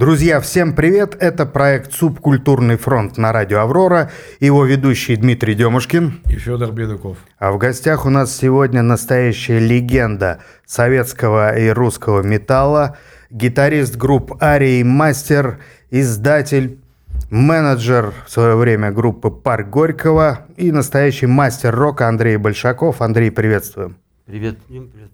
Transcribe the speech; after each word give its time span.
Друзья, 0.00 0.40
всем 0.40 0.74
привет! 0.74 1.14
Это 1.20 1.44
проект 1.44 1.92
«Субкультурный 1.92 2.78
фронт» 2.78 3.18
на 3.18 3.34
радио 3.34 3.60
«Аврора». 3.60 4.10
Его 4.40 4.64
ведущий 4.64 5.14
Дмитрий 5.14 5.54
Демушкин. 5.54 6.22
И 6.24 6.36
Федор 6.36 6.72
Бедуков. 6.72 7.18
А 7.38 7.52
в 7.52 7.58
гостях 7.58 8.06
у 8.06 8.08
нас 8.08 8.34
сегодня 8.34 8.80
настоящая 8.80 9.58
легенда 9.58 10.40
советского 10.64 11.54
и 11.54 11.68
русского 11.68 12.22
металла, 12.22 12.96
гитарист 13.28 13.96
групп 13.96 14.42
«Арий 14.42 14.82
Мастер», 14.84 15.58
издатель, 15.90 16.78
менеджер 17.28 18.14
в 18.24 18.30
свое 18.30 18.56
время 18.56 18.92
группы 18.92 19.30
«Парк 19.30 19.68
Горького» 19.68 20.46
и 20.56 20.72
настоящий 20.72 21.26
мастер 21.26 21.74
рока 21.74 22.08
Андрей 22.08 22.38
Большаков. 22.38 23.02
Андрей, 23.02 23.30
приветствуем. 23.30 23.98
Привет, 24.24 24.56
привет. 24.66 25.10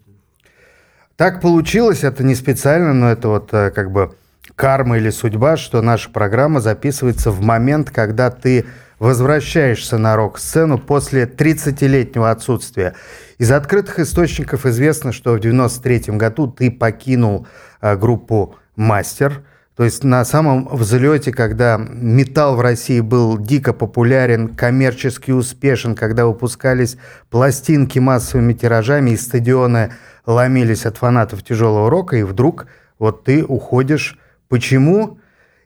Так 1.17 1.41
получилось, 1.41 2.05
это 2.05 2.23
не 2.23 2.35
специально, 2.35 2.93
но 2.93 3.11
это 3.11 3.27
вот 3.27 3.53
э, 3.53 3.69
как 3.71 3.91
бы 3.91 4.13
карма 4.55 4.97
или 4.97 5.09
судьба, 5.09 5.57
что 5.57 5.81
наша 5.81 6.09
программа 6.09 6.61
записывается 6.61 7.31
в 7.31 7.41
момент, 7.41 7.91
когда 7.91 8.29
ты 8.29 8.65
возвращаешься 8.99 9.97
на 9.97 10.15
рок-сцену 10.15 10.77
после 10.77 11.23
30-летнего 11.25 12.31
отсутствия. 12.31 12.95
Из 13.37 13.51
открытых 13.51 13.99
источников 13.99 14.65
известно, 14.65 15.11
что 15.11 15.33
в 15.33 15.39
93 15.39 16.15
году 16.17 16.47
ты 16.47 16.71
покинул 16.71 17.47
э, 17.81 17.95
группу 17.95 18.55
«Мастер», 18.75 19.43
то 19.77 19.83
есть 19.83 20.03
на 20.03 20.25
самом 20.25 20.67
взлете, 20.69 21.31
когда 21.31 21.77
металл 21.77 22.55
в 22.55 22.61
России 22.61 22.99
был 22.99 23.37
дико 23.37 23.73
популярен, 23.73 24.55
коммерчески 24.55 25.29
успешен, 25.29 25.93
когда 25.93 26.25
выпускались 26.25 26.97
пластинки 27.29 27.99
массовыми 27.99 28.53
тиражами, 28.53 29.11
и 29.11 29.17
стадионы 29.17 29.93
ломились 30.25 30.87
от 30.87 30.97
фанатов 30.97 31.43
тяжелого 31.43 31.91
рока, 31.91 32.17
и 32.17 32.23
вдруг 32.23 32.65
вот 32.97 33.23
ты 33.23 33.45
уходишь 33.45 34.17
почему. 34.49 35.19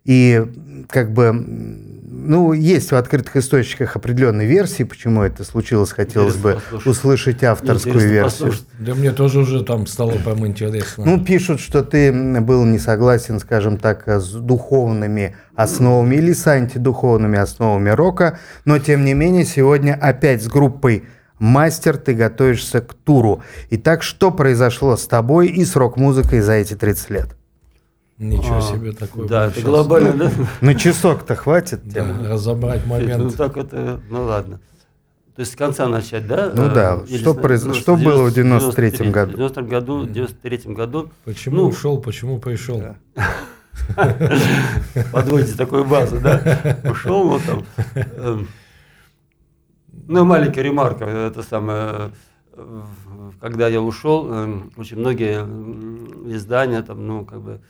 И 0.03 0.43
как 0.89 1.13
бы, 1.13 1.31
ну, 1.31 2.53
есть 2.53 2.91
в 2.91 2.95
открытых 2.95 3.37
источниках 3.37 3.95
определенные 3.95 4.47
версии, 4.47 4.81
почему 4.81 5.21
это 5.21 5.43
случилось. 5.43 5.91
Хотелось 5.91 6.35
Интересно 6.35 6.49
бы 6.49 6.61
послушать. 6.61 6.87
услышать 6.87 7.43
авторскую 7.43 7.93
Интересно 7.95 8.11
версию. 8.11 8.47
Послушать. 8.47 8.67
Да 8.79 8.95
мне 8.95 9.11
тоже 9.11 9.39
уже 9.41 9.63
там 9.63 9.85
стало 9.85 10.13
прям 10.13 10.47
интересно. 10.47 11.05
Ну, 11.05 11.23
пишут, 11.23 11.59
что 11.59 11.83
ты 11.83 12.11
был 12.41 12.65
не 12.65 12.79
согласен, 12.79 13.39
скажем 13.39 13.77
так, 13.77 14.07
с 14.07 14.31
духовными 14.31 15.35
основами 15.55 16.15
или 16.15 16.33
с 16.33 16.47
антидуховными 16.47 17.37
основами 17.37 17.91
рока, 17.91 18.39
но 18.65 18.79
тем 18.79 19.05
не 19.05 19.13
менее 19.13 19.45
сегодня 19.45 19.93
опять 20.01 20.41
с 20.43 20.47
группой 20.47 21.03
«Мастер» 21.37 21.97
ты 21.97 22.15
готовишься 22.15 22.81
к 22.81 22.93
туру. 22.93 23.43
Итак, 23.69 24.01
что 24.01 24.31
произошло 24.31 24.95
с 24.95 25.05
тобой 25.05 25.47
и 25.47 25.63
с 25.63 25.75
рок-музыкой 25.75 26.41
за 26.41 26.53
эти 26.53 26.75
30 26.75 27.09
лет? 27.11 27.37
Ничего 28.21 28.57
а, 28.57 28.61
себе 28.61 28.91
такое. 28.91 29.27
Да, 29.27 29.47
это 29.47 29.61
глобально, 29.61 30.13
да? 30.13 30.31
На 30.61 30.75
часок-то 30.75 31.35
хватит? 31.35 31.81
Да, 31.83 32.05
разобрать 32.23 32.85
момент. 32.85 33.23
Ну 33.23 33.31
так 33.31 33.57
это, 33.57 33.99
ну 34.11 34.25
ладно. 34.25 34.59
То 35.35 35.39
есть 35.39 35.53
с 35.53 35.55
конца 35.55 35.87
начать, 35.87 36.27
да? 36.27 36.51
Ну 36.53 36.69
да. 36.69 37.01
Или 37.07 37.17
что, 37.17 37.33
произ... 37.33 37.63
ну, 37.63 37.73
что 37.73 37.95
было 37.95 38.29
в 38.29 38.37
93-м 38.37 39.11
году? 39.11 39.31
В 39.31 39.35
93 39.37 39.63
году, 39.65 40.05
93 40.05 40.73
году. 40.73 41.09
Почему 41.25 41.55
ну, 41.57 41.67
ушел, 41.69 41.97
почему 41.99 42.37
пришел? 42.39 42.83
Подводите 45.11 45.57
такую 45.57 45.85
базу, 45.85 46.19
да? 46.19 46.77
Ушел, 46.83 47.27
вот 47.27 47.41
там. 47.43 47.65
Эм, 48.17 48.47
ну, 50.07 50.25
маленькая 50.25 50.61
ремарка, 50.61 51.05
это 51.05 51.41
самое 51.41 52.11
когда 53.39 53.67
я 53.67 53.81
ушел, 53.81 54.31
эм, 54.31 54.71
очень 54.77 54.97
многие 54.97 55.41
издания 56.35 56.83
там, 56.83 57.07
ну, 57.07 57.25
как 57.25 57.41
бы, 57.41 57.61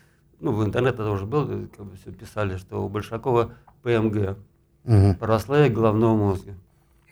ну, 0.41 0.51
в 0.51 0.65
интернете 0.65 0.95
это 0.95 1.11
уже 1.11 1.25
было, 1.25 1.45
как 1.45 1.85
бы 1.85 1.95
все 1.95 2.11
писали, 2.11 2.57
что 2.57 2.83
у 2.83 2.89
Большакова 2.89 3.51
ПМГ, 3.83 4.37
угу. 4.85 5.15
православие 5.19 5.69
головного 5.69 6.15
мозга. 6.15 6.53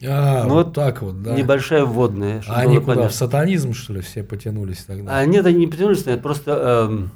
А, 0.06 0.46
ну, 0.46 0.56
вот 0.56 0.74
так 0.74 1.02
вот, 1.02 1.22
да. 1.22 1.36
Небольшая 1.36 1.84
вводная. 1.84 2.42
А 2.48 2.62
они 2.62 2.76
куда, 2.76 2.88
понятно. 2.88 3.10
в 3.10 3.14
сатанизм, 3.14 3.74
что 3.74 3.94
ли, 3.94 4.02
все 4.02 4.24
потянулись 4.24 4.86
тогда? 4.86 5.18
А, 5.18 5.26
нет, 5.26 5.46
они 5.46 5.60
не 5.60 5.68
потянулись, 5.68 6.04
это 6.04 6.22
просто, 6.22 6.88
эм, 6.90 7.12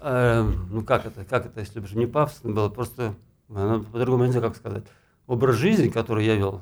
эм, 0.00 0.68
ну, 0.70 0.82
как 0.82 1.06
это, 1.06 1.24
как 1.24 1.46
это, 1.46 1.60
если 1.60 1.80
бы 1.80 1.88
не 1.94 2.06
пафосно 2.06 2.52
было, 2.52 2.68
просто, 2.68 3.14
ну, 3.48 3.82
по-другому 3.84 4.26
не 4.26 4.32
знаю, 4.32 4.48
как 4.48 4.56
сказать, 4.56 4.84
образ 5.26 5.56
жизни, 5.56 5.88
который 5.88 6.26
я 6.26 6.36
вел. 6.36 6.60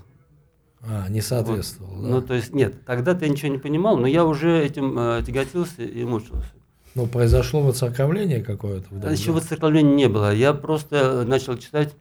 А, 0.82 1.08
не 1.08 1.20
соответствовал, 1.20 1.92
вот. 1.92 2.02
да? 2.02 2.08
Ну, 2.08 2.22
то 2.22 2.34
есть, 2.34 2.54
нет, 2.54 2.84
тогда-то 2.86 3.24
я 3.24 3.30
ничего 3.30 3.50
не 3.50 3.58
понимал, 3.58 3.98
но 3.98 4.06
я 4.06 4.24
уже 4.24 4.64
этим 4.64 4.96
э, 4.96 5.22
тяготился 5.26 5.82
и 5.82 6.04
мучился. 6.04 6.54
Ну, 6.94 7.06
произошло 7.06 7.60
воцерковление 7.60 8.42
какое-то? 8.42 8.86
Да, 8.90 9.10
Еще 9.10 9.32
воцерковления 9.32 9.94
не 9.94 10.08
было. 10.08 10.34
Я 10.34 10.52
просто 10.54 11.24
начал 11.24 11.56
читать, 11.56 11.94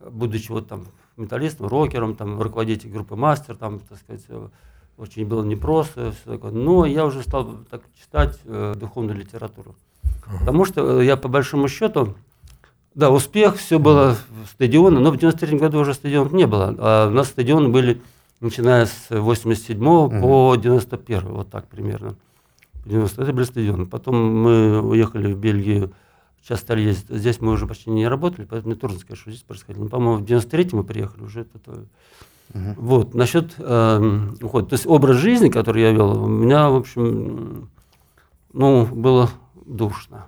будучи 0.00 0.50
вот 0.50 0.68
там 0.68 0.86
металлистом, 1.16 1.66
рокером, 1.66 2.14
там, 2.14 2.40
руководитель 2.40 2.90
группы 2.90 3.16
«Мастер», 3.16 3.56
там, 3.56 3.80
так 3.80 3.98
сказать, 3.98 4.22
очень 4.98 5.26
было 5.26 5.44
непросто, 5.44 6.12
все 6.12 6.32
такое. 6.32 6.52
Но 6.52 6.86
я 6.86 7.04
уже 7.04 7.22
стал 7.22 7.58
так 7.70 7.82
читать 8.00 8.38
э, 8.44 8.74
духовную 8.76 9.18
литературу. 9.18 9.74
Uh-huh. 10.04 10.38
Потому 10.40 10.64
что 10.64 11.00
э, 11.00 11.04
я, 11.04 11.16
по 11.16 11.28
большому 11.28 11.68
счету, 11.68 12.14
да, 12.94 13.10
успех, 13.10 13.56
все 13.56 13.78
было, 13.78 14.16
стадионы, 14.50 15.00
но 15.00 15.10
в 15.10 15.18
93 15.18 15.58
году 15.58 15.80
уже 15.80 15.92
стадионов 15.92 16.32
не 16.32 16.46
было. 16.46 16.74
А 16.78 17.08
у 17.08 17.10
нас 17.10 17.28
стадионы 17.28 17.68
были, 17.68 18.00
начиная 18.40 18.86
с 18.86 19.08
87 19.10 19.78
uh-huh. 19.78 20.20
по 20.20 20.56
91 20.56 21.20
вот 21.28 21.50
так 21.50 21.66
примерно. 21.66 22.16
90 22.86 23.22
это 23.22 23.32
был 23.32 23.44
стадион. 23.44 23.86
Потом 23.86 24.16
мы 24.16 24.80
уехали 24.80 25.32
в 25.32 25.38
Бельгию, 25.38 25.92
сейчас 26.42 26.60
стали 26.60 26.82
ездить. 26.82 27.10
Здесь 27.10 27.40
мы 27.40 27.52
уже 27.52 27.66
почти 27.66 27.90
не 27.90 28.06
работали, 28.06 28.46
поэтому 28.48 28.72
мне 28.72 28.80
трудно 28.80 28.98
сказать, 28.98 29.18
что 29.18 29.30
здесь 29.30 29.42
происходило. 29.42 29.84
Но, 29.84 29.90
по-моему, 29.90 30.22
в 30.22 30.24
93 30.24 30.68
мы 30.72 30.84
приехали 30.84 31.22
уже. 31.24 31.40
Это, 31.40 31.86
uh-huh. 32.52 32.74
Вот, 32.76 33.14
насчет 33.14 33.54
э, 33.58 34.30
ухода. 34.40 34.68
То 34.68 34.74
есть 34.74 34.86
образ 34.86 35.16
жизни, 35.16 35.48
который 35.48 35.82
я 35.82 35.90
вел, 35.92 36.22
у 36.22 36.28
меня, 36.28 36.70
в 36.70 36.76
общем, 36.76 37.68
ну, 38.52 38.86
было 38.86 39.30
душно. 39.66 40.26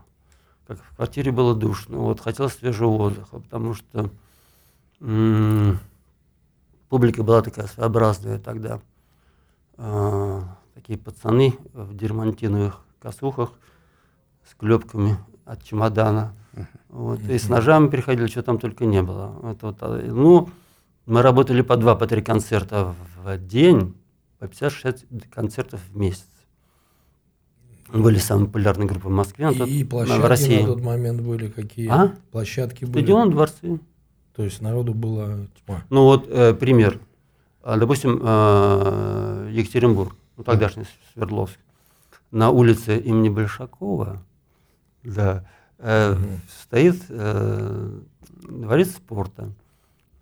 Как 0.67 0.83
в 0.83 0.97
квартире 0.97 1.31
было 1.31 1.55
душно. 1.55 1.99
Вот, 1.99 2.21
хотелось 2.21 2.55
свежего 2.55 2.91
воздуха, 2.91 3.39
потому 3.39 3.75
что 3.75 4.11
публика 6.89 7.23
была 7.23 7.41
такая 7.43 7.69
своеобразная 7.69 8.41
тогда. 8.41 8.81
Э- 9.77 10.43
такие 10.79 10.97
пацаны 10.97 11.59
в 11.73 11.93
дермантиновых 11.97 12.81
косухах 13.01 13.53
с 14.49 14.55
клепками 14.55 15.17
от 15.45 15.65
чемодана. 15.65 16.35
Вот. 16.89 17.21
И 17.29 17.37
с 17.37 17.49
ножами 17.49 17.89
приходили, 17.89 18.29
что 18.29 18.43
там 18.43 18.61
только 18.61 18.87
не 18.87 19.03
было. 19.03 19.35
Это 19.43 19.67
вот, 19.67 19.77
а, 19.81 20.01
ну, 20.01 20.49
мы 21.07 21.23
работали 21.23 21.63
по 21.63 21.77
два, 21.77 21.97
по 21.97 22.07
три 22.07 22.23
концерта 22.23 22.95
в 23.17 23.39
день, 23.39 23.95
по 24.39 24.45
50-60 24.45 25.29
концертов 25.31 25.81
в 25.89 25.97
месяц. 25.97 26.29
Были 27.93 28.19
самые 28.19 28.47
популярные 28.47 28.87
группы 28.87 29.09
в 29.09 29.13
Москве, 29.13 29.51
и, 29.53 29.59
тот, 29.59 29.69
и 29.69 29.83
площадки 29.83 30.21
в 30.21 30.27
России. 30.27 30.61
на 30.61 30.67
тот 30.67 30.83
момент 30.83 31.21
были 31.23 31.49
какие? 31.49 31.89
А? 31.89 32.15
Площадки 32.31 32.85
были? 32.85 33.03
Стадион, 33.03 33.31
дворцы. 33.31 33.81
То 34.37 34.45
есть 34.45 34.61
народу 34.61 34.95
было 34.95 35.49
тьма. 35.65 35.83
Ну 35.91 36.05
вот 36.05 36.29
э, 36.29 36.55
пример. 36.55 37.01
А, 37.63 37.77
допустим, 37.77 38.21
э, 38.23 39.51
Екатеринбург 39.53 40.15
ну, 40.39 40.45
тогдашний 40.45 40.85
Свердловск, 41.13 41.59
на 42.31 42.51
улице 42.51 42.99
имени 42.99 43.29
Большакова, 43.29 44.23
да, 45.03 45.45
э, 45.79 46.13
угу. 46.13 46.23
стоит 46.49 46.97
э, 47.09 48.01
дворец 48.49 48.91
спорта. 48.91 49.53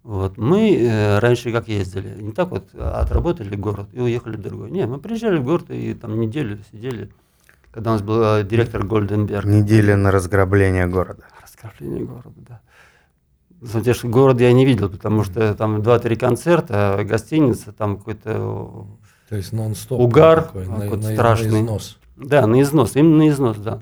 Вот. 0.03 0.39
Мы 0.39 0.75
э, 0.75 1.19
раньше 1.19 1.53
как 1.53 1.69
ездили, 1.69 2.21
не 2.21 2.33
так 2.33 2.51
вот 2.51 2.75
отработали 2.75 3.57
город 3.57 3.89
и 3.93 4.01
уехали 4.01 4.37
в 4.37 4.43
другой. 4.43 4.71
Не, 4.71 4.87
мы 4.87 4.99
приезжали 4.99 5.39
в 5.39 5.45
город 5.45 5.71
и 5.71 5.95
там 5.95 6.19
неделю 6.19 6.61
сидели, 6.73 7.11
когда 7.71 7.91
у 7.91 7.93
нас 7.95 8.03
был 8.03 8.23
э, 8.23 8.45
директор 8.45 8.85
Гольденберг. 8.87 9.45
Неделя 9.45 9.97
на 9.97 10.11
разграбление 10.11 10.87
города. 10.87 11.25
Разграбление 11.43 12.05
города, 12.05 12.35
да. 12.37 12.61
Смотрите, 13.63 14.07
город 14.07 14.41
я 14.41 14.53
не 14.53 14.65
видел, 14.65 14.89
потому 14.89 15.25
что 15.25 15.55
там 15.55 15.83
два-три 15.83 16.17
концерта, 16.17 17.03
гостиница, 17.05 17.73
там 17.73 17.97
какой-то 17.99 18.87
то 19.29 19.37
есть 19.37 19.53
нон-стоп. 19.53 20.01
Угар 20.01 20.43
такой, 20.45 20.67
на, 20.67 20.97
на, 20.97 21.03
страшный. 21.03 21.51
На 21.51 21.65
износ. 21.65 21.99
Да, 22.17 22.47
на 22.47 22.61
износ, 22.63 22.97
именно 22.97 23.17
на 23.17 23.29
износ, 23.29 23.57
да. 23.59 23.81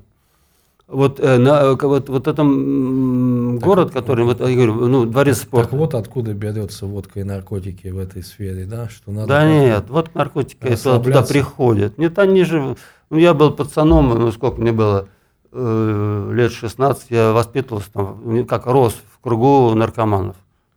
Вот, 0.87 1.19
э, 1.19 1.38
на, 1.38 1.62
э, 1.62 1.76
вот, 1.81 2.08
вот 2.08 2.29
этом 2.29 3.55
так, 3.56 3.64
город, 3.64 3.91
который, 3.91 4.25
вот, 4.25 4.41
я 4.41 4.55
говорю, 4.55 4.87
ну, 4.87 5.06
дворец 5.06 5.38
спорта. 5.38 5.70
Так 5.70 5.79
вот 5.79 5.94
откуда 5.94 6.35
берется 6.35 6.87
водка 6.87 7.20
и 7.20 7.25
наркотики 7.25 7.88
в 7.88 7.99
этой 7.99 8.23
сфере, 8.23 8.67
да? 8.67 8.88
Что 8.91 9.11
надо 9.11 9.29
да 9.29 9.50
нет, 9.50 9.85
вот 9.88 10.14
наркотики 10.14 10.76
туда, 10.76 10.99
туда 10.99 11.23
приходят. 11.23 11.96
Нет, 11.96 12.19
они 12.19 12.44
же, 12.44 12.76
ну, 13.08 13.17
я 13.17 13.32
был 13.32 13.52
пацаном, 13.52 14.11
ну, 14.11 14.31
сколько 14.31 14.61
мне 14.61 14.73
было, 14.73 15.08
э, 15.52 16.31
лет 16.35 16.52
16, 16.52 17.11
я 17.11 17.32
воспитывался 17.32 17.91
там, 17.91 18.46
как 18.46 18.67
рос 18.67 18.94
в 19.11 19.20
кругу 19.20 19.75
наркоманов. 19.75 20.37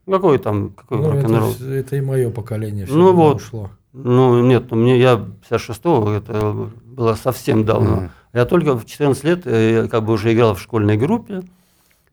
Какой 0.10 0.38
там, 0.38 0.70
какой 0.70 1.00
ну, 1.00 1.52
это, 1.52 1.66
это 1.66 1.96
и 1.98 2.02
мое 2.02 2.30
поколение 2.30 2.86
все 2.86 2.96
ну, 2.96 3.12
вот, 3.12 3.36
ушло. 3.38 3.72
Ну, 3.94 4.42
нет, 4.42 4.72
мне, 4.72 5.00
я 5.00 5.24
56-го, 5.50 6.12
это 6.12 6.70
было 6.86 7.16
совсем 7.16 7.66
давно. 7.66 7.98
Mm. 7.98 8.10
Я 8.34 8.46
только 8.46 8.76
в 8.76 8.86
14 8.86 9.24
лет, 9.24 9.48
э, 9.48 9.82
я 9.84 9.88
как 9.88 10.04
бы 10.04 10.14
уже 10.14 10.34
играл 10.34 10.54
в 10.56 10.62
школьной 10.62 10.98
группе, 10.98 11.42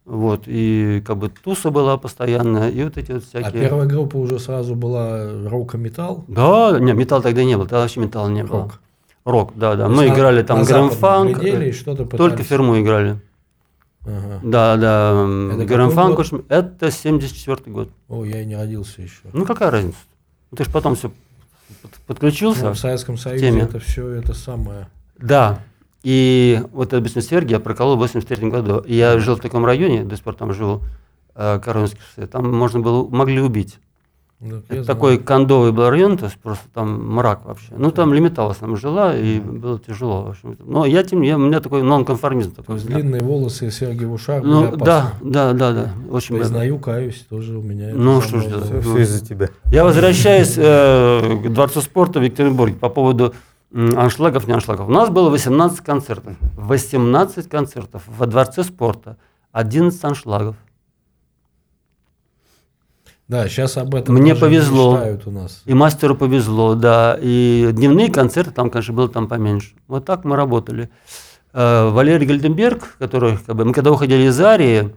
Вот, 0.06 0.42
и 0.46 1.02
как 1.06 1.16
бы 1.16 1.30
туса 1.30 1.70
была 1.70 1.96
постоянная, 1.96 2.68
и 2.70 2.84
вот 2.84 2.98
эти 2.98 3.12
вот 3.12 3.22
А 3.22 3.26
всякие... 3.26 3.62
первая 3.62 3.86
группа 3.86 4.16
уже 4.18 4.38
сразу 4.38 4.74
была 4.74 5.48
рок 5.48 5.74
и 5.74 5.78
металл? 5.78 6.24
Да, 6.28 6.78
не, 6.78 6.92
металл 6.92 7.22
тогда 7.22 7.42
не 7.42 7.56
был, 7.56 7.64
тогда 7.64 7.80
вообще 7.80 8.00
металла 8.00 8.28
не 8.28 8.44
было. 8.44 8.62
Рок. 8.64 8.80
Рок, 9.24 9.52
да, 9.56 9.74
да. 9.76 9.88
Мы 9.88 10.06
на- 10.06 10.14
играли 10.14 10.42
там 10.42 10.58
на 10.60 10.64
грэм 10.66 10.90
западном 10.90 10.98
фанк, 11.00 11.38
глядели 11.38 11.70
и 11.70 11.72
э, 11.72 12.16
только 12.18 12.42
фирму 12.42 12.78
играли. 12.80 13.18
Ага. 14.06 14.40
Да, 14.42 14.76
да, 14.76 15.10
м, 15.24 15.50
Это 15.52 15.64
грэм 15.64 15.88
какой 15.88 15.94
фанк, 15.94 16.16
год? 16.16 16.26
очень- 16.26 16.44
это 16.50 16.90
74 16.90 17.72
год. 17.72 17.88
О, 18.08 18.24
я 18.24 18.42
и 18.42 18.44
не 18.44 18.56
родился 18.56 19.00
еще. 19.00 19.22
Ну 19.32 19.46
какая 19.46 19.70
разница? 19.70 19.96
Ну, 20.50 20.56
Ты 20.58 20.64
же 20.64 20.70
потом 20.70 20.94
все 20.94 21.10
подключился. 22.06 22.64
Ну, 22.64 22.72
в 22.72 22.78
Советском 22.78 23.18
Союзе 23.18 23.50
теме. 23.50 23.62
это 23.62 23.78
все 23.78 24.08
это 24.08 24.34
самое. 24.34 24.88
Да. 25.18 25.60
И 26.02 26.62
вот 26.72 26.88
это 26.88 26.98
обычно 26.98 27.22
Сергей 27.22 27.52
я 27.52 27.60
проколол 27.60 27.96
в 27.96 28.00
83 28.00 28.50
году. 28.50 28.78
И 28.80 28.94
я 28.94 29.18
жил 29.18 29.36
в 29.36 29.40
таком 29.40 29.64
районе, 29.64 30.04
до 30.04 30.16
сих 30.16 30.24
пор 30.24 30.34
там 30.34 30.52
живу, 30.52 30.82
э, 31.34 31.58
Коронский 31.60 32.00
шоссе. 32.00 32.26
Там 32.26 32.54
можно 32.54 32.80
было, 32.80 33.08
могли 33.08 33.40
убить. 33.40 33.78
Ну, 34.44 34.56
Это 34.58 34.66
знаю. 34.68 34.84
такой 34.84 35.16
кондовый 35.18 35.72
был 35.72 35.88
район, 35.88 36.18
то 36.18 36.26
есть 36.26 36.36
просто 36.36 36.64
там 36.74 37.14
мрак 37.14 37.46
вообще. 37.46 37.72
Ну, 37.74 37.90
там 37.90 38.12
Лимитал 38.12 38.48
в 38.48 38.50
основном 38.50 38.78
жила, 38.78 39.16
и 39.16 39.40
было 39.40 39.78
тяжело. 39.78 40.24
В 40.24 40.28
общем. 40.30 40.58
Но 40.66 40.84
я, 40.84 41.02
тем 41.02 41.20
не 41.20 41.28
менее, 41.30 41.36
у 41.36 41.48
меня 41.48 41.60
такой 41.60 41.82
нонконформизм 41.82 42.50
То 42.50 42.56
такой. 42.56 42.74
есть 42.74 42.84
взгляд. 42.86 43.00
длинные 43.00 43.22
волосы 43.22 43.70
серьги 43.70 44.04
в 44.04 44.12
ушах 44.12 44.42
Ну, 44.44 44.76
да, 44.76 45.14
да, 45.22 45.54
да, 45.54 45.72
да. 45.72 45.90
Очень 46.10 46.36
Признаю, 46.36 46.78
каюсь, 46.78 47.24
тоже 47.28 47.56
у 47.56 47.62
меня. 47.62 47.90
Ну, 47.94 48.20
что 48.20 48.40
ж 48.40 48.46
делать? 48.46 48.84
Все, 48.84 48.98
из-за 48.98 49.24
тебя. 49.26 49.48
Я 49.72 49.84
возвращаюсь 49.84 50.54
э, 50.58 51.40
к 51.44 51.48
Дворцу 51.52 51.80
спорта 51.80 52.20
в 52.20 52.22
Екатеринбурге 52.22 52.74
по 52.74 52.90
поводу 52.90 53.34
аншлагов, 53.72 54.46
не 54.46 54.52
аншлагов. 54.52 54.88
У 54.88 54.92
нас 54.92 55.08
было 55.08 55.30
18 55.30 55.80
концертов. 55.80 56.34
18 56.56 57.48
концертов 57.48 58.02
во 58.06 58.26
Дворце 58.26 58.62
спорта. 58.62 59.16
11 59.52 60.04
аншлагов. 60.04 60.56
Да, 63.26 63.48
сейчас 63.48 63.76
об 63.78 63.94
этом 63.94 64.16
Мне 64.16 64.34
повезло. 64.34 65.00
у 65.24 65.30
нас. 65.30 65.62
И 65.64 65.72
мастеру 65.72 66.14
повезло, 66.14 66.74
да. 66.74 67.16
И 67.20 67.70
дневные 67.72 68.10
концерты 68.12 68.50
там, 68.50 68.68
конечно, 68.70 68.92
было 68.92 69.08
там 69.08 69.28
поменьше. 69.28 69.72
Вот 69.88 70.04
так 70.04 70.24
мы 70.24 70.36
работали. 70.36 70.90
Э, 71.54 71.88
Валерий 71.88 72.26
Гальденберг, 72.26 72.96
который, 72.98 73.38
как 73.38 73.56
бы, 73.56 73.64
мы 73.64 73.72
когда 73.72 73.92
уходили 73.92 74.28
из 74.28 74.38
Арии, 74.40 74.94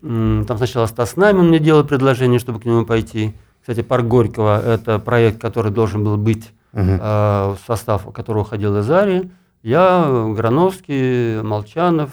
там 0.00 0.56
сначала 0.56 0.86
Стас 0.86 1.16
Намин 1.16 1.48
мне 1.48 1.58
делал 1.60 1.84
предложение, 1.84 2.38
чтобы 2.40 2.60
к 2.60 2.64
нему 2.64 2.84
пойти. 2.84 3.34
Кстати, 3.60 3.82
парк 3.82 4.04
Горького– 4.06 4.60
это 4.66 4.98
проект, 4.98 5.40
который 5.40 5.70
должен 5.70 6.02
был 6.04 6.16
быть 6.16 6.50
Мгм. 6.72 6.98
э, 7.00 7.54
состав, 7.66 8.10
который 8.12 8.40
уходил 8.42 8.76
из 8.78 8.90
Арии. 8.90 9.30
Я, 9.62 10.32
Грановский, 10.36 11.40
Молчанов, 11.42 12.10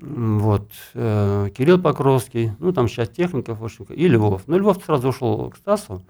вот, 0.00 0.70
э, 0.94 1.48
Кирилл 1.56 1.80
Покровский, 1.80 2.52
ну, 2.60 2.72
там 2.72 2.86
часть 2.86 3.14
техников, 3.14 3.58
в 3.58 3.64
общем, 3.64 3.84
и 3.90 4.06
Львов. 4.06 4.42
Ну, 4.46 4.56
Львов 4.56 4.78
сразу 4.84 5.08
ушел 5.08 5.50
к 5.50 5.56
Стасу. 5.56 6.02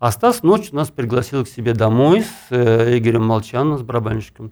А 0.00 0.10
Стас 0.10 0.42
ночью 0.42 0.74
нас 0.74 0.90
пригласил 0.90 1.44
к 1.44 1.48
себе 1.48 1.72
домой 1.72 2.22
с 2.22 2.46
э, 2.50 2.98
Игорем 2.98 3.24
Молчаном, 3.24 3.78
с 3.78 3.82
барабанщиком. 3.82 4.50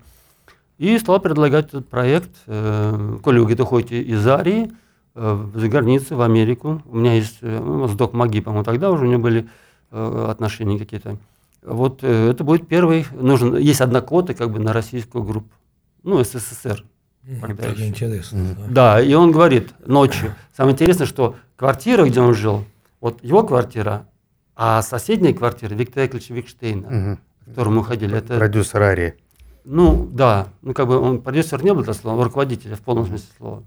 И 0.79 0.97
стал 0.99 1.21
предлагать 1.21 1.67
этот 1.67 1.89
проект. 1.89 2.31
Э, 2.47 3.17
Коля, 3.23 3.43
вы 3.43 3.55
уходите 3.55 4.01
из 4.03 4.25
Арии 4.27 4.71
э, 5.15 5.47
за 5.55 5.69
границу, 5.69 6.17
в 6.17 6.21
Америку. 6.21 6.83
У 6.87 6.97
меня 6.97 7.15
есть 7.15 7.39
э, 7.41 7.59
ну, 7.59 7.89
с 7.89 7.93
Док 7.93 8.13
Маги, 8.13 8.41
по-моему, 8.41 8.65
тогда 8.65 8.93
уже 8.93 9.05
у 9.05 9.09
него 9.09 9.23
были 9.23 9.49
э, 9.91 10.27
отношения 10.31 10.79
какие-то. 10.79 11.19
Вот 11.63 12.05
э, 12.05 12.31
это 12.31 12.45
будет 12.45 12.69
первый, 12.69 13.05
нужен, 13.13 13.57
есть 13.57 13.81
одна 13.81 14.01
квота 14.01 14.35
как 14.35 14.51
бы 14.51 14.61
на 14.61 14.73
российскую 14.73 15.25
группу, 15.25 15.51
ну, 16.05 16.23
СССР. 16.23 16.85
Еще. 17.27 17.87
интересно. 17.89 18.55
Да. 18.57 18.67
Да, 18.97 19.01
и 19.01 19.13
он 19.15 19.33
говорит 19.33 19.75
ночью. 19.87 20.35
Самое 20.57 20.75
интересное, 20.75 21.07
что 21.07 21.37
квартира, 21.57 22.05
где 22.07 22.21
он 22.21 22.35
жил, 22.35 22.65
вот 23.01 23.23
его 23.25 23.43
квартира, 23.43 24.07
а 24.55 24.81
соседняя 24.83 25.35
квартира 25.35 25.75
Виктора 25.75 26.05
Яковлевича 26.05 26.35
Викштейна, 26.35 26.89
Мгм. 26.89 27.17
к 27.17 27.49
которому 27.51 27.79
мы 27.81 27.85
ходили, 27.85 28.17
это, 28.17 28.37
Продюсер 28.39 28.81
Арии. 28.83 29.15
ну, 29.65 30.09
да, 30.13 30.49
ну, 30.63 30.73
как 30.73 30.87
бы 30.87 30.99
он 30.99 31.21
продюсер 31.21 31.63
не 31.65 31.75
был, 31.75 31.83
это 31.83 31.95
слово, 31.95 32.25
руководитель 32.25 32.75
в 32.75 32.81
полном 32.81 33.07
смысле 33.07 33.27
слова. 33.37 33.63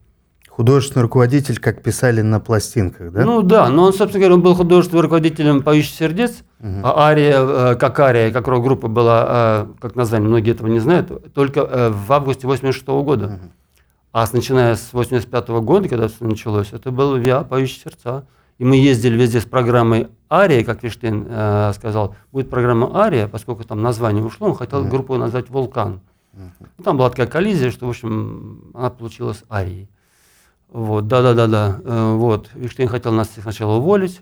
Художественный 0.59 1.03
руководитель, 1.03 1.57
как 1.57 1.81
писали 1.81 2.19
на 2.19 2.41
пластинках, 2.41 3.13
да? 3.13 3.23
Ну, 3.23 3.41
да, 3.43 3.69
но 3.69 3.85
он, 3.85 3.93
собственно 3.93 4.19
говоря, 4.19 4.35
он 4.35 4.41
был 4.41 4.55
художественным 4.55 5.03
руководителем 5.03 5.63
«Поющих 5.63 5.95
сердец», 5.95 6.43
Мгм. 6.59 6.81
А 6.83 7.07
Ария, 7.07 7.37
э, 7.39 7.75
как 7.75 7.97
Ария, 8.01 8.29
как 8.29 8.45
рок-группа 8.45 8.89
была, 8.89 9.25
э, 9.29 9.67
как 9.79 9.95
название, 9.95 10.27
многие 10.27 10.51
этого 10.51 10.67
не 10.67 10.79
знают, 10.79 11.33
только 11.33 11.61
э, 11.61 11.91
в 11.91 12.11
августе 12.11 12.45
86 12.45 12.85
года. 13.03 13.27
Мгм. 13.27 13.51
А 14.11 14.25
с, 14.25 14.33
начиная 14.33 14.75
с 14.75 14.91
85 14.91 15.61
года, 15.61 15.87
когда 15.87 16.09
все 16.09 16.25
началось, 16.25 16.73
это 16.73 16.91
был 16.91 17.15
ВИА 17.15 17.45
«Поющие 17.45 17.79
сердца». 17.79 18.25
И 18.57 18.65
мы 18.65 18.75
ездили 18.75 19.17
везде 19.17 19.39
с 19.39 19.45
программой 19.45 20.09
«Ария», 20.29 20.65
как 20.65 20.83
Виштейн 20.83 21.25
э, 21.29 21.71
сказал. 21.73 22.17
Будет 22.33 22.49
программа 22.49 22.99
«Ария», 22.99 23.29
поскольку 23.29 23.63
там 23.63 23.81
название 23.81 24.25
ушло, 24.25 24.47
он 24.47 24.55
хотел 24.55 24.83
группу 24.83 25.15
назвать 25.15 25.49
«Вулкан». 25.49 26.01
Там 26.83 26.97
была 26.97 27.09
такая 27.09 27.27
коллизия, 27.27 27.71
что, 27.71 27.85
в 27.85 27.89
общем, 27.91 28.71
она 28.73 28.89
получилась 28.89 29.45
«Арией». 29.49 29.87
Вот, 30.71 31.07
да-да-да-да. 31.07 31.81
э, 31.83 32.13
Вот. 32.15 32.49
Виштейн 32.53 32.87
хотел 32.87 33.11
нас 33.11 33.29
сначала 33.41 33.77
уволить, 33.77 34.21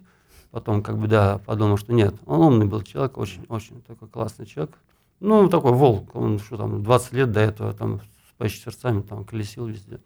потом, 0.52 0.82
как 0.82 0.98
бы, 0.98 1.08
да, 1.08 1.40
подумал, 1.46 1.78
что 1.78 1.94
нет. 1.94 2.16
Он 2.26 2.42
умный 2.42 2.66
был 2.66 2.82
человек, 2.82 3.18
очень-очень 3.18 3.82
такой 3.82 4.08
классный 4.08 4.46
человек. 4.46 4.76
Ну, 5.20 5.50
такой 5.50 5.74
волк. 5.74 6.16
Он 6.16 6.40
что 6.40 6.58
там, 6.58 6.84
20 6.84 7.14
лет 7.14 7.32
до 7.32 7.42
этого 7.42 7.74
там 7.74 8.00
с 8.00 8.38
«Поющими 8.38 8.64
сердцами» 8.66 9.02
там 9.02 9.26
колесил 9.26 9.66
везде. 9.66 10.00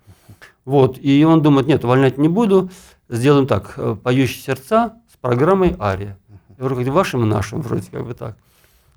Вот. 0.66 0.98
И 1.00 1.24
он 1.26 1.42
думает, 1.42 1.68
нет, 1.68 1.84
увольнять 1.84 2.18
не 2.18 2.30
буду. 2.30 2.70
Сделаем 3.10 3.46
так, 3.46 3.74
э, 3.78 3.96
«Поющие 4.02 4.42
сердца» 4.42 4.96
с 5.14 5.18
программой 5.18 5.76
«Ария». 5.80 6.18
Я 6.58 6.70
как 6.70 6.88
вашим 6.88 7.24
и 7.24 7.26
нашим, 7.26 7.62
вроде 7.62 7.90
как 7.90 8.06
бы 8.06 8.14
так. 8.14 8.38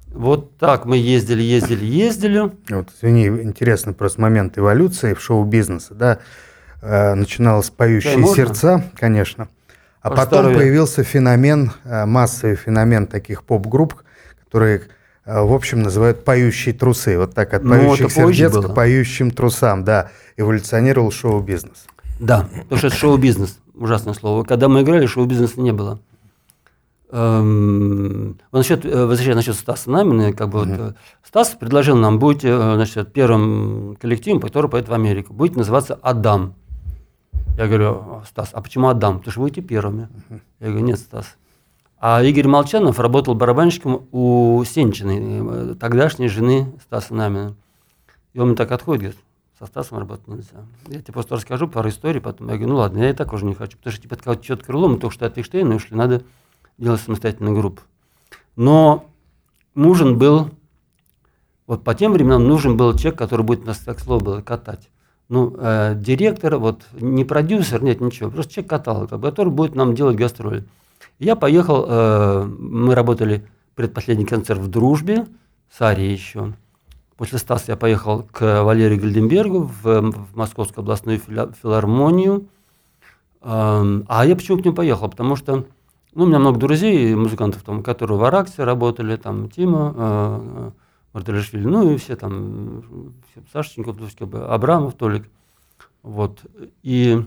Вот 0.09 0.57
так 0.59 0.85
мы 0.85 0.97
ездили, 0.97 1.43
ездили, 1.43 1.85
ездили. 1.85 2.53
Вот, 2.69 2.89
извини, 2.97 3.27
интересный 3.27 3.95
просто 3.95 4.21
момент 4.21 4.57
эволюции 4.57 5.15
в 5.15 5.21
шоу-бизнесе, 5.21 5.95
да, 5.95 6.19
начиналось 7.15 7.67
с 7.67 7.71
поющие 7.71 8.19
можно? 8.19 8.37
сердца, 8.37 8.85
конечно, 8.99 9.49
а 10.01 10.09
Про 10.11 10.17
потом 10.17 10.39
здоровье. 10.41 10.59
появился 10.59 11.03
феномен, 11.03 11.73
э, 11.85 12.05
массовый 12.05 12.57
феномен 12.57 13.07
таких 13.07 13.43
поп-групп, 13.45 13.95
которые, 14.45 14.83
э, 15.25 15.43
в 15.43 15.53
общем, 15.53 15.83
называют 15.83 16.25
поющие 16.25 16.75
трусы. 16.75 17.17
Вот 17.19 17.35
так 17.35 17.55
от 17.55 17.63
Ну, 17.65 17.71
поющих 17.71 18.15
позже 18.15 18.35
сердец 18.35 18.65
к 18.67 18.75
поющим 18.75 19.31
трусам, 19.31 19.85
да, 19.85 20.11
эволюционировал 20.37 21.11
шоу-бизнес. 21.11 21.87
Да, 22.21 22.49
потому 22.63 22.79
что 22.79 22.87
это 22.89 22.97
шоу-бизнес, 22.97 23.59
ужасное 23.75 24.15
слово. 24.15 24.45
Когда 24.45 24.69
мы 24.69 24.83
играли, 24.83 25.07
шоу-бизнеса 25.07 25.61
не 25.61 25.73
было. 25.73 26.01
Эм, 27.11 28.39
вот 28.51 28.59
насчет, 28.59 28.85
э, 28.85 29.07
возвращаясь 29.07 29.37
насчет 29.37 29.55
Стаса 29.55 29.91
Намина, 29.91 30.33
как 30.33 30.49
бы 30.49 30.59
вот, 30.61 30.69
э, 30.69 30.93
Стас 31.25 31.51
предложил 31.51 31.97
нам, 31.97 32.19
будете 32.19 32.49
э, 32.49 32.75
значит, 32.75 33.13
первым 33.13 33.97
коллективом, 34.01 34.41
который 34.41 34.69
поедет 34.69 34.89
в 34.91 34.95
Америку, 34.95 35.33
будете 35.33 35.59
называться 35.59 35.99
«Адам». 36.03 36.55
Я 37.57 37.69
говорю, 37.69 37.89
«А, 37.89 38.23
Стас, 38.27 38.51
а 38.53 38.61
почему 38.61 38.89
Адам? 38.89 39.19
Потому 39.19 39.33
что 39.33 39.41
вы 39.41 39.51
первыми. 39.51 40.09
Я 40.61 40.69
говорю, 40.69 40.85
нет, 40.85 40.99
Стас. 40.99 41.37
А 41.99 42.23
Игорь 42.23 42.49
Молчанов 42.49 42.99
работал 42.99 43.35
барабанщиком 43.35 44.07
у 44.13 44.63
Сенчиной, 44.65 45.73
э, 45.73 45.75
тогдашней 45.77 46.29
жены 46.29 46.73
Стаса 46.83 47.15
Намина. 47.15 47.55
И 48.35 48.41
он 48.41 48.49
мне 48.49 48.57
так 48.57 48.73
отходит, 48.73 49.03
говорит, 49.03 49.21
со 49.59 49.67
Стасом 49.67 49.99
работать 49.99 50.27
нельзя. 50.27 50.67
Я 50.89 51.01
тебе 51.01 51.15
просто 51.15 51.37
расскажу 51.37 51.69
пару 51.69 51.89
историй, 51.89 52.21
потом 52.21 52.49
я 52.49 52.55
говорю, 52.55 52.73
ну 52.73 52.77
ладно, 52.79 52.99
я 52.99 53.11
и 53.11 53.13
так 53.15 53.33
уже 53.33 53.47
не 53.47 53.55
хочу, 53.55 53.79
потому 53.79 53.93
что 53.93 54.03
типа 54.03 54.17
от 54.25 54.43
чего-то 54.43 54.65
крыло, 54.65 54.89
мы 54.89 54.99
только 54.99 55.15
что 55.15 55.27
от 55.27 55.39
Эйштейна 55.39 55.77
ушли, 55.77 55.97
надо 55.97 56.25
делать 56.77 57.01
самостоятельную 57.01 57.57
группу. 57.57 57.83
Но 58.57 59.07
нужен 59.75 60.19
был, 60.19 60.51
вот 61.67 61.85
по 61.85 61.95
тем 61.95 62.13
временам 62.13 62.47
нужен 62.47 62.77
был 62.77 62.93
человек, 62.99 63.19
который 63.19 63.47
будет 63.47 63.65
нас, 63.65 63.79
как 63.79 64.01
слово 64.01 64.23
было, 64.23 64.41
катать. 64.43 64.91
Ну, 65.29 65.55
э, 65.59 65.95
директор, 65.97 66.57
вот 66.57 66.83
не 66.93 67.25
продюсер, 67.25 67.83
нет, 67.83 68.01
ничего, 68.01 68.31
просто 68.31 68.53
человек 68.53 68.71
катал, 68.71 69.09
как 69.09 69.21
бы, 69.21 69.31
который 69.31 69.53
будет 69.53 69.75
нам 69.75 69.95
делать 69.95 70.17
гастроли. 70.17 70.65
Я 71.19 71.35
поехал, 71.35 71.87
э, 71.89 72.45
мы 72.45 72.95
работали 72.95 73.47
предпоследний 73.75 74.27
концерт 74.27 74.61
в 74.61 74.69
Дружбе, 74.69 75.27
с 75.71 75.81
Арией 75.81 76.13
еще. 76.13 76.53
После 77.17 77.39
Стаса 77.39 77.73
я 77.73 77.77
поехал 77.77 78.27
к 78.31 78.63
Валерию 78.63 79.01
Гальденбергу 79.01 79.71
в, 79.83 79.83
в 79.83 80.37
Московскую 80.37 80.83
областную 80.83 81.21
филармонию. 81.21 82.47
Эм, 83.43 84.05
А 84.09 84.27
я 84.27 84.35
почему 84.35 84.59
к 84.59 84.65
нему 84.65 84.75
поехал? 84.75 85.09
Потому 85.09 85.37
что 85.37 85.65
ну, 86.15 86.25
у 86.25 86.27
меня 86.27 86.39
много 86.39 86.59
друзей, 86.59 87.15
музыкантов, 87.15 87.63
там, 87.63 87.83
которые 87.83 88.19
в 88.19 88.25
Араксе 88.25 88.65
работали, 88.65 89.17
там 89.17 89.51
Тима, 89.51 89.95
э, 89.97 90.71
Мартелишвили, 91.15 91.65
ну 91.65 91.93
и 91.93 91.97
все 91.97 92.17
там, 92.17 92.81
э, 92.81 92.83
все, 93.31 93.43
Сашечников, 93.53 93.97
Абрамов, 94.21 94.95
Толик. 94.95 95.31
Вот. 96.03 96.45
И 96.83 97.25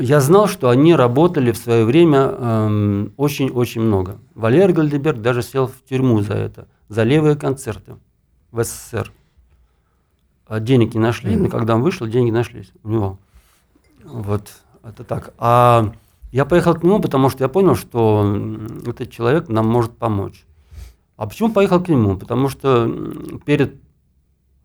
я 0.00 0.20
знал, 0.20 0.48
что 0.48 0.68
они 0.68 0.94
работали 0.96 1.52
в 1.52 1.56
свое 1.56 1.84
время 1.84 2.18
эм, 2.18 3.12
очень-очень 3.16 3.82
много. 3.82 4.18
Валерий 4.34 4.74
Гальденберг 4.74 5.20
даже 5.20 5.42
сел 5.42 5.68
в 5.68 5.88
тюрьму 5.88 6.20
за 6.22 6.34
это, 6.34 6.68
за 6.88 7.04
левые 7.04 7.36
концерты 7.36 7.96
в 8.50 8.62
СССР. 8.62 9.12
А 10.46 10.60
денег 10.60 10.94
не 10.94 11.00
нашли, 11.00 11.36
но 11.36 11.48
когда 11.48 11.76
он 11.76 11.82
вышел, 11.82 12.06
деньги 12.06 12.30
нашлись 12.30 12.72
у 12.82 12.88
него. 12.88 13.18
Вот, 14.04 14.52
это 14.82 15.04
так. 15.04 15.34
А 15.38 15.92
я 16.32 16.44
поехал 16.44 16.74
к 16.74 16.82
нему, 16.82 17.00
потому 17.00 17.30
что 17.30 17.44
я 17.44 17.48
понял, 17.48 17.76
что 17.76 18.36
этот 18.86 19.10
человек 19.10 19.48
нам 19.48 19.66
может 19.66 19.96
помочь. 19.96 20.44
А 21.16 21.26
почему 21.26 21.52
поехал 21.52 21.82
к 21.82 21.88
нему? 21.88 22.16
Потому 22.16 22.48
что 22.48 23.38
перед 23.44 23.80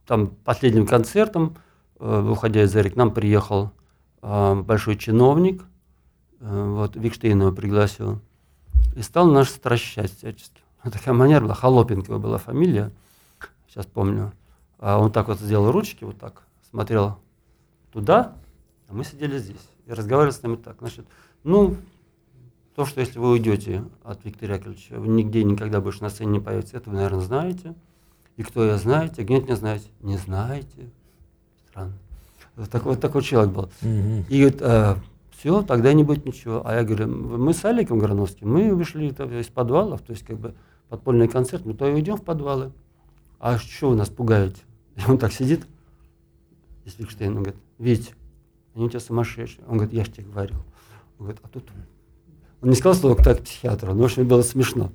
там, 0.06 0.28
последним 0.28 0.88
концертом, 0.88 1.56
э, 2.00 2.22
выходя 2.22 2.64
из 2.64 2.72
Зари, 2.72 2.90
к 2.90 2.96
нам 2.96 3.14
приехал 3.14 3.72
э, 4.22 4.56
большой 4.56 4.98
чиновник, 4.98 5.64
э, 6.40 6.70
вот, 6.72 6.96
Викштейн 6.96 7.40
его 7.40 7.52
пригласил, 7.52 8.20
и 8.96 9.04
стал 9.04 9.30
нас 9.30 9.50
стращать 9.50 10.12
всячески. 10.18 10.62
Такая 10.84 11.14
манера 11.14 11.42
была, 11.42 11.54
Холопенко 11.54 12.18
была 12.18 12.40
фамилия, 12.40 12.92
сейчас 13.68 13.86
помню. 13.86 14.34
А 14.80 14.98
он 14.98 15.12
так 15.12 15.28
вот 15.28 15.40
сделал 15.40 15.72
ручки, 15.72 16.04
вот 16.04 16.18
так, 16.18 16.42
смотрел 16.72 17.20
туда, 17.92 18.34
а 18.88 18.94
мы 18.94 19.04
сидели 19.04 19.38
здесь 19.38 19.70
и 19.86 19.94
разговаривали 19.94 20.34
с 20.34 20.42
нами 20.42 20.56
так. 20.56 20.78
Значит, 20.80 21.06
ну, 21.44 21.76
то, 22.80 22.86
что 22.86 23.02
если 23.02 23.20
вы 23.20 23.32
уйдете 23.32 23.84
от 24.06 24.24
Виктора 24.24 24.56
Яковлевича, 24.56 24.98
вы 25.02 25.10
нигде 25.10 25.44
никогда 25.44 25.82
больше 25.82 26.02
на 26.02 26.10
сцене 26.10 26.32
не 26.32 26.40
появитесь, 26.40 26.76
это 26.76 26.90
вы, 26.90 26.96
наверное, 26.96 27.20
знаете. 27.20 27.76
И 28.38 28.44
кто 28.44 28.64
я 28.64 28.78
знаете, 28.78 29.26
нет, 29.26 29.50
не 29.50 29.56
знаете. 29.58 29.90
Не 30.00 30.16
знаете. 30.16 30.90
Странно. 31.68 31.92
Вот 32.56 32.70
такой, 32.70 32.94
вот 32.94 33.02
такой 33.02 33.22
человек 33.22 33.54
был. 33.54 33.70
Мгм. 33.82 34.24
И 34.30 34.40
говорит, 34.40 34.62
«А, 34.62 34.98
все, 35.32 35.62
тогда 35.62 35.92
не 35.92 36.06
будет 36.06 36.26
ничего. 36.26 36.66
А 36.66 36.74
я 36.74 36.86
говорю, 36.86 37.10
мы 37.10 37.54
с 37.54 37.66
Аликом 37.66 38.00
Грановским, 38.00 38.50
мы 38.50 38.74
вышли 38.74 39.08
из 39.08 39.48
подвалов, 39.48 40.00
то 40.00 40.14
есть 40.14 40.24
как 40.24 40.38
бы 40.38 40.56
подпольный 40.88 41.28
концерт, 41.28 41.66
мы 41.66 41.74
то 41.74 41.86
и 41.86 41.92
уйдем 41.92 42.16
в 42.16 42.24
подвалы. 42.24 42.72
А 43.40 43.58
что 43.58 43.90
вы 43.90 43.98
нас 43.98 44.08
пугаете? 44.08 44.62
И 44.96 45.02
он 45.06 45.18
так 45.18 45.34
сидит, 45.34 45.68
Викштейн, 46.98 47.36
он 47.36 47.44
говорит, 47.44 47.62
Вить, 47.78 48.14
они 48.74 48.86
у 48.86 48.90
тебя 48.90 49.02
сумасшедшие. 49.02 49.66
Он 49.68 49.74
говорит, 49.74 49.94
я 49.94 50.06
же 50.06 50.12
тебе 50.12 50.28
говорил. 50.28 50.60
Он 51.18 51.26
говорит, 51.26 51.42
а 51.44 51.50
тут... 51.50 51.66
Он 52.62 52.70
не 52.70 52.76
сказал 52.76 52.96
слово 52.96 53.16
так 53.16 53.42
психиатру, 53.42 53.94
но 53.94 54.06
общем 54.06 54.28
было 54.28 54.42
смешно. 54.42 54.92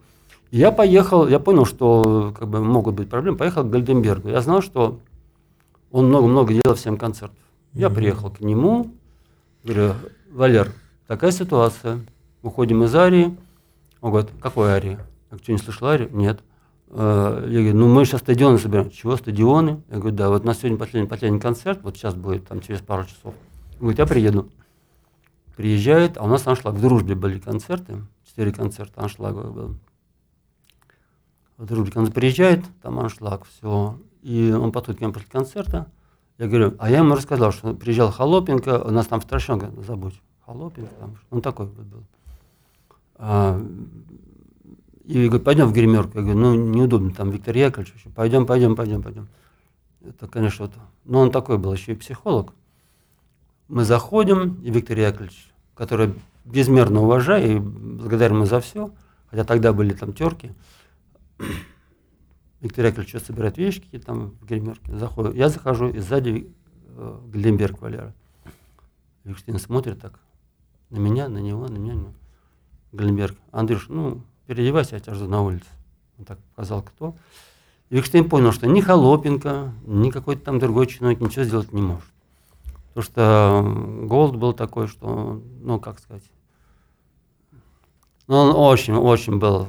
И 0.50 0.59
я 0.59 0.71
поехал, 0.71 1.26
я 1.26 1.38
понял, 1.38 1.64
что 1.64 2.35
как 2.38 2.49
бы, 2.49 2.61
могут 2.61 2.94
быть 2.94 3.09
проблемы, 3.09 3.37
поехал 3.37 3.64
к 3.64 3.71
Гальденбергу. 3.71 4.28
Я 4.28 4.40
знал, 4.40 4.62
что 4.62 5.00
он 5.90 6.09
много-много 6.09 6.52
делал 6.52 6.76
всем 6.76 6.97
концертов. 6.97 7.38
Я 7.73 7.90
приехал 7.90 8.30
к 8.30 8.40
нему, 8.40 8.92
говорю, 9.64 9.94
Валер, 10.30 10.73
такая 11.06 11.33
ситуация, 11.33 12.00
уходим 12.42 12.85
из 12.85 12.94
Арии. 12.94 13.37
Он 14.00 14.11
говорит, 14.11 14.30
какой 14.40 14.71
Арии? 14.71 14.99
Я 15.33 15.38
что, 15.38 15.52
не 15.52 15.59
слышал 15.59 15.88
Арию? 15.88 16.11
Нет. 16.12 16.40
Э, 16.90 17.47
Я 17.49 17.61
говорю, 17.61 17.76
ну 17.76 17.88
мы 17.88 18.04
сейчас 18.04 18.21
стадионы 18.21 18.59
собираем. 18.59 18.90
Чего 18.90 19.16
стадионы? 19.16 19.83
Я 19.90 19.99
говорю, 19.99 20.14
да, 20.14 20.28
вот 20.28 20.42
у 20.42 20.47
нас 20.47 20.59
сегодня 20.59 20.78
последний, 20.78 21.09
последний 21.09 21.40
концерт, 21.40 21.80
вот 21.83 21.97
сейчас 21.97 22.14
будет, 22.14 22.47
там 22.47 22.61
через 22.61 22.80
пару 22.80 23.04
часов. 23.04 23.35
Он 23.75 23.80
говорит, 23.80 23.99
я 23.99 24.06
приеду. 24.06 24.49
Приезжает, 25.56 26.16
а 26.18 26.25
у 26.25 26.26
нас 26.26 26.46
аншлаг 26.46 26.75
в 26.75 26.80
дружбе 26.80 27.14
были 27.14 27.38
концерты, 27.38 28.02
четыре 28.26 28.52
концерта 28.52 29.00
аншлаговых 29.00 29.52
было. 29.52 29.75
В 31.56 31.66
дружбе 31.66 31.92
он 31.94 32.11
приезжает, 32.11 32.64
там 32.82 32.99
аншлаг, 32.99 33.44
все. 33.46 33.99
И 34.23 34.50
он 34.50 34.73
подходит 34.73 34.99
к 34.99 35.02
нам 35.02 35.12
после 35.12 35.28
концерта. 35.28 35.88
Я 36.38 36.49
говорю, 36.49 36.75
а 36.78 36.90
я 36.90 36.99
ему 36.99 37.14
рассказал, 37.14 37.52
что 37.52 37.75
приезжал 37.75 38.11
Холопенко, 38.11 38.82
у 38.82 38.90
нас 38.90 39.06
там 39.06 39.20
в 39.20 39.26
говорит, 39.26 39.87
забудь, 39.87 40.20
Холопенко, 40.44 40.92
там, 40.99 41.16
он 41.30 41.42
такой 41.42 41.66
вот 41.66 41.84
был. 41.84 42.02
А, 43.16 43.61
и 45.04 45.26
говорит, 45.26 45.44
пойдем 45.44 45.68
в 45.68 45.73
гримерку. 45.73 46.18
Я 46.18 46.23
говорю, 46.23 46.38
ну 46.40 46.54
неудобно, 46.54 47.12
там 47.12 47.30
Виктор 47.30 47.56
Яковлевич. 47.56 48.06
Пойдем, 48.16 48.46
пойдем, 48.46 48.75
пойдем, 48.75 49.02
пойдем. 49.02 49.28
Это, 50.04 50.26
конечно, 50.26 50.66
вот. 50.66 50.75
Но 51.04 51.20
он 51.20 51.30
такой 51.30 51.58
был 51.58 51.73
еще 51.73 51.92
и 51.92 51.96
психолог. 51.96 52.52
Мы 53.68 53.85
заходим, 53.85 54.61
и 54.62 54.71
Виктор 54.71 54.99
Яковлевич, 54.99 55.50
который 55.75 56.14
безмерно 56.44 57.02
уважаю 57.02 57.56
и 57.56 57.59
благодарен 57.59 58.37
ему 58.37 58.47
за 58.47 58.61
все, 58.61 58.90
хотя 59.30 59.44
тогда 59.44 59.73
были 59.73 59.94
там 59.94 60.12
терки, 60.12 60.52
Виктор 62.61 62.87
Яковлевич 62.87 63.11
что 63.11 63.21
собирает 63.21 63.56
вещи 63.56 63.80
какие-то 63.80 64.06
там 64.06 64.30
в 64.40 64.47
гримерке, 64.47 64.97
заходит. 64.97 65.35
Я 65.35 65.49
захожу, 65.49 65.88
и 65.88 65.99
сзади 65.99 66.50
э, 66.88 67.18
Гленберг 67.28 67.80
Валера. 67.80 68.14
Викштейн 69.25 69.59
смотрит 69.59 70.00
так 70.00 70.21
на 70.90 70.99
меня, 70.99 71.28
на 71.28 71.38
него, 71.38 71.66
на 71.66 71.76
меня. 71.76 71.94
на 71.94 73.02
него. 73.02 73.28
Андрюш, 73.50 73.88
ну, 73.88 74.23
переодевайся, 74.47 74.97
я 74.97 75.00
тебя 75.00 75.14
жду 75.14 75.26
на 75.26 75.42
улице. 75.42 75.66
Он 76.18 76.25
так 76.25 76.38
показал, 76.54 76.83
кто. 76.83 77.16
Викштейн 77.90 78.28
понял, 78.28 78.52
что 78.52 78.66
ни 78.66 78.80
Холопенко, 78.80 79.73
ни 79.87 80.11
какой-то 80.11 80.42
там 80.42 80.59
другой 80.59 80.87
чиновник 80.87 81.21
ничего 81.21 81.44
сделать 81.44 81.73
не 81.73 81.83
может. 81.83 82.13
Потому 82.94 83.04
что 83.12 84.06
голод 84.06 84.36
был 84.36 84.52
такой, 84.52 84.86
что, 84.86 85.40
ну, 85.62 85.80
как 85.80 85.98
сказать, 85.98 86.22
ну, 88.28 88.36
он 88.36 88.54
очень-очень 88.56 89.38
был... 89.38 89.66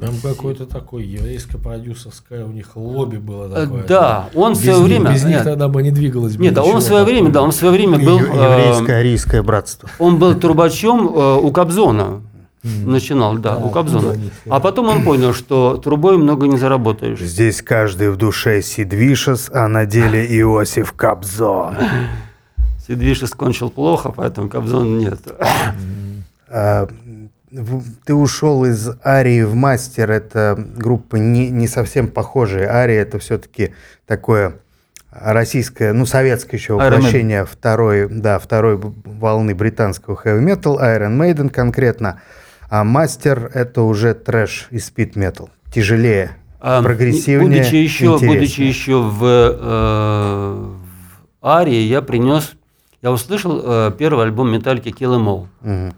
э, 0.00 0.04
Там 0.04 0.14
какой-то 0.22 0.66
такой 0.66 1.04
еврейско-продюсерское 1.04 2.44
у 2.44 2.48
них 2.50 2.76
лобби 2.76 3.16
было 3.18 3.46
Э, 3.46 3.64
такое. 3.64 3.84
Да, 3.86 4.28
он 4.34 4.54
в 4.54 4.58
Без 4.58 4.64
свое 4.64 4.78
них- 4.80 4.86
время... 4.88 5.12
Без 5.14 5.24
них 5.24 5.34
нет, 5.36 5.44
тогда 5.44 5.68
бы 5.68 5.82
не 5.82 5.90
двигалось 5.90 6.36
бы 6.36 6.42
нет, 6.42 6.58
а 6.58 6.62
он 6.64 6.78
в 6.78 6.82
свое 6.82 7.04
время, 7.04 7.30
да, 7.30 7.40
он 7.42 7.52
в 7.52 7.54
свое 7.54 7.72
время 7.72 7.98
был... 8.04 8.18
Э, 8.18 8.22
Еврейское 8.22 8.96
арийское 8.96 9.42
братство. 9.42 9.88
Он 9.98 10.18
был 10.18 10.34
трубачом 10.34 11.06
у 11.06 11.50
Кобзона. 11.52 12.20
Начинал, 12.62 13.38
да, 13.38 13.56
Да, 13.56 13.64
у 13.64 13.70
Кобзона. 13.70 14.14
А 14.50 14.60
потом 14.60 14.88
он 14.88 15.02
понял, 15.02 15.32
что 15.32 15.78
трубой 15.78 16.18
много 16.18 16.46
не 16.48 16.58
заработаешь. 16.58 17.20
Здесь 17.20 17.62
каждый 17.62 18.10
в 18.10 18.16
душе 18.18 18.60
Сидвишес, 18.60 19.50
а 19.54 19.66
на 19.68 19.86
деле 19.86 20.26
Иосиф 20.40 20.92
Кобзон. 20.92 21.76
Сидвиши 22.90 23.28
скончил 23.28 23.70
плохо, 23.70 24.10
поэтому 24.10 24.48
Кобзон 24.48 24.98
нет. 24.98 25.20
А, 26.52 26.88
Ты 28.04 28.12
ушел 28.12 28.64
из 28.64 28.90
Арии 29.04 29.42
в 29.44 29.54
Мастер. 29.54 30.10
Это 30.10 30.56
группа 30.76 31.14
не, 31.14 31.48
не 31.48 31.68
совсем 31.68 32.08
похожая. 32.08 32.68
Ария 32.68 33.02
это 33.02 33.20
все-таки 33.20 33.72
такое 34.04 34.56
российское, 35.12 35.92
ну, 35.92 36.06
советское 36.06 36.56
еще 36.56 36.74
воплощение 36.74 37.44
второй, 37.44 38.08
да, 38.08 38.40
второй 38.40 38.76
волны 38.80 39.54
британского 39.54 40.20
heavy 40.24 40.44
metal, 40.44 40.80
Iron 40.80 41.16
Maiden 41.16 41.50
конкретно. 41.50 42.20
А 42.68 42.82
Мастер 42.82 43.48
это 43.54 43.82
уже 43.82 44.14
трэш 44.14 44.66
и 44.72 44.80
спид 44.80 45.14
метал. 45.14 45.50
Тяжелее, 45.72 46.32
А, 46.58 46.82
прогрессивнее, 46.82 47.60
Будучи 47.60 47.76
еще, 47.76 48.06
интереснее. 48.06 48.34
будучи 48.40 48.60
еще 48.62 49.00
в, 49.00 49.24
э, 49.24 50.64
в 51.40 51.46
Арии, 51.46 51.82
я 51.82 52.02
принес, 52.02 52.54
я 53.02 53.10
услышал 53.10 53.60
э, 53.62 53.92
первый 53.98 54.26
альбом 54.26 54.52
Металлики 54.52 54.88
Kill 54.88 55.16
Em 55.16 55.26
All. 55.26 55.46
Мгм. 55.60 55.94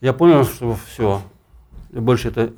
Я 0.00 0.12
понял, 0.12 0.44
что 0.44 0.76
все. 0.86 1.22
Больше 1.90 2.28
это 2.28 2.52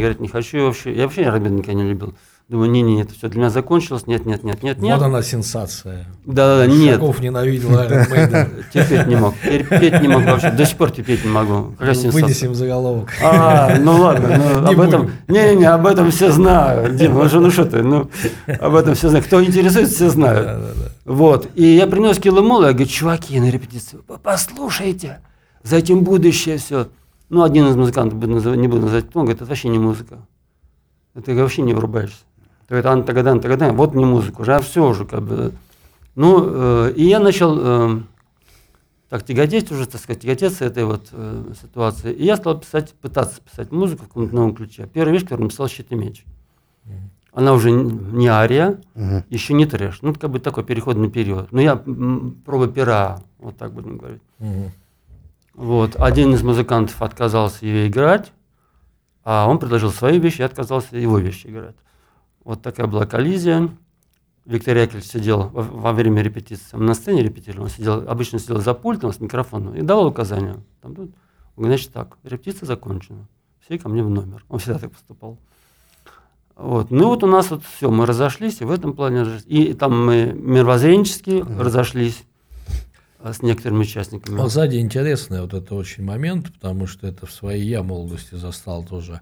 говорит, 0.00 0.20
не 0.20 0.28
хочу 0.28 0.66
вообще. 0.66 0.92
Я 0.92 1.04
вообще 1.04 1.22
Maiden 1.22 1.50
никогда 1.50 1.74
не 1.74 1.88
любил. 1.90 2.14
Думаю, 2.50 2.68
не-не, 2.68 3.02
это 3.02 3.14
все 3.14 3.28
для 3.28 3.38
меня 3.42 3.50
закончилось. 3.50 4.08
Нет, 4.08 4.26
нет, 4.26 4.42
нет, 4.42 4.64
нет, 4.64 4.82
нет. 4.82 4.98
Вот 4.98 5.04
она 5.06 5.22
сенсация. 5.22 6.08
Да, 6.26 6.56
да, 6.58 6.66
нет. 6.66 6.96
Шаков 6.96 7.20
ненавидел 7.20 7.70
Iron 7.70 8.10
Maiden. 8.10 8.64
Терпеть 8.74 9.06
не 9.06 9.14
мог. 9.14 9.34
Терпеть 9.40 10.02
не 10.02 10.08
мог 10.08 10.24
вообще. 10.24 10.50
До 10.50 10.66
сих 10.66 10.76
пор 10.76 10.90
терпеть 10.90 11.24
не 11.24 11.30
могу. 11.30 11.76
Какая 11.78 11.94
сенсация. 11.94 12.24
Вынесем 12.24 12.54
заголовок. 12.56 13.10
А, 13.22 13.78
ну 13.78 14.00
ладно, 14.00 14.36
ну, 14.36 14.60
Не 14.66 14.74
об 14.74 14.80
этом, 14.80 15.02
будем. 15.02 15.14
не-не, 15.28 15.64
об 15.66 15.86
этом 15.86 16.10
все 16.10 16.32
знают, 16.32 16.96
Дима, 16.96 17.22
ну 17.22 17.28
что, 17.28 17.38
ну 17.38 17.50
что 17.52 17.66
ты, 17.66 17.84
ну, 17.84 18.10
об 18.48 18.74
этом 18.74 18.96
все 18.96 19.10
знают, 19.10 19.26
кто 19.28 19.44
интересуется, 19.44 19.94
все 19.94 20.10
знают. 20.10 20.46
Да, 20.46 20.54
да, 20.58 20.66
да. 20.74 21.12
Вот, 21.12 21.48
и 21.54 21.64
я 21.64 21.86
принес 21.86 22.18
киломол, 22.18 22.64
я 22.64 22.72
говорю, 22.72 22.86
чуваки, 22.86 23.38
на 23.38 23.48
репетицию, 23.48 24.02
«Вы 24.08 24.18
послушайте, 24.18 25.20
за 25.62 25.76
этим 25.76 26.02
будущее 26.02 26.58
все. 26.58 26.88
Ну, 27.28 27.44
один 27.44 27.68
из 27.68 27.76
музыкантов, 27.76 28.14
не 28.18 28.66
буду 28.66 28.82
называть, 28.86 29.04
он 29.14 29.22
говорит, 29.22 29.40
это 29.40 29.48
вообще 29.48 29.68
не 29.68 29.78
музыка, 29.78 30.18
ты 31.24 31.32
вообще 31.36 31.62
не 31.62 31.74
врубаешься. 31.74 32.16
Ты 32.70 32.74
говорит, 32.74 32.86
ан 32.86 33.02
тагадан, 33.04 33.40
тагадан, 33.40 33.74
вот 33.74 33.96
не 33.96 34.04
музыка 34.04 34.42
уже, 34.42 34.54
а 34.54 34.60
все 34.60 34.88
уже 34.88 35.04
как 35.04 35.22
бы. 35.24 35.52
Ну, 36.14 36.44
э, 36.86 36.92
и 36.94 37.02
я 37.04 37.18
начал 37.18 37.58
э, 37.60 38.00
так 39.08 39.24
тяготеть 39.24 39.72
уже, 39.72 39.86
так 39.88 40.00
сказать, 40.00 40.22
тяготеться 40.22 40.66
этой 40.66 40.84
вот 40.84 41.08
э, 41.10 41.52
ситуации. 41.60 42.12
И 42.12 42.24
я 42.24 42.36
стал 42.36 42.60
писать, 42.60 42.94
пытаться 42.94 43.40
писать 43.40 43.72
музыку 43.72 44.04
в 44.04 44.06
каком-то 44.06 44.32
новом 44.36 44.54
ключе. 44.54 44.86
Первая 44.86 45.12
вещь, 45.14 45.24
которую 45.24 45.46
написал 45.46 45.66
«Щит 45.66 45.90
и 45.90 45.96
меч». 45.96 46.24
Она 47.32 47.54
уже 47.54 47.72
не 47.72 48.28
ария, 48.28 48.80
Мгм. 48.94 49.24
еще 49.30 49.54
не 49.54 49.66
трэш. 49.66 49.98
Ну, 50.02 50.14
как 50.14 50.30
бы 50.30 50.38
такой 50.38 50.62
переходный 50.62 51.10
период. 51.10 51.50
Но 51.50 51.60
я 51.60 51.72
м, 51.84 52.36
пробую 52.46 52.70
пера, 52.70 53.18
вот 53.40 53.56
так 53.56 53.72
будем 53.72 53.96
говорить. 53.98 54.22
Мгм. 54.38 54.70
Вот. 55.54 55.96
Один 55.96 56.34
из 56.34 56.44
музыкантов 56.44 57.02
отказался 57.02 57.66
ее 57.66 57.88
играть, 57.88 58.30
а 59.24 59.48
он 59.48 59.58
предложил 59.58 59.90
свои 59.90 60.20
вещи, 60.20 60.38
я 60.42 60.46
отказался 60.46 60.96
его 60.96 61.18
вещи 61.18 61.48
играть. 61.48 61.74
Вот 62.44 62.62
такая 62.62 62.86
была 62.86 63.06
коллизия. 63.06 63.70
Виктор 64.46 64.76
Яковлевич 64.76 65.08
сидел 65.08 65.48
во, 65.48 65.62
во 65.62 65.92
время 65.92 66.22
репетиции, 66.22 66.76
мы 66.76 66.84
на 66.84 66.94
сцене 66.94 67.22
репетировали, 67.22 67.64
он 67.64 67.68
сидел, 67.68 68.08
обычно 68.08 68.38
сидел 68.38 68.60
за 68.60 68.74
пультом 68.74 69.12
с 69.12 69.20
микрофоном 69.20 69.74
и 69.76 69.82
давал 69.82 70.06
указания. 70.06 70.56
Там. 70.80 70.90
Он 70.92 70.94
говорит, 70.94 71.14
значит 71.56 71.92
так, 71.92 72.16
репетиция 72.24 72.66
закончена, 72.66 73.28
все 73.60 73.78
ко 73.78 73.88
мне 73.88 74.02
в 74.02 74.10
номер. 74.10 74.44
Он 74.48 74.58
всегда 74.58 74.78
так 74.78 74.92
поступал. 74.92 75.38
Вот. 76.56 76.90
Ну 76.90 77.08
вот 77.08 77.22
у 77.22 77.26
нас 77.26 77.50
вот 77.50 77.62
все, 77.64 77.90
мы 77.90 78.06
разошлись, 78.06 78.60
и 78.60 78.64
в 78.64 78.70
этом 78.70 78.94
плане 78.94 79.22
разошлись. 79.22 79.46
И 79.46 79.72
там 79.72 80.06
мы 80.06 80.32
мировоззренчески 80.34 81.44
разошлись. 81.58 82.24
э, 83.20 83.32
с 83.32 83.42
некоторыми 83.42 83.80
участниками. 83.80 84.36
Вот 84.36 84.52
сзади 84.52 84.76
интересный 84.76 85.40
вот 85.40 85.54
это 85.54 85.74
очень 85.74 86.04
момент, 86.04 86.52
потому 86.52 86.86
что 86.86 87.06
это 87.06 87.26
в 87.26 87.32
своей 87.32 87.66
я 87.66 87.82
молодости 87.82 88.34
застал 88.34 88.84
тоже. 88.84 89.20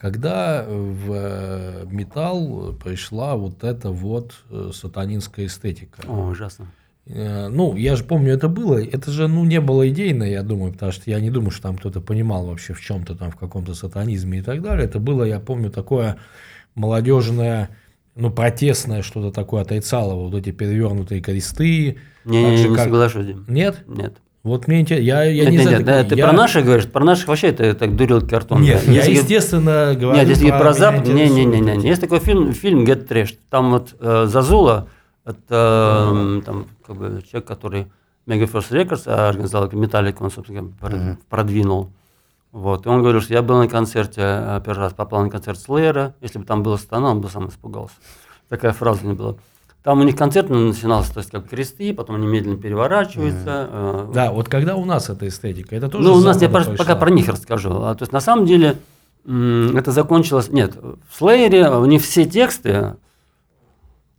Когда 0.00 0.64
в 0.66 1.12
э, 1.12 1.84
металл 1.90 2.72
пришла 2.82 3.36
вот 3.36 3.62
эта 3.64 3.90
вот 3.90 4.32
э, 4.50 4.70
сатанинская 4.72 5.44
эстетика. 5.46 6.02
О, 6.08 6.28
ужасно. 6.30 6.68
Э, 7.06 7.48
Ну, 7.48 7.76
я 7.76 7.96
же 7.96 8.04
помню, 8.04 8.32
это 8.32 8.48
было. 8.48 8.82
Это 8.82 9.10
же, 9.10 9.28
ну, 9.28 9.44
не 9.44 9.60
было 9.60 9.86
идейно, 9.90 10.24
я 10.24 10.42
думаю, 10.42 10.72
потому 10.72 10.92
что 10.92 11.10
я 11.10 11.20
не 11.20 11.30
думаю, 11.30 11.50
что 11.50 11.62
там 11.64 11.76
кто-то 11.76 12.00
понимал 12.00 12.46
вообще 12.46 12.72
в 12.72 12.80
чем-то 12.80 13.14
там, 13.14 13.30
в 13.30 13.36
каком-то 13.36 13.74
сатанизме 13.74 14.38
и 14.38 14.42
так 14.42 14.62
далее. 14.62 14.86
Это 14.86 15.00
было, 15.00 15.22
я 15.24 15.38
помню, 15.38 15.70
такое 15.70 16.16
молодежное, 16.74 17.68
ну, 18.14 18.30
протестное 18.30 19.02
что-то 19.02 19.32
такое 19.32 19.62
отрицало, 19.62 20.14
вот 20.14 20.34
эти 20.34 20.50
перевернутые 20.50 21.20
кресты. 21.20 21.98
Не, 22.24 22.42
Так 22.42 22.50
не, 22.52 22.56
же, 22.56 22.68
не 22.70 22.74
как- 22.74 22.84
соглашусь. 22.84 23.36
Нет? 23.48 23.84
Нет. 23.86 24.14
Вот 24.42 24.68
мне 24.68 24.80
интересно, 24.80 25.04
я, 25.04 25.22
я 25.24 25.42
Нет, 25.44 25.50
не 25.50 25.56
нет, 25.58 25.62
знаю. 25.64 25.76
нет, 25.78 25.86
да, 25.86 26.04
ты 26.04 26.14
я- 26.14 26.26
про 26.26 26.32
наших 26.32 26.64
говоришь? 26.64 26.86
Про 26.90 27.04
наших 27.04 27.28
вообще 27.28 27.48
это 27.48 27.74
так 27.74 27.94
дурил 27.94 28.26
картон. 28.26 28.62
Нет, 28.62 28.82
да. 28.86 28.92
я, 28.92 28.98
Если- 29.00 29.12
естественно, 29.16 29.94
говорю 29.94 30.18
Нет, 30.18 30.28
если 30.28 30.48
про 30.48 30.58
меня 30.60 30.72
Запад, 30.72 31.06
не, 31.08 31.28
не, 31.28 31.44
не, 31.44 31.60
не, 31.60 31.76
не. 31.76 31.88
Есть 31.88 32.00
такой 32.00 32.20
фильм, 32.20 32.52
фильм 32.54 32.84
Get 32.84 33.06
Trash. 33.06 33.36
Там 33.50 33.70
вот 33.72 33.94
э, 34.00 34.24
Зазула, 34.26 34.88
это 35.26 36.08
м, 36.10 36.42
там, 36.42 36.66
как 36.86 36.96
бы, 36.96 37.22
человек, 37.30 37.46
который 37.46 37.86
Megaforce 38.26 38.70
Records 38.70 39.06
организовал, 39.10 39.68
Metallica, 39.68 40.16
он, 40.20 40.30
собственно, 40.30 40.62
говоря, 40.62 40.96
пр- 40.96 41.18
продвинул. 41.28 41.90
Вот. 42.52 42.86
И 42.86 42.88
он 42.88 43.00
говорил, 43.02 43.20
что 43.20 43.34
я 43.34 43.42
был 43.42 43.58
на 43.58 43.68
концерте, 43.68 44.22
э, 44.22 44.60
первый 44.64 44.80
раз 44.80 44.94
попал 44.94 45.22
на 45.22 45.28
концерт 45.28 45.58
Слеера, 45.58 46.14
если 46.22 46.38
бы 46.38 46.46
там 46.46 46.62
было 46.62 46.78
стана, 46.78 47.10
он 47.10 47.20
бы 47.20 47.28
сам 47.28 47.48
испугался. 47.48 47.94
Такая 48.48 48.72
фраза 48.72 49.04
него 49.04 49.14
была. 49.16 49.34
Там 49.82 50.00
у 50.00 50.02
них 50.02 50.14
концерт 50.14 50.50
начинался, 50.50 51.14
то 51.14 51.20
есть 51.20 51.30
как 51.30 51.48
кресты, 51.48 51.94
потом 51.94 52.16
они 52.16 52.26
медленно 52.26 52.58
переворачиваются. 52.58 53.68
э, 53.70 54.10
Да, 54.12 54.30
вот 54.30 54.48
когда 54.48 54.76
у 54.76 54.84
нас 54.84 55.08
эта 55.08 55.26
эстетика, 55.26 55.74
это 55.74 55.88
тоже 55.88 56.06
ну, 56.06 56.14
у 56.14 56.20
нас 56.20 56.40
я 56.42 56.50
пришла? 56.50 56.74
пока 56.76 56.96
про 56.96 57.10
них 57.10 57.28
расскажу. 57.28 57.70
А, 57.82 57.94
то 57.94 58.02
есть 58.02 58.12
на 58.12 58.20
самом 58.20 58.44
деле 58.44 58.76
это 59.24 59.92
закончилось. 59.92 60.50
Нет, 60.50 60.76
в 60.76 61.16
Слеере 61.16 61.70
у 61.70 61.84
них 61.86 62.02
все 62.02 62.26
тексты 62.26 62.96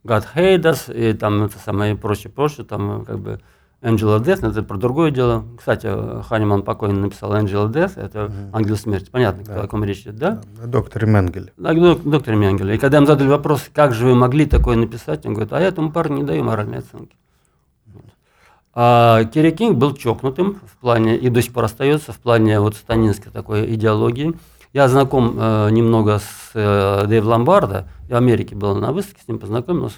God 0.04 0.24
Hate 0.34 0.62
Us 0.62 0.92
и 0.92 1.12
там 1.12 1.44
это 1.44 1.58
самое 1.58 1.94
и 1.94 1.96
прочее, 1.96 2.32
прочее, 2.32 2.66
там 2.66 3.02
э, 3.02 3.04
как 3.04 3.18
бы 3.20 3.40
Angel 3.82 4.16
of 4.16 4.22
Death, 4.24 4.38
но 4.42 4.48
это 4.50 4.62
про 4.62 4.76
другое 4.78 5.10
дело. 5.10 5.44
Кстати, 5.58 5.88
Ханиман 6.28 6.62
покойно 6.62 7.00
написал 7.00 7.34
Angel 7.34 7.66
of 7.68 7.72
Death, 7.72 8.00
это 8.00 8.32
ангел 8.52 8.76
смерти. 8.76 9.10
Понятно, 9.10 9.42
Да. 9.44 9.62
о 9.62 9.66
ком 9.66 9.82
речь 9.84 10.02
идет, 10.02 10.16
да? 10.16 10.40
Доктор 10.64 11.06
Менгель. 11.06 11.52
Да, 11.56 11.74
док- 11.74 12.02
доктор 12.04 12.36
Менгеле. 12.36 12.76
И 12.76 12.78
когда 12.78 12.98
им 12.98 13.06
задали 13.06 13.26
вопрос, 13.28 13.68
как 13.74 13.92
же 13.92 14.06
вы 14.06 14.14
могли 14.14 14.46
такое 14.46 14.76
написать, 14.76 15.26
он 15.26 15.34
говорит, 15.34 15.52
а 15.52 15.60
я 15.60 15.66
этому 15.66 15.90
парню 15.90 16.18
не 16.18 16.22
даю 16.22 16.44
моральной 16.44 16.78
оценки. 16.78 17.16
А 18.74 19.24
Керри 19.24 19.50
Кинг 19.50 19.76
был 19.76 19.94
чокнутым 19.94 20.58
в 20.66 20.76
плане, 20.78 21.16
и 21.18 21.28
до 21.28 21.42
сих 21.42 21.52
пор 21.52 21.64
остается 21.64 22.12
в 22.12 22.18
плане 22.18 22.58
вот 22.60 22.74
сатанинской 22.76 23.30
такой 23.30 23.74
идеологии. 23.74 24.32
Я 24.72 24.88
знаком 24.88 25.36
э, 25.38 25.70
немного 25.70 26.20
с 26.20 26.50
э, 26.54 27.04
Дэйв 27.06 27.24
Ломбардо, 27.26 27.86
я 28.08 28.14
в 28.14 28.18
Америке 28.18 28.54
был 28.54 28.74
на 28.74 28.92
выставке, 28.92 29.20
с 29.22 29.28
ним 29.28 29.38
познакомился. 29.38 29.96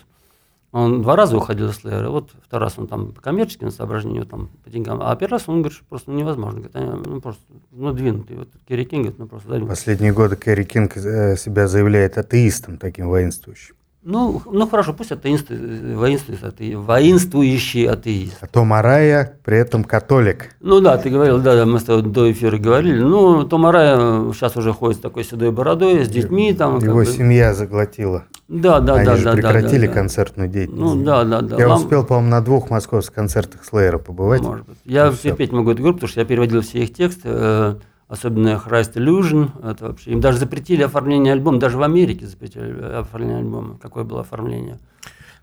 Он 0.75 1.03
два 1.03 1.15
раза 1.15 1.37
уходил 1.37 1.69
из 1.69 1.77
Слеера, 1.77 2.11
вот 2.11 2.33
второй 2.45 2.65
раз 2.67 2.75
он 2.81 2.89
там 2.89 3.13
по 3.13 3.21
коммерческим 3.21 3.71
соображениям, 3.71 4.27
там, 4.27 4.51
по 4.65 4.71
деньгам, 4.71 5.01
а 5.01 5.15
первый 5.15 5.35
раз 5.35 5.45
он 5.47 5.61
говорит, 5.63 5.77
что 5.77 5.85
просто 5.85 6.11
невозможно, 6.11 6.63
говорит, 6.63 7.07
ну, 7.07 7.21
просто, 7.21 7.43
ну, 7.71 7.93
двинутые. 7.93 8.41
Вот 8.41 8.49
Керри 8.67 8.85
Кинг, 8.85 9.03
говорит, 9.03 9.19
ну, 9.21 9.29
просто 9.29 9.51
задвинутый. 9.51 9.77
Последние 9.77 10.13
годы 10.13 10.35
Кэрри 10.35 10.65
Кинг 10.65 10.97
э, 10.97 11.37
себя 11.37 11.69
заявляет 11.69 12.19
атеистом, 12.19 12.79
таким 12.79 13.07
воинствующим. 13.07 13.77
Ну, 14.05 14.43
ну 14.45 14.67
хорошо, 14.69 14.93
пусть 14.93 15.13
атеист, 15.13 15.47
э, 15.51 15.95
воинствует 15.97 16.45
ате- 16.45 16.77
воинствующий 16.77 17.87
атеист. 17.89 18.37
А 18.43 18.47
Том 18.47 18.73
Арая 18.75 19.39
при 19.45 19.57
этом 19.57 19.83
католик. 19.83 20.51
Ну 20.61 20.81
да, 20.81 20.99
ты 20.99 21.09
говорил, 21.09 21.39
да, 21.39 21.57
да, 21.57 21.65
мы 21.65 21.81
с 21.81 21.85
тобой 21.85 22.03
до 22.03 22.31
эфира 22.31 22.59
говорили. 22.59 23.01
Ну, 23.01 23.45
Том 23.45 23.65
Арая 23.65 23.97
сейчас 24.33 24.57
уже 24.57 24.73
ходит 24.75 24.99
с 24.99 25.01
такой 25.01 25.25
седой 25.25 25.53
бородой, 25.53 26.05
с 26.05 26.09
детьми 26.09 26.53
там. 26.53 26.75
как 26.81 26.85
Его 26.89 26.97
бы. 26.99 27.07
семья 27.07 27.55
заглотила. 27.55 28.25
Да, 28.47 28.81
да, 28.81 28.97
Они 28.97 29.07
да, 29.07 29.17
же 29.17 29.25
да, 29.25 29.33
прекратили 29.33 29.87
да, 29.87 29.93
да. 29.95 29.99
концертную 30.01 30.49
деятельность. 30.51 30.83
Ну 30.97 31.03
да, 31.03 31.25
да, 31.25 31.41
да. 31.41 31.57
Я 31.57 31.69
Лам- 31.69 31.81
успел, 31.81 32.05
по-моему, 32.05 32.29
на 32.29 32.43
двух 32.43 32.69
московских 32.69 33.15
концертах 33.15 33.65
Слэера 33.65 33.97
побывать. 33.97 34.43
Может 34.43 34.67
быть. 34.67 34.77
Я 34.85 35.07
Ну, 35.11 35.17
терпеть 35.17 35.51
могу 35.51 35.71
эту 35.71 35.83
группу, 35.83 36.01
потому 36.01 36.11
что 36.11 36.21
я 36.21 36.27
переводил 36.27 36.61
все 36.61 36.81
их 36.83 36.93
тексты, 36.93 37.23
э, 37.25 37.75
особенно 38.15 38.61
Christ 38.65 38.95
Illusion. 38.95 39.51
Это 39.63 39.89
вообще, 39.89 40.13
им 40.13 40.21
даже 40.21 40.39
запретили 40.39 40.83
оформление 40.83 41.33
альбома, 41.33 41.59
даже 41.59 41.77
в 41.77 41.83
Америке 41.83 42.27
запретили 42.27 42.67
э, 42.67 43.01
оформление 43.01 43.39
альбома. 43.39 43.79
Какое 43.81 44.05
было 44.05 44.21
оформление? 44.21 44.79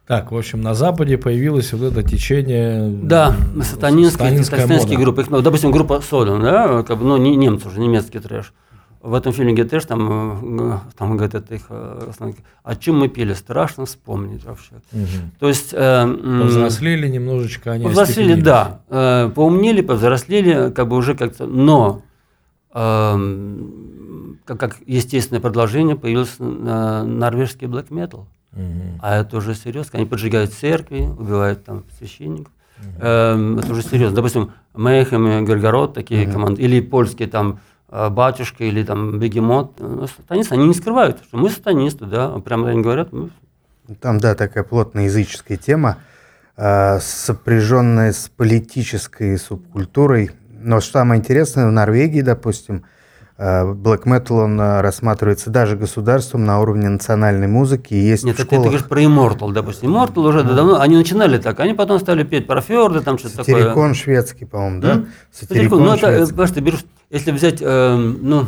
Так, 0.07 0.31
в 0.31 0.37
общем, 0.37 0.61
на 0.61 0.73
Западе 0.73 1.17
появилось 1.17 1.71
вот 1.73 1.83
это 1.83 2.03
течение... 2.03 2.89
Да, 2.89 3.35
сатанинские, 3.61 4.43
сатанинские 4.43 4.97
группы. 4.97 5.21
Их, 5.21 5.29
ну, 5.29 5.41
допустим, 5.41 5.71
группа 5.71 6.01
Содом, 6.01 6.41
да, 6.41 6.83
как 6.83 6.97
бы, 6.97 7.05
ну, 7.05 7.17
не 7.17 7.35
немцы 7.35 7.67
уже, 7.67 7.79
немецкий 7.79 8.19
трэш. 8.19 8.51
В 9.01 9.15
этом 9.15 9.33
фильме 9.33 9.53
«Get 9.55 9.69
Trash» 9.69 9.87
там, 9.87 10.73
э, 10.73 10.77
там 10.95 11.17
говорят, 11.17 11.33
это 11.33 11.55
их, 11.55 11.63
э, 11.69 12.11
о 12.63 12.75
чем 12.75 12.99
мы 12.99 13.07
пели, 13.07 13.33
страшно 13.33 13.85
вспомнить 13.85 14.43
вообще. 14.43 14.73
Мгм. 14.91 15.31
То 15.39 15.47
есть... 15.47 15.73
э, 15.73 16.05
Повзрослели 16.05 17.07
немножечко 17.07 17.71
они. 17.71 17.85
Повзрослели, 17.85 18.39
да. 18.39 18.81
Э, 18.89 19.31
поумнели, 19.33 19.81
повзрослели, 19.81 20.71
как 20.71 20.87
бы 20.87 20.97
уже 20.97 21.15
как-то... 21.15 21.47
Но 21.47 22.01
как, 22.73 24.59
как 24.59 24.77
естественное 24.85 25.41
продолжение 25.41 25.95
появился 25.95 26.35
э, 26.39 27.03
норвежский 27.03 27.67
black 27.67 27.89
metal. 27.89 28.25
Мгм. 28.53 28.99
А 29.01 29.17
это 29.17 29.37
уже 29.37 29.55
серьезно. 29.55 29.99
Они 29.99 30.05
поджигают 30.05 30.53
церкви, 30.53 31.01
убивают 31.01 31.63
там 31.65 31.83
священников. 31.97 32.51
Эм, 32.99 33.59
это 33.59 33.71
уже 33.71 33.83
серьезно. 33.83 34.15
Допустим, 34.15 34.51
Мейхем 34.73 35.27
и 35.27 35.41
Горгород, 35.45 35.93
такие 35.93 36.27
команды, 36.27 36.61
или 36.61 36.81
польские 36.81 37.27
там 37.27 37.59
э, 37.89 38.09
Батюшка, 38.09 38.63
или 38.63 38.83
там 38.83 39.19
Бегемот. 39.19 39.79
Ну, 39.79 40.07
Сатанисты, 40.07 40.55
они 40.55 40.67
не 40.67 40.73
скрывают, 40.73 41.21
что 41.23 41.37
мы 41.37 41.49
сатанисты, 41.49 42.05
да. 42.05 42.29
Прямо 42.39 42.69
они 42.69 42.81
говорят, 42.81 43.11
мы 43.11 43.29
Там, 43.99 44.19
да, 44.19 44.35
такая 44.35 44.63
плотная 44.63 45.05
языческая 45.05 45.57
тема, 45.57 45.97
э, 46.57 46.99
сопряженная 46.99 48.13
с 48.13 48.29
политической 48.29 49.37
субкультурой. 49.37 50.31
Но 50.63 50.79
что 50.81 50.93
самое 50.99 51.19
интересное, 51.19 51.67
в 51.67 51.71
Норвегии, 51.71 52.21
допустим, 52.21 52.83
э, 53.37 53.63
black 53.73 54.03
metal, 54.03 54.43
он 54.43 54.59
э, 54.59 54.81
рассматривается 54.81 55.49
даже 55.49 55.75
государством 55.75 56.45
на 56.45 56.59
уровне 56.61 56.89
национальной 56.89 57.47
музыки. 57.47 57.93
И 57.93 57.99
есть 57.99 58.23
Нет, 58.23 58.35
в 58.35 58.39
это 58.39 58.49
ты 58.49 58.55
школах 58.55 58.65
говоришь 58.71 58.87
про 58.87 59.01
Immortal, 59.01 59.51
допустим. 59.53 59.89
Immortal 59.95 60.27
уже 60.27 60.43
давно, 60.43 60.79
они 60.79 60.95
начинали 60.95 61.37
так, 61.37 61.59
они 61.59 61.73
потом 61.73 61.99
стали 61.99 62.23
петь 62.23 62.47
про 62.47 62.61
фьорды, 62.61 63.01
там 63.01 63.17
что-то 63.17 63.37
такое. 63.37 63.55
сатирикон 63.55 63.93
шведский, 63.93 64.45
по-моему, 64.45 64.81
да? 64.81 64.91
М? 64.91 65.07
Сатирикон, 65.31 65.83
ну 65.83 65.93
это, 65.93 66.07
э, 66.07 66.27
понимаешь, 66.27 66.51
ты 66.51 66.59
берешь, 66.59 66.85
если 67.09 67.31
взять, 67.31 67.57
эм, 67.61 68.19
ну, 68.21 68.45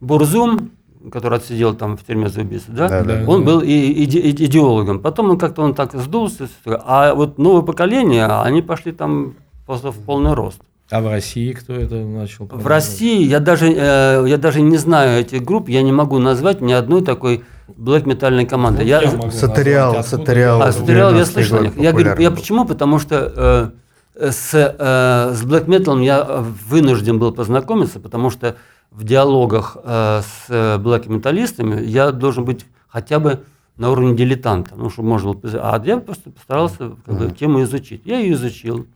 Бурзум, 0.00 0.70
который 1.10 1.38
отсидел 1.38 1.74
там 1.74 1.96
в 1.96 2.04
тюрьме 2.04 2.28
за 2.28 2.40
убийство, 2.40 2.74
да, 2.74 2.88
Да, 2.88 3.02
да. 3.02 3.24
он 3.26 3.44
был 3.44 3.60
и, 3.60 4.04
иде- 4.04 4.30
идеологом. 4.30 4.98
Потом 5.00 5.30
он 5.30 5.38
как-то 5.38 5.62
он 5.62 5.74
так 5.74 5.94
сдулся, 5.94 6.48
а 6.66 7.14
вот 7.14 7.38
новое 7.38 7.62
поколение, 7.62 8.26
они 8.26 8.60
пошли 8.62 8.92
там 8.92 9.34
просто 9.66 9.90
в 9.90 9.96
полный 9.98 10.34
рост. 10.34 10.60
А 10.90 11.00
в 11.00 11.08
России 11.08 11.52
кто 11.52 11.74
это 11.74 11.96
начал? 11.96 12.46
В 12.46 12.66
России 12.66 13.24
я 13.24 13.40
даже, 13.40 13.72
э, 13.72 14.24
я 14.28 14.38
даже 14.38 14.60
не 14.60 14.76
знаю 14.76 15.20
этих 15.20 15.42
групп, 15.42 15.68
я 15.68 15.82
не 15.82 15.92
могу 15.92 16.18
назвать 16.18 16.60
ни 16.60 16.72
одной 16.72 17.02
такой 17.02 17.44
блэк-метальной 17.68 18.46
команды. 18.46 18.82
Вот 18.82 18.88
я, 18.88 19.02
я 19.02 19.30
Сатериал, 19.30 20.02
Сатериал. 20.04 20.62
а, 20.62 20.72
Сатериал 20.72 21.12
я 21.14 21.22
90-е 21.22 21.26
слышал. 21.26 21.62
Я 21.76 21.92
говорю, 21.92 22.20
я 22.20 22.30
почему? 22.30 22.64
Потому 22.64 23.00
что 23.00 23.72
э, 24.14 24.30
с, 24.30 24.54
э, 24.54 25.34
с 25.34 25.44
Black 25.44 25.66
Metal 25.66 26.02
я 26.04 26.24
вынужден 26.68 27.18
был 27.18 27.32
познакомиться, 27.32 27.98
потому 27.98 28.30
что 28.30 28.56
в 28.92 29.02
диалогах 29.02 29.76
э, 29.82 30.22
с 30.22 30.78
блэк 30.78 31.08
металлистами 31.08 31.82
я 31.82 32.12
должен 32.12 32.44
быть 32.44 32.64
хотя 32.86 33.18
бы 33.18 33.40
на 33.76 33.90
уровне 33.90 34.16
дилетанта, 34.16 34.74
ну, 34.76 34.88
чтобы 34.88 35.08
можно 35.08 35.34
было... 35.34 35.52
А 35.60 35.82
я 35.84 35.98
просто 35.98 36.30
постарался 36.30 36.92
как 37.04 37.18
бы, 37.18 37.30
тему 37.30 37.62
изучить. 37.62 38.02
Я 38.04 38.20
ее 38.20 38.34
изучил. 38.34 38.86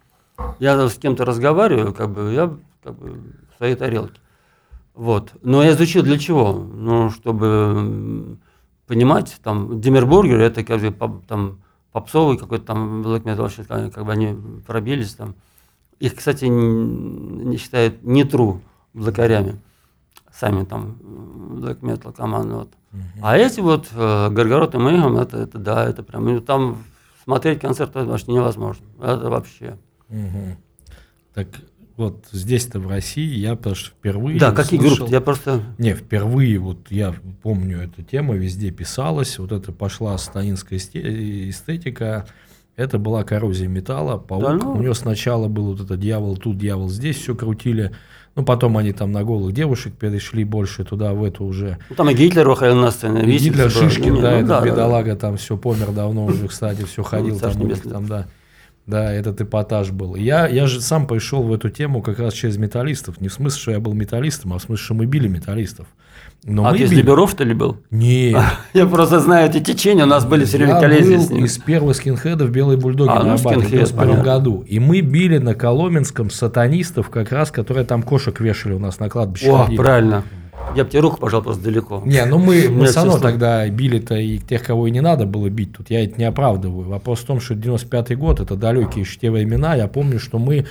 Я 0.58 0.88
с 0.88 0.94
кем-то 0.94 1.24
разговариваю, 1.24 1.92
как 1.94 2.10
бы, 2.10 2.32
я 2.32 2.52
как 2.82 2.96
бы, 2.98 3.18
в 3.52 3.56
своей 3.56 3.74
тарелке. 3.74 4.20
Вот. 4.94 5.32
Но 5.42 5.62
я 5.62 5.70
изучил 5.70 6.02
для 6.02 6.18
чего? 6.18 6.52
Ну, 6.52 7.10
чтобы 7.10 8.38
понимать, 8.86 9.38
там, 9.42 9.80
Демербургер, 9.80 10.40
это 10.40 10.64
как 10.64 10.80
бы 10.80 11.22
там, 11.26 11.60
попсовый 11.92 12.36
какой-то 12.36 12.66
там 12.66 13.02
black 13.02 13.22
metal, 13.22 13.90
как, 13.90 14.04
бы 14.04 14.12
они 14.12 14.36
пробились 14.66 15.14
там. 15.14 15.34
Их, 15.98 16.14
кстати, 16.16 16.46
не 16.46 17.56
считают 17.56 18.02
не 18.02 18.24
true 18.24 18.60
блокарями. 18.94 19.60
Сами 20.32 20.64
там 20.64 20.96
black 21.02 21.80
metal 21.80 22.12
команды. 22.12 22.54
Вот. 22.54 22.70
А 23.22 23.36
эти 23.36 23.60
вот 23.60 23.88
э, 23.92 24.30
Горгород 24.30 24.74
и 24.74 24.78
Мейхем, 24.78 25.16
это, 25.16 25.36
это 25.36 25.58
да, 25.58 25.88
это 25.88 26.02
прям, 26.02 26.24
ну, 26.24 26.40
там 26.40 26.78
смотреть 27.24 27.60
концерт 27.60 27.90
это 27.90 28.04
вообще 28.04 28.32
невозможно. 28.32 28.84
Это 29.00 29.30
вообще. 29.30 29.78
Мгм. 30.10 30.56
Так 31.34 31.48
вот 31.96 32.24
здесь-то 32.32 32.80
в 32.80 32.88
России 32.88 33.38
я 33.38 33.56
просто 33.56 33.90
впервые 33.90 34.38
Да, 34.38 34.52
какие 34.52 34.78
услышал- 34.80 34.96
группы? 34.98 35.12
Я 35.12 35.20
просто... 35.20 35.62
Не, 35.78 35.94
впервые 35.94 36.58
вот 36.58 36.90
я 36.90 37.14
помню 37.42 37.80
эту 37.82 38.02
тему, 38.02 38.34
везде 38.34 38.70
писалась, 38.70 39.38
вот 39.38 39.52
это 39.52 39.72
пошла 39.72 40.16
сатанинская 40.18 40.78
эсте- 40.78 41.48
эстетика. 41.50 42.26
Это 42.76 42.98
была 42.98 43.24
коррозия 43.24 43.68
металла, 43.68 44.16
паук. 44.16 44.42
Да 44.42 44.52
ну. 44.54 44.72
У 44.72 44.82
него 44.82 44.94
сначала 44.94 45.48
был 45.48 45.72
вот 45.72 45.80
этот 45.82 46.00
дьявол 46.00 46.36
тут, 46.38 46.56
дьявол 46.56 46.88
здесь, 46.88 47.16
все 47.18 47.34
крутили. 47.34 47.90
Ну, 48.36 48.44
потом 48.44 48.76
они 48.78 48.92
там 48.92 49.12
на 49.12 49.22
голых 49.24 49.52
девушек 49.52 49.92
перешли 49.94 50.44
больше 50.44 50.84
туда, 50.84 51.12
в 51.12 51.22
эту 51.24 51.44
уже. 51.44 51.76
Ну, 51.90 51.96
там 51.96 52.08
и 52.08 52.14
Гитлер. 52.14 52.48
И 52.48 53.38
Гитлер, 53.38 53.64
был. 53.64 53.70
Шишкин, 53.70 54.14
Ну, 54.14 54.20
да, 54.22 54.30
ну, 54.30 54.36
этот 54.36 54.48
да, 54.48 54.60
да. 54.60 54.66
бедолага 54.66 55.16
там 55.16 55.36
все 55.36 55.56
помер 55.58 55.90
давно 55.92 56.24
уже, 56.24 56.48
кстати, 56.48 56.84
все 56.84 57.02
ходил 57.02 57.38
царство 57.38 57.68
там, 57.68 57.90
там, 57.90 58.06
да. 58.06 58.26
Да, 58.90 59.12
этот 59.12 59.40
эпатаж 59.40 59.90
был. 59.92 60.16
Я, 60.16 60.46
я 60.48 60.66
же 60.66 60.80
сам 60.80 61.06
пришел 61.06 61.42
в 61.44 61.52
эту 61.52 61.70
тему 61.70 62.02
как 62.02 62.18
раз 62.18 62.34
через 62.34 62.56
металлистов. 62.58 63.20
Не 63.20 63.28
в 63.28 63.32
смысле, 63.32 63.60
что 63.60 63.70
я 63.70 63.80
был 63.80 63.94
металлистом, 63.94 64.52
а 64.52 64.58
в 64.58 64.62
смысле, 64.62 64.84
что 64.84 64.94
мы 64.94 65.06
били 65.06 65.28
металлистов. 65.28 65.86
Но 66.44 66.66
А 66.66 66.72
ты 66.72 66.78
из 66.84 66.90
били- 66.90 67.00
Либеров, 67.00 67.30
что 67.30 67.44
ли, 67.44 67.52
был? 67.54 67.76
Нет. 67.90 68.42
Я 68.74 68.86
просто 68.86 69.20
знаю 69.20 69.48
эти 69.50 69.60
течения, 69.62 70.04
у 70.04 70.08
нас 70.08 70.24
были 70.24 70.44
все 70.46 70.56
время 70.56 70.74
Я 70.74 70.80
коллизии 70.80 71.16
с 71.16 71.30
ними. 71.30 71.44
из 71.46 71.58
первых 71.58 71.94
скинхедов 71.96 72.50
«Белые 72.50 72.78
бульдоги» 72.78 73.10
А, 73.10 73.16
на 73.16 73.24
ну, 73.24 73.30
Арбате 73.34 73.56
в 73.60 73.60
скинхед, 73.60 73.70
91 73.72 73.98
понятно. 74.08 74.24
году. 74.24 74.64
И 74.66 74.78
мы 74.80 75.02
били 75.02 75.36
на 75.38 75.54
Коломенском 75.54 76.30
сатанистов, 76.30 77.10
как 77.10 77.30
раз, 77.30 77.50
которые 77.50 77.84
там 77.84 78.02
кошек 78.02 78.40
вешали 78.40 78.72
у 78.72 78.78
нас 78.78 78.98
на 79.00 79.08
кладбище. 79.10 79.50
О, 79.50 79.68
правильно. 79.76 80.24
Я 80.76 80.84
бы 80.84 80.90
тебе 80.90 81.00
руку 81.00 81.18
пожал 81.18 81.42
просто 81.42 81.62
далеко. 81.64 82.02
Не, 82.04 82.24
ну 82.26 82.38
мы, 82.38 82.68
мы 82.70 82.86
все 82.86 82.96
равно 82.96 83.18
тогда 83.18 83.68
били-то 83.68 84.16
и 84.16 84.38
тех, 84.38 84.62
кого 84.62 84.86
и 84.86 84.90
не 84.90 85.00
надо 85.00 85.26
было 85.26 85.48
бить. 85.48 85.72
Тут 85.76 85.90
я 85.90 86.04
это 86.04 86.18
не 86.18 86.24
оправдываю. 86.24 86.88
Вопрос 86.88 87.20
в 87.20 87.24
том, 87.24 87.40
что 87.40 87.54
95-й 87.54 88.14
год, 88.16 88.40
это 88.40 88.56
далекие 88.56 89.04
еще 89.04 89.18
те 89.18 89.30
времена. 89.30 89.74
Я 89.74 89.88
помню, 89.88 90.18
что 90.18 90.38
мы 90.38 90.66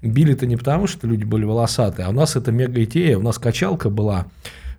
били-то 0.00 0.46
не 0.46 0.56
потому, 0.56 0.86
что 0.86 1.06
люди 1.06 1.24
были 1.24 1.44
волосатые, 1.44 2.06
а 2.06 2.10
у 2.10 2.12
нас 2.12 2.36
это 2.36 2.50
мега-идея. 2.50 3.18
У 3.18 3.22
нас 3.22 3.38
качалка 3.38 3.90
была 3.90 4.26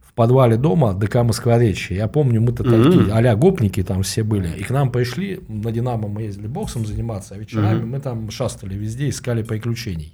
в 0.01 0.13
подвале 0.13 0.57
дома 0.57 0.93
ДК 0.93 1.23
Москворечье. 1.23 1.97
Я 1.97 2.07
помню, 2.07 2.41
мы-то 2.41 2.63
Мгм. 2.63 2.83
такие 2.83 3.13
а 3.13 3.35
гопники 3.35 3.81
там 3.83 4.03
все 4.03 4.23
были. 4.23 4.49
И 4.57 4.63
к 4.63 4.69
нам 4.69 4.91
пришли, 4.91 5.39
на 5.47 5.71
Динамо 5.71 6.07
мы 6.07 6.23
ездили 6.23 6.47
боксом 6.47 6.85
заниматься, 6.85 7.35
а 7.35 7.37
вечерами 7.37 7.83
мы 7.83 7.99
там 7.99 8.29
шастали 8.29 8.75
везде, 8.75 9.09
искали 9.09 9.43
приключений. 9.43 10.13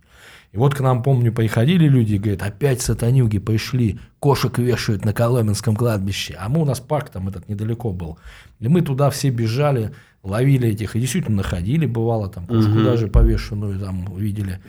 И 0.52 0.58
вот 0.58 0.74
к 0.74 0.80
нам, 0.82 1.04
помню, 1.04 1.32
приходили 1.32 1.88
люди 1.88 2.16
и 2.16 2.18
говорят, 2.18 2.42
опять 2.42 2.82
сатанюги 2.82 3.38
пришли, 3.38 4.00
кошек 4.20 4.58
вешают 4.58 5.06
на 5.06 5.14
Коломенском 5.14 5.76
кладбище. 5.76 6.36
А 6.40 6.50
мы 6.50 6.62
у 6.62 6.66
нас 6.66 6.80
парк 6.80 7.10
там 7.10 7.28
этот 7.28 7.48
недалеко 7.48 7.92
был. 7.92 8.18
И 8.60 8.68
мы 8.68 8.82
туда 8.82 9.12
все 9.12 9.30
бежали, 9.30 9.92
ловили 10.24 10.68
этих, 10.70 10.96
и 10.96 11.00
действительно 11.00 11.38
находили, 11.38 11.86
бывало, 11.86 12.30
там 12.30 12.48
кошку 12.48 12.72
Мгм. 12.72 12.84
даже 12.84 13.08
повешенную 13.08 13.80
там 13.80 14.06
видели. 14.18 14.60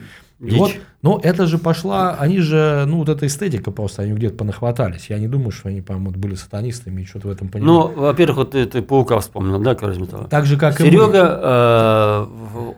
И 0.41 0.55
вот, 0.55 0.71
но 1.03 1.19
это 1.21 1.45
же 1.45 1.59
пошла, 1.59 2.15
они 2.15 2.39
же, 2.39 2.85
ну 2.87 2.97
вот 2.97 3.09
эта 3.09 3.27
эстетика 3.27 3.69
просто, 3.69 4.01
они 4.01 4.13
где-то 4.13 4.37
понахватались. 4.37 5.07
Я 5.07 5.19
не 5.19 5.27
думаю, 5.27 5.51
что 5.51 5.69
они, 5.69 5.81
по-моему, 5.81 6.09
были 6.17 6.33
сатанистами 6.33 7.03
и 7.03 7.05
что-то 7.05 7.27
в 7.27 7.31
этом 7.31 7.47
понимали. 7.47 7.71
Ну, 7.71 8.01
во-первых, 8.01 8.37
вот 8.37 8.51
ты, 8.51 8.65
ты 8.65 8.81
паука 8.81 9.19
вспомнил, 9.19 9.59
да, 9.59 9.73
металла? 9.73 10.27
так 10.27 10.47
же, 10.47 10.57
как 10.57 10.79
и 10.81 10.83
мы. 10.83 10.89
Серега, 10.89 11.39
э, 11.43 12.25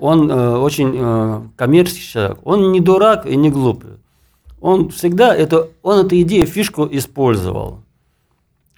он 0.02 0.30
э, 0.30 0.58
очень 0.58 0.94
э, 0.94 1.42
коммерческий 1.56 2.02
человек. 2.02 2.40
Он 2.44 2.74
не 2.74 2.82
дурак 2.82 3.26
и 3.26 3.36
не 3.38 3.50
глупый. 3.50 3.92
Он 4.60 4.90
всегда 4.90 5.34
это, 5.34 5.70
он 5.84 6.06
эту 6.06 6.20
идею, 6.22 6.46
фишку 6.46 6.86
использовал. 6.92 7.83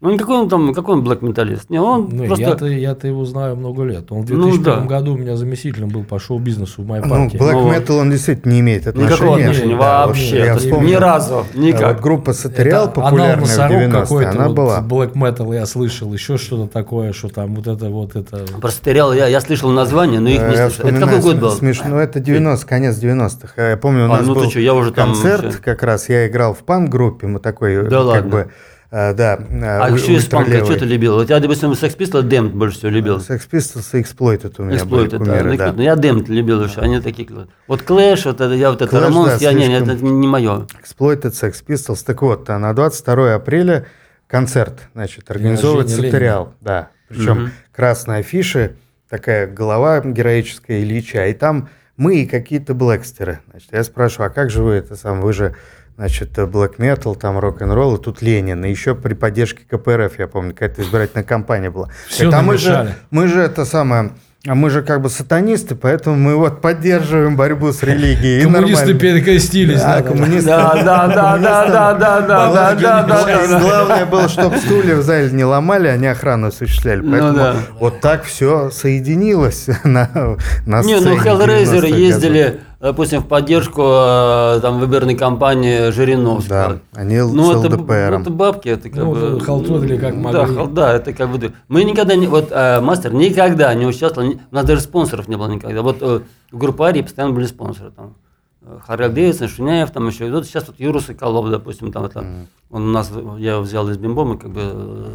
Ну, 0.02 0.12
никакой 0.12 0.36
он 0.40 0.50
там, 0.50 0.74
какой 0.74 0.96
он 0.96 1.04
блэк-металлист. 1.06 1.70
Не, 1.70 1.80
он 1.80 2.10
Ну, 2.12 2.26
просто... 2.26 2.44
я-то, 2.44 2.66
я-то 2.68 3.08
его 3.08 3.24
знаю 3.24 3.56
много 3.56 3.84
лет. 3.84 4.12
Он 4.12 4.24
в 4.26 4.30
Ну, 4.30 4.50
2001 4.50 4.64
да. 4.64 4.82
году 4.82 5.14
у 5.14 5.18
меня 5.18 5.38
заместителем 5.38 5.88
был 5.88 6.04
по 6.04 6.20
шоу-бизнесу 6.20 6.82
в 6.84 6.86
Ну, 6.86 6.92
Майпарке. 6.92 7.38
Black 7.38 7.54
Ну, 7.54 7.72
Metal 7.72 8.00
он 8.02 8.12
действительно 8.12 8.52
не 8.52 8.60
имеет 8.60 8.88
отношения. 8.88 9.16
Никакого 9.16 9.38
отношения 9.40 9.78
Да, 9.78 10.02
вот 10.02 10.08
вообще. 10.10 10.38
я 10.38 10.58
вспомнил, 10.58 10.90
ни 10.90 10.94
разу, 10.96 11.46
а 11.54 11.58
никак. 11.58 11.94
Вот 11.94 12.04
группа 12.04 12.34
Сатериал, 12.34 12.92
популярная 12.92 13.38
в 13.38 13.40
Носорог 13.42 13.72
90-е, 13.72 13.92
какой-то, 13.92 14.30
она 14.32 14.48
вот, 14.50 14.56
была. 14.58 14.82
Black 14.82 15.14
Metal 15.14 15.56
я 15.56 15.66
слышал, 15.66 16.14
еще 16.14 16.38
что-то 16.38 16.68
такое, 16.72 17.14
что 17.14 17.30
там 17.30 17.56
вот 17.56 17.66
это 17.68 17.90
вот 17.90 18.18
это. 18.18 18.46
Просто 18.60 18.84
терял, 18.84 19.14
я, 19.14 19.28
я 19.28 19.40
слышал 19.40 19.70
название, 19.70 20.20
но 20.20 20.28
их 20.28 20.42
не 20.42 20.56
Я 20.56 20.70
слышал. 20.70 20.90
Это 20.90 21.00
какой 21.00 21.22
год 21.22 21.36
был? 21.38 21.52
Смешно, 21.52 22.00
это 22.02 22.20
90 22.20 22.68
конец 22.68 22.98
90-х. 23.02 23.70
Я 23.70 23.78
помню, 23.78 24.04
у 24.04 24.06
А, 24.12 24.18
нас 24.18 24.28
ну 24.28 24.34
ты 24.36 24.42
был 24.42 24.50
чё, 24.50 24.60
я 24.60 24.74
уже 24.74 24.92
там 24.92 25.14
концерт, 25.14 25.44
вообще- 25.46 25.60
как 25.62 25.84
раз 25.84 26.10
я 26.10 26.28
играл 26.28 26.54
в 26.54 26.60
панк-группе, 26.60 27.28
мы 27.28 27.40
такой, 27.40 27.84
Да 27.84 27.90
как 28.00 28.06
ладно? 28.06 28.30
бы, 28.30 28.52
да, 28.92 29.40
А 29.82 29.90
еще 29.90 30.14
из 30.14 30.26
панка 30.26 30.64
что 30.64 30.78
ты 30.80 30.86
любил? 30.86 31.16
Вот 31.16 31.30
я, 31.30 31.40
допустим, 31.40 31.72
Sex 31.72 31.98
Pistols, 31.98 32.24
Damned 32.30 32.50
больше 32.50 32.78
всего 32.78 32.92
любил. 32.92 33.18
Sex 33.18 33.42
Pistols 33.52 33.98
и 33.98 34.02
Exploited 34.02 34.56
у 34.60 34.64
меня 34.64 34.86
были 34.86 35.08
Exploited, 35.08 35.10
да. 35.12 35.18
кумиры, 35.18 35.52
Ну, 35.52 35.58
да. 35.58 35.74
ну, 35.74 35.82
я 35.82 35.94
Damned 35.96 36.28
любил 36.28 36.64
еще, 36.64 36.82
они 36.82 37.00
такие. 37.02 37.28
Вот 37.68 37.82
Clash, 37.82 38.22
вот 38.26 38.42
это, 38.42 38.54
я 38.54 38.72
вот 38.72 38.82
это 38.82 39.00
Рамонс, 39.00 39.34
да, 39.34 39.38
я 39.40 39.54
не, 39.54 39.68
не, 39.68 39.78
слишком. 39.78 39.96
это 39.96 40.06
не 40.06 40.28
мое. 40.28 40.68
Exploited, 40.84 41.32
Sex 41.34 41.64
Pistols. 41.68 42.04
Так 42.06 42.22
вот, 42.22 42.50
а 42.50 42.58
на 42.60 42.74
22 42.74 43.34
апреля 43.36 43.86
концерт, 44.28 44.80
значит, 44.94 45.30
организовывает 45.30 45.90
Сатериал. 45.90 46.54
Да, 46.62 46.90
причем 47.10 47.34
Мгм. 47.44 47.52
красные 47.74 48.20
афиши, 48.20 48.76
такая 49.10 49.48
голова 49.48 50.00
героическая 50.02 50.82
Ильича, 50.82 51.26
и 51.28 51.34
там 51.34 51.70
мы 51.98 52.18
и 52.18 52.26
какие-то 52.26 52.74
блэкстеры. 52.74 53.40
Значит, 53.52 53.70
я 53.72 53.84
спрашиваю, 53.84 54.28
а 54.28 54.30
как 54.30 54.50
же 54.50 54.62
вы 54.64 54.74
это 54.74 54.96
сам, 54.96 55.22
вы 55.22 55.32
же, 55.34 55.56
значит, 55.98 56.38
блэк 56.38 56.76
метал, 56.78 57.16
там 57.16 57.40
рок-н-ролл, 57.40 57.96
и 57.96 58.04
тут 58.04 58.22
Ленин, 58.22 58.64
и 58.66 58.70
еще 58.70 58.96
при 58.96 59.14
поддержке 59.14 59.64
КПРФ, 59.70 60.20
я 60.20 60.28
помню, 60.28 60.54
какая-то 60.54 60.82
избирательная 60.82 61.24
кампания 61.24 61.70
была. 61.70 61.90
Всё 62.08 62.28
Это 62.28 62.42
мы 62.42 62.58
же, 62.58 62.96
мы 63.12 63.28
же 63.28 63.40
это 63.40 63.66
самое, 63.66 64.12
а 64.48 64.54
мы 64.54 64.70
же 64.70 64.84
как 64.84 65.02
бы 65.02 65.10
сатанисты, 65.10 65.74
поэтому 65.74 66.18
мы 66.18 66.36
вот 66.36 66.62
поддерживаем 66.62 67.36
борьбу 67.36 67.72
с 67.72 67.82
религией. 67.82 68.44
Коммунисты 68.44 68.94
перекрестились. 68.94 69.80
Да, 69.80 69.96
да, 69.96 70.02
да. 70.02 70.10
коммунисты. 70.10 70.50
Да, 70.50 70.74
да, 70.76 71.08
да, 71.08 71.38
да, 71.38 71.68
да, 71.68 71.94
да, 71.94 72.76
да, 72.76 73.04
да, 73.04 73.48
да. 73.48 73.60
Главное 73.60 74.06
было, 74.06 74.30
чтобы 74.30 74.58
стулья 74.58 74.98
в 74.98 75.02
зале 75.02 75.32
не 75.32 75.44
ломали, 75.44 75.88
они 75.88 76.06
охрану 76.06 76.48
осуществляли. 76.48 77.02
Ну 77.02 77.12
Поэтому 77.12 77.60
вот 77.80 78.02
так 78.02 78.24
все 78.24 78.70
соединилось 78.70 79.68
на, 79.84 80.38
на 80.68 80.84
Не, 80.84 81.00
сцене 81.00 81.16
ну 81.16 81.18
Hellraiser 81.18 81.82
90-х 81.82 81.88
ездили, 81.88 82.60
допустим, 82.86 83.22
в 83.22 83.28
поддержку 83.28 83.82
э, 83.84 84.60
там 84.62 84.80
выборной 84.80 85.16
кампании 85.16 85.90
Жириновского. 85.92 86.82
Да, 86.94 87.00
они 87.02 87.18
Ну, 87.18 87.54
с 87.54 87.66
это, 87.66 87.76
ЛДПРом. 87.76 88.22
это 88.22 88.30
бабки, 88.30 88.70
это 88.70 88.90
как 88.90 89.00
Ну, 89.04 89.14
бы... 89.14 89.40
халтурили 89.40 89.98
как 89.98 90.14
Да, 90.14 90.20
могли. 90.44 90.56
хал- 90.56 90.68
да, 90.68 90.94
это 90.94 91.12
как 91.14 91.30
бы... 91.30 91.52
Мы 91.68 91.84
никогда 91.84 92.16
не... 92.16 92.28
Вот 92.28 92.50
э, 92.52 92.80
мастер 92.82 93.14
никогда 93.14 93.74
не 93.74 93.88
участвовал, 93.88 94.30
у 94.30 94.56
нас 94.56 94.66
даже 94.66 94.82
спонсоров 94.82 95.28
не 95.28 95.36
было 95.36 95.48
никогда. 95.48 95.82
Вот 95.82 95.98
э, 96.02 96.20
в 96.52 96.58
группе 96.58 96.84
Арии 96.84 97.02
постоянно 97.02 97.34
были 97.34 97.46
спонсоры. 97.48 97.90
Там. 97.92 98.14
э, 98.62 98.78
Харальд 98.86 99.14
Дэвидсон, 99.16 99.48
Шуняев, 99.48 99.90
там 99.90 100.08
еще. 100.08 100.32
Вот 100.32 100.46
сейчас 100.46 100.68
вот 100.68 100.80
Юра 100.80 101.00
Соколов, 101.00 101.50
допустим, 101.50 101.92
там 101.92 102.06
это... 102.06 102.24
Он 102.70 102.84
у 102.90 102.92
нас, 102.92 103.12
я 103.40 103.54
его 103.54 103.62
взял 103.62 103.90
из 103.90 103.98
Бимбома, 103.98 104.38
как 104.38 104.52
бы 104.52 104.62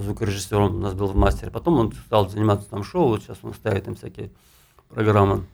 звукорежиссер, 0.04 0.58
он 0.58 0.74
у 0.76 0.78
нас 0.78 0.94
был 0.94 1.06
в 1.08 1.14
мастере. 1.16 1.50
Потом 1.52 1.78
он 1.78 1.92
стал 2.06 2.28
заниматься 2.28 2.68
там 2.68 2.82
шоу, 2.82 3.08
вот 3.08 3.22
сейчас 3.22 3.36
он 3.42 3.54
ставит 3.54 3.84
там 3.84 3.94
всякие 3.94 4.30
программы. 4.92 5.44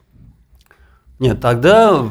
Нет, 1.19 1.39
тогда 1.41 2.09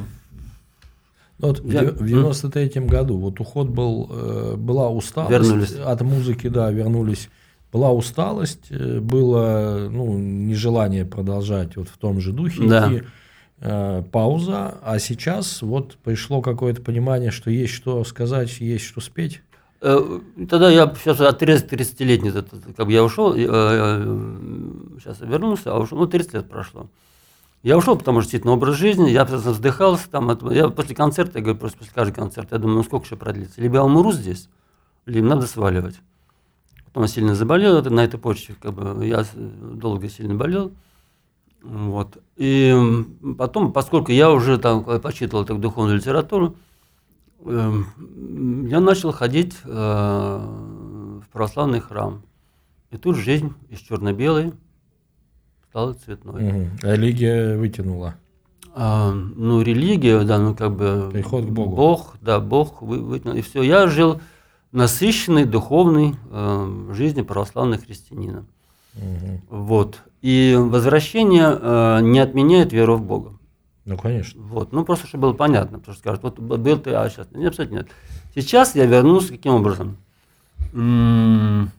Ну, 1.38 1.48
Вот 1.48 1.60
в 1.60 1.70
Я- 1.70 1.90
в 1.90 2.06
93 2.06 2.86
году 2.86 3.18
вот 3.18 3.40
уход 3.40 3.68
был, 3.68 4.08
э, 4.10 4.54
была 4.56 4.88
усталость 4.88 5.30
Вернулись. 5.32 5.74
от 5.74 6.00
музыки, 6.00 6.48
да, 6.48 6.70
вернулись. 6.70 7.28
Была 7.70 7.92
усталость, 7.92 8.68
э, 8.70 9.00
было 9.00 9.88
ну, 9.90 10.16
нежелание 10.18 11.04
продолжать 11.04 11.76
вот 11.76 11.88
в 11.90 11.98
том 11.98 12.20
же 12.22 12.32
духе 12.32 12.66
Да. 12.66 12.88
идти. 12.90 13.02
Э, 13.60 14.02
пауза, 14.10 14.78
а 14.82 14.98
сейчас 14.98 15.60
вот 15.60 15.96
пришло 16.02 16.40
какое-то 16.40 16.80
понимание, 16.80 17.30
что 17.30 17.50
есть 17.50 17.74
что 17.74 18.02
сказать, 18.04 18.58
есть 18.60 18.86
что 18.86 19.02
спеть. 19.02 19.42
Э, 19.82 20.20
Тогда 20.48 20.70
я 20.70 20.90
сейчас 21.04 21.20
отрез 21.20 21.62
30-летний, 21.64 22.30
этот, 22.30 22.48
как 22.74 22.86
бы 22.86 22.92
я 22.92 23.04
ушел, 23.04 23.34
сейчас 23.34 25.20
вернулся, 25.20 25.72
а 25.74 25.78
ушел, 25.80 25.98
ну 25.98 26.06
30 26.06 26.32
лет 26.34 26.48
прошло. 26.48 26.86
Я 27.66 27.76
ушел, 27.76 27.98
потому 27.98 28.20
что 28.20 28.26
действительно 28.26 28.52
образ 28.52 28.76
жизни, 28.76 29.10
я 29.10 29.24
просто 29.24 29.50
вздыхался 29.50 30.08
там, 30.08 30.30
я 30.52 30.68
после 30.68 30.94
концерта, 30.94 31.38
я 31.38 31.42
говорю, 31.42 31.58
просто 31.58 31.78
после 31.78 31.92
каждого 31.92 32.14
концерта, 32.14 32.54
я 32.54 32.60
думаю, 32.60 32.76
ну 32.76 32.84
сколько 32.84 33.06
еще 33.06 33.16
продлится, 33.16 33.60
либо 33.60 33.74
я 33.74 33.84
умру 33.84 34.12
здесь, 34.12 34.48
либо 35.04 35.26
надо 35.26 35.48
сваливать. 35.48 35.96
Потом 36.84 37.02
я 37.02 37.08
сильно 37.08 37.34
заболел, 37.34 37.76
это, 37.76 37.90
на 37.90 38.04
этой 38.04 38.20
почве, 38.20 38.54
как 38.62 38.72
бы, 38.72 39.04
я 39.04 39.26
долго 39.34 40.08
сильно 40.08 40.36
болел, 40.36 40.70
вот. 41.60 42.18
И 42.36 42.72
потом, 43.36 43.72
поскольку 43.72 44.12
я 44.12 44.30
уже 44.30 44.58
там 44.58 44.84
почитывал 45.00 45.44
так 45.44 45.58
духовную 45.58 45.96
литературу, 45.96 46.54
эм, 47.44 48.68
я 48.68 48.78
начал 48.78 49.10
ходить 49.10 49.56
э, 49.64 49.68
в 49.68 51.28
православный 51.32 51.80
храм. 51.80 52.22
И 52.92 52.96
тут 52.96 53.16
жизнь 53.16 53.54
из 53.70 53.80
черно-белой 53.80 54.52
стала 55.76 55.92
цветной. 55.92 56.42
Мгм. 56.42 56.70
Религия 56.80 57.54
вытянула. 57.58 58.14
А, 58.74 59.12
ну, 59.12 59.60
религия, 59.60 60.22
да, 60.22 60.38
ну 60.38 60.54
как 60.54 60.74
бы... 60.74 61.10
Приход 61.12 61.44
к 61.44 61.48
Богу. 61.48 61.76
Бог, 61.76 62.14
да, 62.22 62.40
Бог 62.40 62.80
вы- 62.80 63.02
вытянул. 63.02 63.36
И 63.36 63.42
все. 63.42 63.62
Я 63.62 63.86
жил 63.86 64.22
насыщенной 64.72 65.44
духовной 65.44 66.14
э, 66.30 66.92
жизнью 66.94 67.26
православного 67.26 67.82
христианина. 67.82 68.46
Мгм. 68.94 69.42
Вот. 69.50 69.98
И 70.22 70.56
возвращение 70.58 71.58
э, 71.60 72.00
не 72.00 72.20
отменяет 72.20 72.72
веру 72.72 72.96
в 72.96 73.02
Бога. 73.02 73.34
Ну, 73.84 73.98
конечно. 73.98 74.40
Вот. 74.44 74.72
Ну, 74.72 74.82
просто 74.82 75.06
чтобы 75.06 75.28
было 75.28 75.32
понятно, 75.34 75.78
потому 75.78 75.92
что 75.92 76.00
скажут, 76.00 76.22
вот 76.22 76.38
был 76.38 76.78
ты, 76.78 76.92
а 76.94 77.10
сейчас 77.10 77.28
нет, 77.32 77.48
абсолютно 77.48 77.74
нет. 77.76 77.88
Сейчас 78.34 78.74
я 78.74 78.86
вернулся 78.86 79.32
каким 79.32 79.52
образом? 79.52 79.98
М, 80.72 81.70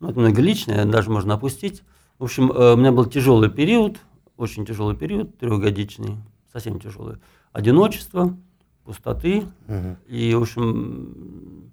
Ну, 0.00 0.08
это 0.08 0.18
многоличное, 0.18 0.84
даже 0.84 1.10
можно 1.10 1.34
опустить. 1.34 1.82
В 2.18 2.24
общем, 2.24 2.50
э, 2.50 2.74
у 2.74 2.76
меня 2.76 2.92
был 2.92 3.06
тяжелый 3.06 3.50
период, 3.50 3.98
очень 4.36 4.66
тяжелый 4.66 4.96
период, 4.96 5.38
трехгодичный, 5.38 6.16
совсем 6.52 6.80
тяжелый. 6.80 7.18
Одиночество, 7.52 8.36
пустоты 8.84 9.44
угу. 9.68 9.96
и, 10.08 10.34
в 10.34 10.42
общем, 10.42 11.70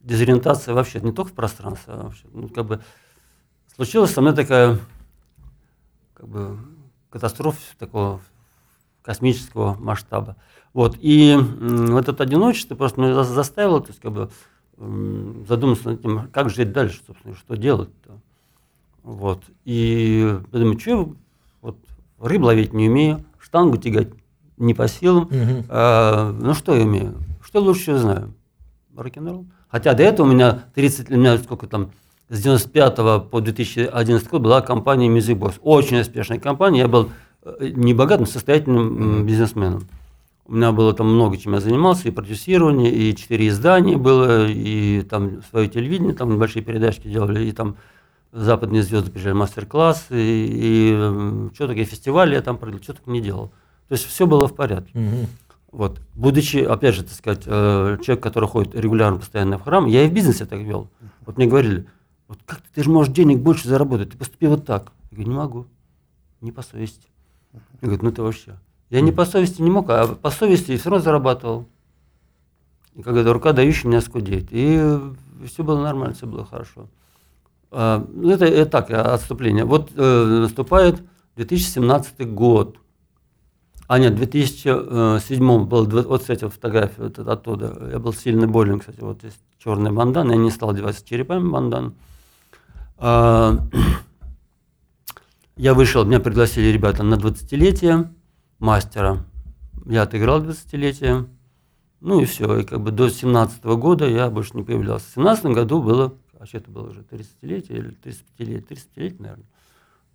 дезориентация 0.00 0.74
вообще 0.74 1.00
не 1.00 1.12
только 1.12 1.32
в 1.32 1.34
пространстве, 1.34 1.94
а 1.94 2.04
вообще, 2.04 2.24
ну, 2.32 2.48
как 2.48 2.66
бы 2.66 2.80
случилась 3.74 4.12
со 4.12 4.20
мной 4.20 4.34
такая 4.34 4.78
как 6.14 6.28
бы 6.28 6.58
катастрофа 7.10 7.60
такого 7.78 8.20
космического 9.02 9.74
масштаба. 9.74 10.36
Вот. 10.72 10.96
И 11.00 11.36
вот 11.38 12.08
это 12.08 12.22
одиночество 12.22 12.74
просто 12.74 13.00
меня 13.00 13.22
заставило 13.24 13.80
то 13.80 13.88
есть, 13.88 14.00
как 14.00 14.12
бы, 14.12 14.30
задуматься 14.78 15.90
над 15.90 16.02
тем, 16.02 16.28
как 16.32 16.50
жить 16.50 16.72
дальше, 16.72 17.00
собственно, 17.06 17.34
что 17.34 17.56
делать-то. 17.56 18.20
Вот. 19.02 19.42
И 19.64 20.38
я 20.52 20.58
думаю, 20.58 20.78
что 20.78 21.14
вот, 21.60 21.78
рыб 22.20 22.42
ловить 22.42 22.72
не 22.72 22.88
умею, 22.88 23.24
штангу 23.38 23.76
тягать 23.76 24.08
не 24.56 24.74
по 24.74 24.88
силам. 24.88 25.24
Угу. 25.24 25.64
А, 25.68 26.32
ну 26.32 26.54
что 26.54 26.74
я 26.74 26.84
умею? 26.84 27.16
Что 27.42 27.60
лучше 27.60 27.96
знаю? 27.96 28.34
Рок-н-ролл. 28.96 29.46
Хотя 29.68 29.94
до 29.94 30.02
этого 30.02 30.26
у 30.26 30.30
меня 30.30 30.64
30, 30.74 31.10
у 31.10 31.16
меня 31.16 31.38
сколько 31.38 31.66
там, 31.66 31.90
с 32.28 32.40
95 32.42 33.30
по 33.30 33.40
2011 33.40 34.28
год 34.28 34.42
была 34.42 34.60
компания 34.60 35.08
Music 35.08 35.38
Box. 35.38 35.54
Очень 35.62 36.00
успешная 36.00 36.38
компания. 36.38 36.80
Я 36.80 36.88
был 36.88 37.10
э, 37.42 37.70
не 37.74 37.94
богатым, 37.94 38.26
состоятельным 38.26 39.26
бизнесменом. 39.26 39.88
У 40.48 40.54
меня 40.54 40.72
было 40.72 40.94
там 40.94 41.12
много 41.12 41.36
чем 41.36 41.52
я 41.52 41.60
занимался, 41.60 42.08
и 42.08 42.10
продюсирование, 42.10 42.90
и 42.90 43.14
четыре 43.14 43.48
издания 43.48 43.98
было, 43.98 44.48
и 44.48 45.02
там 45.02 45.42
свое 45.50 45.68
телевидение, 45.68 46.14
там 46.14 46.32
небольшие 46.34 46.64
передачки 46.64 47.06
делали, 47.06 47.44
и 47.44 47.52
там 47.52 47.76
западные 48.32 48.82
звезды 48.82 49.10
приезжали 49.10 49.34
мастер-классы, 49.34 50.14
и, 50.14 50.48
и 50.50 51.54
что 51.54 51.68
такие 51.68 51.84
фестивали 51.84 52.34
я 52.34 52.40
там 52.40 52.56
провел, 52.56 52.82
что 52.82 52.94
только 52.94 53.10
не 53.10 53.20
делал. 53.20 53.48
То 53.88 53.92
есть 53.92 54.06
все 54.06 54.26
было 54.26 54.48
в 54.48 54.54
порядке. 54.54 54.98
Угу. 54.98 55.26
Вот. 55.72 56.00
Будучи, 56.14 56.58
опять 56.58 56.94
же, 56.94 57.02
так 57.02 57.12
сказать, 57.12 57.42
э, 57.44 57.98
человек, 58.02 58.22
который 58.22 58.48
ходит 58.48 58.74
регулярно, 58.74 59.18
постоянно 59.18 59.58
в 59.58 59.62
храм, 59.64 59.84
я 59.84 60.04
и 60.04 60.08
в 60.08 60.14
бизнесе 60.14 60.46
так 60.46 60.60
вел. 60.60 60.88
Вот 61.26 61.36
мне 61.36 61.46
говорили, 61.46 61.86
вот 62.26 62.38
как 62.46 62.62
ты, 62.62 62.68
ты 62.76 62.84
же 62.84 62.90
можешь 62.90 63.12
денег 63.12 63.40
больше 63.40 63.68
заработать, 63.68 64.12
ты 64.12 64.16
поступи 64.16 64.46
вот 64.46 64.64
так. 64.64 64.92
Я 65.10 65.16
говорю, 65.16 65.30
не 65.30 65.36
могу, 65.36 65.66
не 66.40 66.52
по 66.52 66.62
совести. 66.62 67.08
Я 67.52 67.88
говорю, 67.88 67.98
ну 68.02 68.12
ты 68.12 68.22
вообще. 68.22 68.58
Я 68.90 69.00
не 69.02 69.12
по 69.12 69.24
совести 69.24 69.60
не 69.60 69.70
мог, 69.70 69.90
а 69.90 70.06
по 70.14 70.30
совести 70.30 70.76
все 70.76 70.90
равно 70.90 71.04
зарабатывал. 71.04 71.66
И 72.94 73.02
когда 73.02 73.32
рука 73.32 73.52
дающая 73.52 73.88
меня 73.88 74.00
скудеет. 74.00 74.48
И 74.50 74.98
все 75.46 75.62
было 75.62 75.82
нормально, 75.82 76.14
все 76.14 76.26
было 76.26 76.44
хорошо. 76.44 76.88
А, 77.70 78.04
ну, 78.12 78.30
это, 78.30 78.46
это 78.46 78.70
так, 78.70 78.90
отступление. 78.90 79.64
Вот 79.64 79.92
э, 79.94 80.24
наступает 80.24 81.02
2017 81.36 82.28
год. 82.32 82.78
А 83.86 83.98
нет, 83.98 84.14
в 84.14 84.16
2007 84.16 85.64
был, 85.64 85.86
вот 85.86 86.22
с 86.24 86.30
этих 86.30 86.52
фотографий, 86.52 87.02
вот 87.02 87.18
оттуда. 87.18 87.90
Я 87.92 87.98
был 87.98 88.12
сильно 88.12 88.46
болен, 88.46 88.80
кстати, 88.80 89.00
вот 89.00 89.22
есть 89.22 89.38
черный 89.58 89.92
бандан. 89.92 90.30
Я 90.30 90.36
не 90.36 90.50
стал 90.50 90.70
одеваться 90.70 91.06
черепами 91.06 91.48
бандан. 91.48 91.94
А, 92.96 93.58
я 95.56 95.74
вышел, 95.74 96.04
меня 96.04 96.20
пригласили 96.20 96.66
ребята 96.66 97.02
на 97.02 97.14
20-летие 97.14 98.08
мастера. 98.58 99.24
Я 99.86 100.02
отыграл 100.02 100.42
20-летие. 100.42 101.28
Ну 102.00 102.20
и 102.20 102.24
все. 102.24 102.58
И 102.58 102.64
как 102.64 102.80
бы 102.80 102.90
до 102.90 103.08
17 103.08 103.64
-го 103.64 103.76
года 103.76 104.08
я 104.08 104.30
больше 104.30 104.56
не 104.56 104.62
появлялся. 104.62 105.06
В 105.06 105.14
17 105.14 105.46
году 105.46 105.82
было, 105.82 106.14
а 106.38 106.46
что 106.46 106.58
это 106.58 106.70
было 106.70 106.90
уже, 106.90 107.00
30-летие 107.00 107.78
или 107.78 107.96
35-летие? 108.02 108.66
30-летие, 108.66 109.16
наверное. 109.18 109.46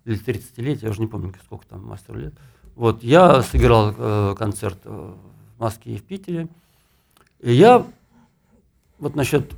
Или 0.04 0.20
30-летие, 0.20 0.84
я 0.84 0.90
уже 0.90 1.00
не 1.00 1.06
помню, 1.06 1.34
сколько 1.44 1.66
там 1.66 1.86
мастеру 1.86 2.18
лет. 2.18 2.34
Вот, 2.74 3.02
я 3.02 3.42
сыграл 3.42 3.94
э, 3.96 4.34
концерт 4.36 4.78
э, 4.84 5.14
в 5.56 5.60
Москве 5.60 5.94
и 5.94 5.98
в 5.98 6.02
Питере. 6.02 6.48
И 7.40 7.52
я, 7.52 7.86
вот 8.98 9.14
насчет 9.14 9.52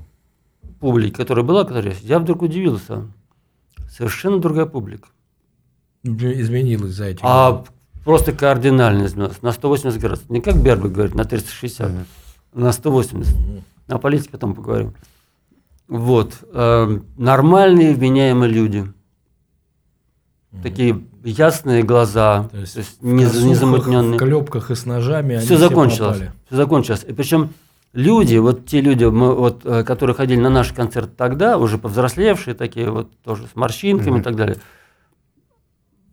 публики, 0.81 1.15
которая 1.15 1.45
была, 1.45 1.65
которая 1.65 1.93
есть, 1.93 2.03
я 2.03 2.19
вдруг 2.19 2.43
удивился. 2.43 3.07
Совершенно 3.89 4.39
другая 4.39 4.67
публика. 4.67 5.09
Изменилась 6.03 6.93
за 6.93 7.07
эти 7.07 7.21
А 7.23 7.53
годы. 7.53 7.71
Просто 8.07 8.33
кардинально 8.33 9.07
изменилась. 9.07 9.43
На 9.43 9.51
180 9.51 10.01
градусов. 10.01 10.31
Не 10.31 10.41
как 10.41 10.63
Бербек 10.63 10.93
говорит, 10.93 11.17
на 11.17 11.25
360, 11.25 11.91
mm-hmm. 11.91 12.05
на 12.55 12.73
180. 12.73 13.35
Mm-hmm. 13.35 13.63
О 13.89 13.99
политике 13.99 14.31
потом 14.31 14.55
поговорим. 14.55 14.95
Вот. 15.89 16.35
Э, 16.53 16.99
нормальные, 17.19 17.95
вменяемые 17.95 18.49
люди. 18.49 18.79
Mm-hmm. 20.53 20.63
Такие 20.63 21.01
ясные 21.25 21.83
глаза, 21.83 22.49
то 22.53 22.59
есть, 22.59 22.75
то 22.75 22.79
есть 22.79 23.03
не, 23.03 23.25
не 23.25 23.55
замутненные. 23.57 24.15
В 24.15 24.19
клепках 24.19 24.71
и 24.71 24.77
с 24.77 24.87
ножами 24.87 25.39
все 25.39 25.57
закончилось. 25.57 26.19
Все, 26.19 26.33
все 26.47 26.57
закончилось. 26.57 27.05
И 27.09 27.13
причем 27.13 27.51
люди, 27.93 28.37
вот 28.37 28.67
те 28.67 28.81
люди, 28.83 29.05
мы, 29.05 29.35
вот, 29.35 29.63
э, 29.65 29.83
которые 29.83 30.15
ходили 30.15 30.39
на 30.39 30.51
наш 30.51 30.73
концерт 30.73 31.17
тогда, 31.17 31.59
уже 31.59 31.77
повзрослевшие 31.77 32.55
такие, 32.55 32.89
вот 32.89 33.11
тоже 33.25 33.49
с 33.53 33.57
морщинками 33.57 34.19
mm-hmm. 34.19 34.21
и 34.21 34.23
так 34.23 34.37
далее, 34.37 34.59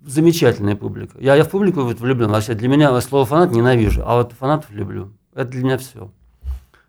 замечательная 0.05 0.75
публика. 0.75 1.17
Я, 1.19 1.35
я 1.35 1.43
в 1.43 1.49
публику 1.49 1.81
вот 1.81 1.99
влюблен. 1.99 2.29
Вообще 2.29 2.53
для 2.53 2.67
меня 2.67 2.99
слово 3.01 3.25
фанат 3.25 3.51
ненавижу, 3.51 4.03
а 4.05 4.17
вот 4.17 4.33
фанатов 4.33 4.71
люблю. 4.71 5.11
Это 5.33 5.49
для 5.51 5.63
меня 5.63 5.77
все. 5.77 6.11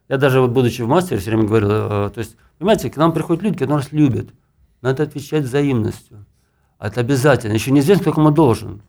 Я 0.09 0.19
даже 0.19 0.41
вот 0.41 0.51
будучи 0.51 0.83
в 0.83 0.89
мастере 0.89 1.21
все 1.21 1.31
время 1.31 1.45
говорил, 1.45 1.71
э, 1.71 2.11
то 2.11 2.19
есть, 2.19 2.37
понимаете, 2.59 2.91
к 2.91 2.97
нам 2.97 3.13
приходят 3.13 3.43
люди, 3.43 3.55
которые 3.55 3.79
нас 3.79 3.93
любят. 3.93 4.29
Надо 4.83 5.05
отвечать 5.05 5.45
взаимностью. 5.45 6.27
Это 6.79 7.01
обязательно. 7.01 7.55
Еще 7.55 7.71
неизвестно, 7.71 8.03
сколько 8.03 8.21
мы 8.21 8.33
должен. 8.33 8.83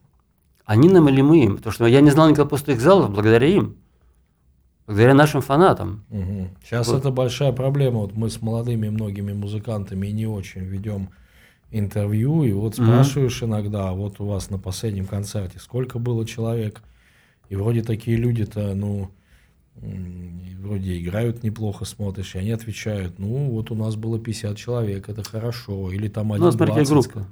Они 0.65 0.89
нам 0.89 1.07
или 1.07 1.21
мы 1.21 1.43
им. 1.45 1.57
Потому 1.57 1.71
что 1.71 1.85
я 1.85 2.01
не 2.01 2.09
знал 2.09 2.27
никогда 2.27 2.49
пустых 2.49 2.81
залов 2.81 3.11
благодаря 3.11 3.47
им. 3.47 3.77
Благодаря 4.87 5.13
нашим 5.13 5.41
фанатам. 5.41 6.03
Угу. 6.09 6.49
Сейчас 6.63 6.87
вот. 6.87 6.99
это 6.99 7.11
большая 7.11 7.53
проблема. 7.53 7.99
Вот 7.99 8.13
мы 8.13 8.29
с 8.29 8.41
молодыми 8.41 8.89
многими 8.89 9.31
музыкантами 9.31 10.07
не 10.07 10.27
очень 10.27 10.61
ведем 10.65 11.09
интервью, 11.77 12.43
и 12.43 12.51
вот 12.51 12.75
спрашиваешь 12.75 13.41
угу. 13.41 13.51
иногда, 13.51 13.91
вот 13.91 14.19
у 14.19 14.25
вас 14.25 14.49
на 14.49 14.57
последнем 14.57 15.05
концерте 15.05 15.59
сколько 15.59 15.99
было 15.99 16.25
человек, 16.25 16.81
и 17.49 17.55
вроде 17.55 17.83
такие 17.83 18.17
люди-то, 18.17 18.73
ну, 18.73 19.09
вроде 20.61 20.97
играют 20.97 21.43
неплохо, 21.43 21.85
смотришь, 21.85 22.35
и 22.35 22.39
они 22.39 22.51
отвечают, 22.51 23.19
ну, 23.19 23.49
вот 23.51 23.71
у 23.71 23.75
нас 23.75 23.95
было 23.95 24.19
50 24.19 24.57
человек, 24.57 25.09
это 25.09 25.23
хорошо, 25.23 25.91
или 25.91 26.07
там 26.07 26.31
один 26.33 26.45
Ну, 26.45 26.51
смотрите, 26.51 26.91
группа. 26.91 27.27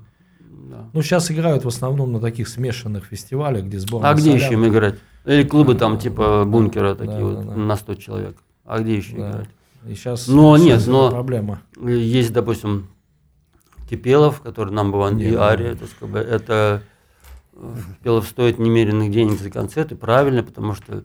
Да. 0.70 0.90
Ну, 0.94 1.02
сейчас 1.02 1.32
играют 1.32 1.66
в 1.66 1.68
основном 1.68 2.12
на 2.12 2.20
таких 2.20 2.48
смешанных 2.48 3.06
фестивалях, 3.06 3.66
где 3.66 3.80
сборная 3.80 4.12
А 4.12 4.14
где 4.14 4.34
еще 4.34 4.54
им 4.54 4.68
играть? 4.68 4.96
Или 5.26 5.44
клубы 5.44 5.76
там 5.76 5.98
типа 5.98 6.46
бункера 6.46 6.96
такие 6.96 7.18
да, 7.18 7.24
вот 7.24 7.46
да, 7.46 7.52
да. 7.52 7.56
на 7.56 7.76
100 7.76 7.96
человек. 7.96 8.38
А 8.66 8.80
где 8.80 8.98
еще 8.98 9.16
да. 9.16 9.32
играть? 9.32 9.50
И 9.88 9.96
сейчас, 9.96 10.28
но 10.28 10.58
сейчас 10.58 10.86
нет, 10.86 10.88
но 10.88 11.12
проблема. 11.12 11.62
Есть, 11.86 12.32
допустим, 12.32 12.88
Кипелов, 13.94 14.42
который 14.42 14.74
нам 14.74 14.94
one 14.94 15.22
и 15.22 15.36
Ария, 15.36 15.74
это, 15.74 15.86
как 16.00 16.10
бы, 16.10 16.18
это 16.18 16.82
Кипелов 18.00 18.28
стоит 18.28 18.58
немеренных 18.58 19.12
денег 19.12 19.40
за 19.40 19.52
концерты, 19.52 19.96
правильно, 19.96 20.42
потому 20.42 20.74
что 20.74 21.04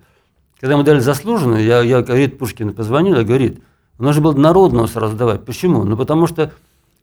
когда 0.59 0.79
мы 0.79 0.85
дали 0.85 0.99
заслуженную, 1.01 1.63
я, 1.63 1.83
я 1.83 2.01
говорит, 2.01 2.39
Пушкин 2.39 2.73
позвонил, 2.73 3.17
я 3.17 3.25
говорит, 3.25 3.63
у 3.99 4.05
нас 4.05 4.15
же 4.15 4.23
было 4.23 4.33
народного 4.33 4.87
сразу 4.87 5.17
давать. 5.17 5.45
Почему? 5.45 5.85
Ну, 5.85 5.99
потому 5.99 6.27
что 6.27 6.53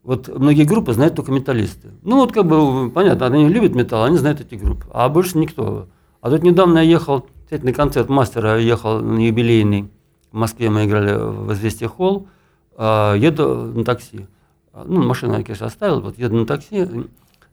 вот 0.02 0.28
многие 0.28 0.64
группы 0.64 0.92
знают 0.92 1.14
только 1.14 1.30
металлисты. 1.30 1.90
Ну, 2.02 2.16
вот 2.16 2.32
как 2.32 2.46
бы, 2.46 2.90
понятно, 2.90 3.26
они 3.26 3.48
любят 3.48 3.76
металл, 3.76 4.04
они 4.04 4.16
знают 4.16 4.40
эти 4.40 4.56
группы, 4.56 4.86
а 4.92 5.08
больше 5.08 5.38
никто. 5.38 5.86
А 6.20 6.30
тут 6.30 6.42
недавно 6.42 6.78
я 6.78 6.90
ехал, 6.90 7.28
кстати, 7.44 7.62
на 7.62 7.72
концерт 7.72 8.08
мастера, 8.08 8.58
ехал 8.58 9.00
на 9.00 9.24
юбилейный, 9.24 9.88
в 10.32 10.36
Москве 10.36 10.68
мы 10.68 10.84
играли 10.86 11.14
в 11.14 11.52
«Известия 11.52 11.86
холл», 11.86 12.26
а, 12.76 13.14
еду 13.14 13.72
на 13.74 13.84
такси. 13.84 14.26
Ну, 14.84 15.02
машину 15.02 15.38
я, 15.38 15.42
конечно, 15.42 15.66
оставил, 15.66 16.00
вот 16.00 16.18
еду 16.18 16.36
на 16.36 16.46
такси, 16.46 16.86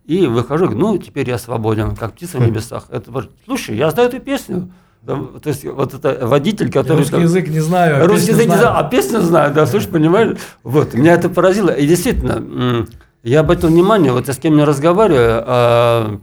и 0.05 0.25
выхожу, 0.27 0.69
ну, 0.69 0.97
теперь 0.97 1.29
я 1.29 1.37
свободен, 1.37 1.95
как 1.95 2.13
птица 2.13 2.37
в 2.37 2.41
небесах. 2.41 2.87
Это, 2.89 3.11
слушай, 3.45 3.77
я 3.77 3.89
знаю 3.91 4.09
эту 4.09 4.19
песню. 4.19 4.69
то 5.05 5.41
есть 5.45 5.63
вот 5.63 5.93
это 5.93 6.27
водитель, 6.27 6.69
который... 6.71 6.97
Русский 6.97 7.11
там, 7.11 7.21
язык 7.21 7.47
не 7.47 7.61
знаю, 7.61 8.03
а 8.03 8.07
Русский 8.07 8.31
язык 8.31 8.45
знаю. 8.45 8.59
не 8.59 8.61
знаю, 8.61 8.77
а 8.77 8.83
песню 8.83 9.21
знаю, 9.21 9.53
да, 9.53 9.65
слушай, 9.65 9.89
понимаешь? 9.89 10.37
Вот, 10.63 10.93
меня 10.93 11.13
это 11.13 11.29
поразило. 11.29 11.69
И 11.69 11.87
действительно, 11.87 12.85
я 13.23 13.39
обратил 13.39 13.69
внимание, 13.69 14.11
вот 14.11 14.27
я 14.27 14.33
с 14.33 14.37
кем 14.37 14.57
не 14.57 14.63
разговариваю, 14.65 15.43
а, 15.45 16.19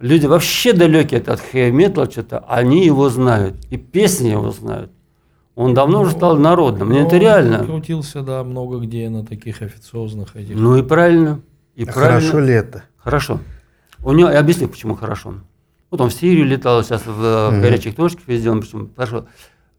люди 0.00 0.26
вообще 0.26 0.72
далекие 0.72 1.20
от 1.20 1.40
хэви-металла 1.40 2.10
что-то, 2.10 2.44
они 2.48 2.84
его 2.84 3.08
знают, 3.08 3.56
и 3.70 3.76
песни 3.76 4.30
его 4.30 4.50
знают. 4.50 4.90
Он 5.54 5.72
давно 5.72 5.98
ну, 5.98 6.02
уже 6.02 6.12
стал 6.12 6.36
народным. 6.36 6.88
Мне 6.88 7.02
это 7.02 7.16
реально. 7.16 7.64
крутился, 7.64 8.22
да, 8.22 8.42
много 8.42 8.78
где 8.78 9.08
на 9.08 9.24
таких 9.24 9.62
официозных 9.62 10.34
этих. 10.34 10.56
Ну 10.56 10.76
и 10.76 10.82
правильно. 10.82 11.40
И 11.76 11.84
а 11.84 11.92
правильно. 11.92 12.20
Хорошо 12.20 12.40
ли 12.40 12.52
это? 12.52 12.84
Хорошо. 12.96 13.40
У 14.02 14.12
него, 14.12 14.30
я 14.30 14.40
объясню, 14.40 14.68
почему 14.68 14.96
хорошо. 14.96 15.34
Вот 15.90 16.00
он 16.00 16.10
в 16.10 16.14
Сирию 16.14 16.44
летал, 16.44 16.82
сейчас 16.82 17.06
в, 17.06 17.08
mm-hmm. 17.08 17.58
в 17.58 17.60
горячих 17.60 17.94
точках 17.94 18.26
везде. 18.26 18.50
Он, 18.50 18.60
почему? 18.60 18.88
Хорошо. 18.96 19.26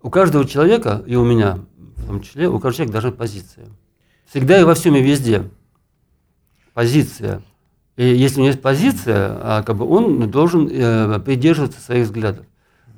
У 0.02 0.10
каждого 0.10 0.46
человека, 0.46 1.04
и 1.06 1.16
у 1.16 1.26
меня 1.26 1.60
в 1.98 2.08
том 2.08 2.22
числе, 2.22 2.48
у 2.48 2.54
каждого 2.54 2.74
человека 2.74 2.94
должна 2.94 3.10
быть 3.10 3.20
позиция. 3.20 3.66
Всегда 4.26 4.60
и 4.60 4.64
во 4.64 4.76
всем 4.76 4.96
и 4.96 5.02
везде. 5.02 5.44
Позиция. 6.74 7.42
И 7.98 8.06
если 8.06 8.38
у 8.38 8.40
него 8.40 8.48
есть 8.48 8.62
позиция, 8.62 9.38
а, 9.42 9.64
как 9.64 9.78
бы 9.78 9.88
он 9.88 10.30
должен 10.30 10.70
э, 10.70 11.20
придерживаться 11.20 11.80
своих 11.80 12.06
взглядов. 12.06 12.46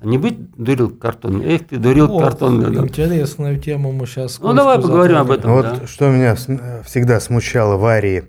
Не 0.02 0.18
быть 0.18 0.52
дурил 0.56 0.90
картонный. 0.92 1.56
Эх, 1.56 1.68
ты 1.68 1.78
дурил 1.78 2.16
О, 2.16 2.20
картонный. 2.20 2.72
да. 2.74 2.82
Интересную 2.84 3.60
тему 3.60 3.92
мы 3.92 4.06
сейчас. 4.06 4.40
Ну, 4.40 4.54
давай 4.54 4.80
поговорим 4.80 5.18
об 5.18 5.32
этом. 5.32 5.52
Вот 5.52 5.66
да. 5.66 5.88
что 5.88 6.10
меня 6.10 6.36
э, 6.48 6.82
всегда 6.86 7.20
смущало 7.20 7.78
в 7.78 7.86
Арии 7.86 8.26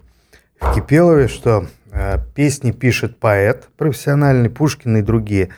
в 0.60 0.74
Кипелове, 0.74 1.28
что 1.28 1.66
э, 1.92 2.16
песни 2.34 2.70
пишет 2.70 3.18
поэт 3.18 3.68
профессиональный, 3.76 4.48
Пушкин 4.48 4.96
и 4.96 5.02
другие, 5.02 5.50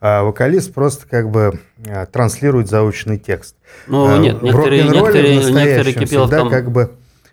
а 0.00 0.22
вокалист 0.22 0.72
просто 0.72 1.06
как 1.08 1.30
бы 1.30 1.58
э, 1.84 2.06
транслирует 2.06 2.68
заученный 2.68 3.18
текст. 3.18 3.56
Ну, 3.88 4.08
Э, 4.08 4.18
нет, 4.18 4.40
в 4.40 4.42
некоторые, 4.44 4.84
некоторые, 4.84 5.40
в 5.40 5.50
некоторые 5.50 5.94
Кипелов 5.94 6.28
всегда 6.28 6.42
там... 6.42 6.50
как 6.50 6.70
бы 6.70 6.92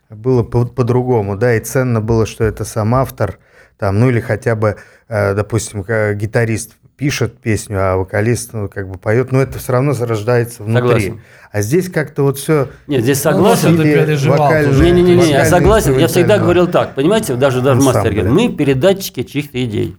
было 0.10 0.43
по- 0.43 0.65
по-другому, 0.65 1.38
да, 1.38 1.56
и 1.56 1.60
ценно 1.60 2.02
было, 2.02 2.26
что 2.26 2.43
это 2.43 2.65
сам 2.65 2.96
автор, 2.96 3.38
там, 3.78 4.00
ну 4.00 4.10
или 4.10 4.19
хотя 4.19 4.56
бы, 4.56 4.78
э, 5.08 5.34
допустим, 5.36 5.84
гитарист 5.84 6.74
пишет 6.97 7.38
песню, 7.39 7.77
а 7.79 7.97
вокалист 7.97 8.53
ну, 8.53 8.67
как 8.69 8.89
бы 8.89 8.97
поет, 8.97 9.32
но 9.32 9.41
это 9.41 9.60
все 9.60 9.73
равно 9.73 9.93
зарождается 9.93 10.63
внутри. 10.63 10.88
Согласен. 10.88 11.21
А 11.51 11.62
здесь 11.62 11.89
как-то 11.89 12.23
вот 12.23 12.38
все 12.38 12.69
Нет, 12.88 13.03
здесь 13.03 13.23
Ну, 13.23 13.32
согласен. 13.32 13.77
ты 13.77 13.84
переживал. 13.84 14.51
Не-не-не, 14.51 15.29
я 15.29 15.45
согласен. 15.45 15.97
Я 15.97 16.08
всегда 16.08 16.38
говорил 16.39 16.67
так. 16.67 16.95
Понимаете, 16.95 17.36
даже, 17.36 17.62
даже 17.62 17.82
мастер 17.82 18.12
говорит, 18.12 18.32
мы 18.32 18.49
передатчики 18.49 19.23
чьих-то 19.23 19.63
идей. 19.63 19.95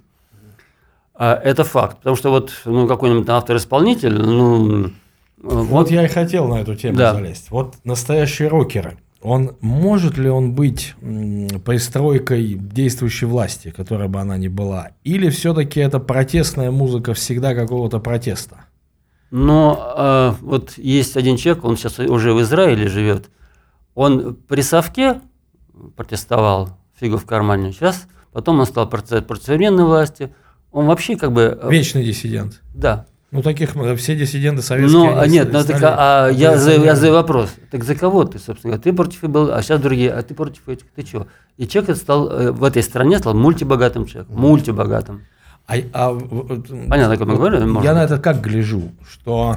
А, 1.14 1.40
это 1.42 1.62
факт. 1.64 1.98
Потому 1.98 2.16
что 2.16 2.30
вот 2.30 2.52
ну, 2.64 2.88
какой-нибудь 2.88 3.28
автор-исполнитель, 3.28 4.14
ну, 4.14 4.90
Вот 5.38 5.90
я 5.90 6.04
и 6.04 6.08
хотел 6.08 6.48
на 6.48 6.60
эту 6.60 6.74
тему 6.74 6.96
Да. 6.96 7.14
залезть. 7.14 7.50
Вот 7.50 7.76
настоящий 7.84 8.46
рокер, 8.46 8.96
он 9.24 9.56
может 9.62 10.18
ли 10.18 10.28
он 10.28 10.52
быть 10.52 10.94
пристройкой 11.64 12.54
действующей 12.54 13.26
власти, 13.26 13.70
которая 13.70 14.06
бы 14.06 14.20
она 14.20 14.36
ни 14.36 14.48
была, 14.48 14.90
или 15.02 15.30
все-таки 15.30 15.80
это 15.80 15.98
протестная 15.98 16.70
музыка 16.70 17.14
всегда 17.14 17.54
какого-то 17.54 18.00
протеста? 18.00 18.66
Но 19.30 19.94
э, 19.96 20.32
вот 20.42 20.74
есть 20.76 21.16
один 21.16 21.38
человек, 21.38 21.64
он 21.64 21.78
сейчас 21.78 21.98
уже 21.98 22.34
в 22.34 22.42
Израиле 22.42 22.86
живет. 22.86 23.30
Он 23.94 24.34
при 24.34 24.60
совке 24.60 25.22
протестовал, 25.96 26.76
фигу 27.00 27.16
в 27.16 27.24
кармане. 27.24 27.72
Сейчас, 27.72 28.06
потом 28.30 28.60
он 28.60 28.66
стал 28.66 28.88
против 28.90 29.26
против 29.26 29.44
современной 29.44 29.84
власти. 29.84 30.34
Он 30.70 30.86
вообще 30.86 31.16
как 31.16 31.32
бы... 31.32 31.58
э, 31.60 31.70
Вечный 31.70 32.04
диссидент. 32.04 32.60
Да. 32.74 33.06
Ну, 33.34 33.42
таких 33.42 33.74
м, 33.74 33.96
все 33.96 34.14
диссиденты 34.14 34.62
советские. 34.62 34.96
Ну, 34.96 35.16
а 35.16 35.22
они 35.22 35.32
нет, 35.38 35.52
ну 35.52 35.64
так, 35.64 35.82
а 35.82 36.28
я, 36.28 36.56
за, 36.56 36.76
я 36.76 36.94
задаю 36.94 37.14
вопрос. 37.14 37.50
Так 37.72 37.82
за 37.82 37.96
кого 37.96 38.22
ты, 38.24 38.38
собственно 38.38 38.74
говоря? 38.74 38.80
Ты 38.80 38.92
против 38.92 39.22
был, 39.22 39.52
а 39.52 39.60
сейчас 39.60 39.80
другие, 39.80 40.12
а 40.12 40.22
ты 40.22 40.34
против 40.34 40.68
этих, 40.68 40.86
ты 40.94 41.02
чего? 41.02 41.26
И 41.56 41.66
человек 41.66 41.96
стал 41.96 42.30
э, 42.30 42.52
в 42.52 42.62
этой 42.62 42.84
стране 42.84 43.18
стал 43.18 43.34
мультибогатым 43.34 44.06
человеком, 44.06 44.36
мультибогатым. 44.36 45.22
А, 45.66 45.74
а 45.92 46.14
Понятно, 46.88 47.14
о 47.14 47.16
ком 47.16 47.30
я 47.30 47.36
говорю, 47.36 47.82
Я 47.82 47.94
на 47.94 48.04
это 48.04 48.18
как 48.18 48.40
гляжу, 48.40 48.92
что 49.04 49.56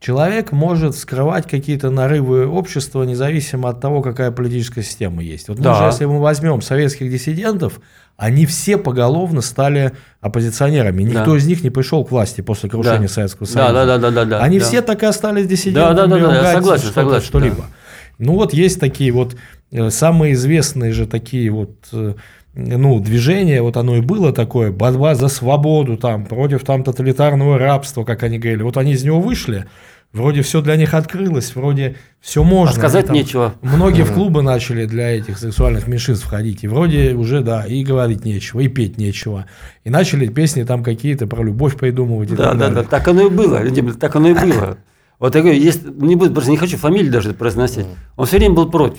человек 0.00 0.52
может 0.52 0.94
скрывать 0.94 1.48
какие-то 1.48 1.88
нарывы 1.88 2.46
общества, 2.46 3.04
независимо 3.04 3.70
от 3.70 3.80
того, 3.80 4.02
какая 4.02 4.32
политическая 4.32 4.82
система 4.82 5.22
есть. 5.22 5.48
Вот 5.48 5.56
мы 5.56 5.64
Да. 5.64 5.74
же, 5.76 5.84
если 5.84 6.04
мы 6.04 6.20
возьмем 6.20 6.60
советских 6.60 7.10
диссидентов, 7.10 7.80
они 8.16 8.46
все 8.46 8.78
поголовно 8.78 9.40
стали 9.40 9.92
оппозиционерами. 10.20 11.02
Никто 11.02 11.32
Да. 11.32 11.36
из 11.36 11.46
них 11.46 11.62
не 11.64 11.70
пришел 11.70 12.04
к 12.04 12.10
власти 12.10 12.40
после 12.40 12.70
крушения 12.70 13.08
Да. 13.08 13.08
Советского 13.08 13.46
Да, 13.46 13.52
Союза. 13.52 13.72
да, 13.72 13.86
да, 13.86 13.98
да, 13.98 14.10
да, 14.10 14.24
да. 14.24 14.38
Они 14.40 14.58
да. 14.58 14.64
все 14.64 14.82
так 14.82 15.02
и 15.02 15.06
остались 15.06 15.46
диссидентами. 15.46 15.94
Да, 15.96 16.06
да, 16.06 16.06
да, 16.06 16.18
да, 16.18 16.26
ругать 16.38 16.54
согласен, 16.54 16.82
что-то, 16.84 17.00
согласен, 17.00 17.26
Что-либо. 17.26 17.56
да. 17.56 17.64
Ну 18.18 18.34
вот 18.34 18.54
есть 18.54 18.78
такие 18.78 19.10
вот 19.12 19.36
э, 19.72 19.90
самые 19.90 20.34
известные 20.34 20.92
же 20.92 21.06
такие 21.06 21.50
вот 21.50 21.72
э, 21.92 22.14
ну, 22.54 23.00
движения, 23.00 23.60
вот 23.62 23.76
оно 23.76 23.96
и 23.96 24.00
было 24.00 24.32
такое, 24.32 24.70
борьба 24.70 25.16
за 25.16 25.26
свободу, 25.26 25.96
там, 25.96 26.24
против 26.24 26.62
там 26.62 26.84
тоталитарного 26.84 27.58
рабства, 27.58 28.04
как 28.04 28.22
они 28.22 28.38
говорили. 28.38 28.62
Вот 28.62 28.76
они 28.76 28.92
из 28.92 29.02
него 29.02 29.20
вышли, 29.20 29.66
вроде 30.14 30.40
все 30.40 30.62
для 30.62 30.76
них 30.76 30.94
открылось, 30.94 31.54
вроде 31.54 31.96
все 32.20 32.42
можно. 32.42 32.74
А 32.74 32.78
сказать 32.78 33.06
там- 33.06 33.14
нечего. 33.14 33.54
Многие 33.60 34.02
в 34.04 34.12
клубы 34.14 34.40
начали 34.42 34.86
для 34.86 35.10
этих 35.10 35.36
сексуальных 35.38 35.86
меньшинств 35.86 36.24
входить, 36.24 36.64
и 36.64 36.68
вроде 36.68 37.12
уже, 37.14 37.42
да, 37.42 37.66
и 37.66 37.84
говорить 37.84 38.24
нечего, 38.24 38.60
и 38.60 38.68
петь 38.68 38.96
нечего. 38.96 39.44
И 39.84 39.90
начали 39.90 40.26
песни 40.28 40.62
там 40.62 40.82
какие-то 40.82 41.26
про 41.26 41.42
любовь 41.44 41.76
придумывать 41.76 42.30
и 42.30 42.36
Да, 42.36 42.44
так 42.50 42.52
да, 42.54 42.58
далее. 42.68 42.82
да, 42.84 42.88
так 42.88 43.06
оно 43.08 43.26
и 43.26 43.30
было, 43.30 43.62
Дим, 43.68 43.92
так 43.92 44.16
оно 44.16 44.28
и 44.30 44.34
было. 44.34 44.78
Вот 45.18 45.34
я 45.34 45.42
говорю, 45.42 45.58
есть, 45.58 45.84
не 45.84 46.16
буду, 46.16 46.32
просто 46.32 46.50
не 46.50 46.56
хочу 46.56 46.76
фамилию 46.76 47.12
даже 47.12 47.32
произносить. 47.34 47.86
Он 48.16 48.26
все 48.26 48.38
время 48.38 48.54
был 48.54 48.70
против. 48.70 48.98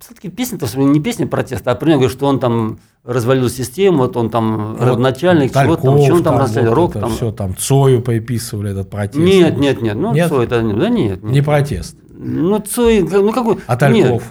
Все-таки 0.00 0.30
песня-то 0.30 0.66
не 0.80 0.98
песня 0.98 1.26
протеста, 1.26 1.72
а 1.72 1.74
пример, 1.74 1.98
говорю, 1.98 2.10
что 2.10 2.26
он 2.26 2.40
там 2.40 2.78
развалил 3.04 3.50
систему, 3.50 3.98
вот 3.98 4.16
он 4.16 4.30
там 4.30 4.72
Вот 4.72 4.80
родоначальник, 4.80 5.52
чего 5.52 5.76
там, 5.76 5.82
Тальков 5.84 6.06
чего 6.06 6.16
он 6.16 6.22
там 6.22 6.38
расстрелял, 6.38 6.74
рок 6.74 6.92
там. 6.94 7.10
Все 7.10 7.32
там 7.32 7.56
Цою 7.56 8.00
приписывали 8.00 8.70
этот 8.70 8.88
протест. 8.88 9.18
Нет, 9.18 9.58
нет, 9.58 9.82
нет, 9.82 9.96
ну 9.96 10.14
Нет? 10.14 10.28
Цой 10.30 10.46
это, 10.46 10.62
не- 10.62 10.72
да 10.72 10.88
нет, 10.88 11.22
нет. 11.22 11.32
Не 11.32 11.42
протест. 11.42 11.96
Ну 12.12 12.58
Цой, 12.60 13.02
ну 13.02 13.30
какой? 13.32 13.58
А 13.66 13.76
Тальков? 13.76 14.22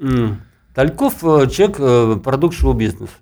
Нет. 0.00 0.34
Тальков 0.74 1.22
э, 1.22 1.46
человек, 1.48 1.76
э, 1.78 2.16
продукт 2.22 2.54
шоу-бизнеса. 2.54 3.12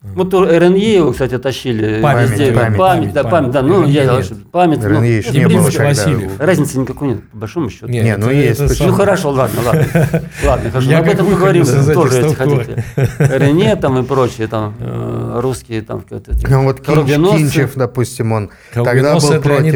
Вот 0.00 0.32
РНЕ 0.32 0.94
его, 0.94 1.10
кстати, 1.10 1.38
тащили 1.38 2.00
Память, 2.00 2.30
везде. 2.30 2.52
память, 2.52 2.78
память, 2.78 3.12
да, 3.12 3.24
память. 3.24 3.50
да, 3.50 3.62
ну, 3.62 3.82
РНЕ 3.82 3.90
я 3.90 4.04
нет. 4.04 4.50
память, 4.52 4.78
ну, 4.80 4.88
РНЕ 4.90 5.18
еще 5.18 5.30
в 5.30 5.34
не 5.34 5.46
было. 5.48 5.62
Васильев. 5.62 6.32
Разницы 6.38 6.78
никакой 6.78 7.08
нет, 7.08 7.30
по 7.30 7.38
большому 7.38 7.68
счету. 7.68 7.88
Нет, 7.88 8.04
Не, 8.04 8.16
ну 8.16 8.30
есть, 8.30 8.60
это? 8.60 8.68
Ну 8.68 8.74
сам- 8.76 8.94
хорошо, 8.94 9.30
ладно, 9.30 9.60
ладно. 9.66 9.86
Ладно, 10.44 10.70
хорошо. 10.70 10.88
Я 10.90 10.98
Об 11.00 11.08
этом 11.08 11.26
поговорим 11.26 11.64
тоже, 11.64 12.18
если 12.18 12.34
хотите. 12.34 12.84
Рене 13.18 13.74
там 13.74 13.98
и 13.98 14.04
прочие 14.04 14.46
там 14.46 14.74
э, 14.78 15.40
русские 15.40 15.82
там. 15.82 16.04
Ну 16.48 16.62
вот. 16.62 16.80
Кинчев, 16.80 17.72
допустим, 17.74 18.30
он 18.30 18.50
тогда 18.72 19.14
был 19.18 19.40
против. 19.40 19.74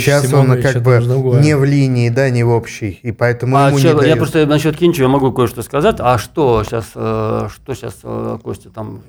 Сейчас 0.00 0.32
он 0.32 0.62
как 0.62 0.82
бы 0.82 0.98
не 1.42 1.54
в 1.54 1.64
линии, 1.64 2.08
да, 2.08 2.30
не 2.30 2.42
в 2.42 2.48
общей, 2.50 3.00
и 3.02 3.12
поэтому 3.12 3.56
А 3.58 3.68
ему 3.68 3.78
не 3.78 4.08
я 4.08 4.16
просто 4.16 4.46
насчет 4.46 4.78
Кинчева 4.78 5.08
могу 5.08 5.30
кое-что 5.30 5.62
сказать. 5.62 5.96
А 5.98 6.16
что 6.16 6.64
сейчас, 6.64 6.86
что 6.92 7.74
сейчас 7.74 7.96
Костя 8.42 8.70
там? 8.70 9.02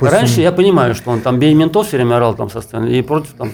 Я- 0.00 0.06
допустим- 0.10 0.18
Раньше 0.26 0.40
я 0.40 0.52
понимаю, 0.52 0.94
что 0.94 1.10
он 1.10 1.20
там 1.20 1.38
бей 1.38 1.54
ментов 1.54 1.86
все 1.88 1.96
время 1.96 2.16
орал 2.16 2.34
там 2.34 2.50
со 2.50 2.60
сцены 2.60 2.86
и 2.88 3.02
против 3.02 3.30
там. 3.38 3.52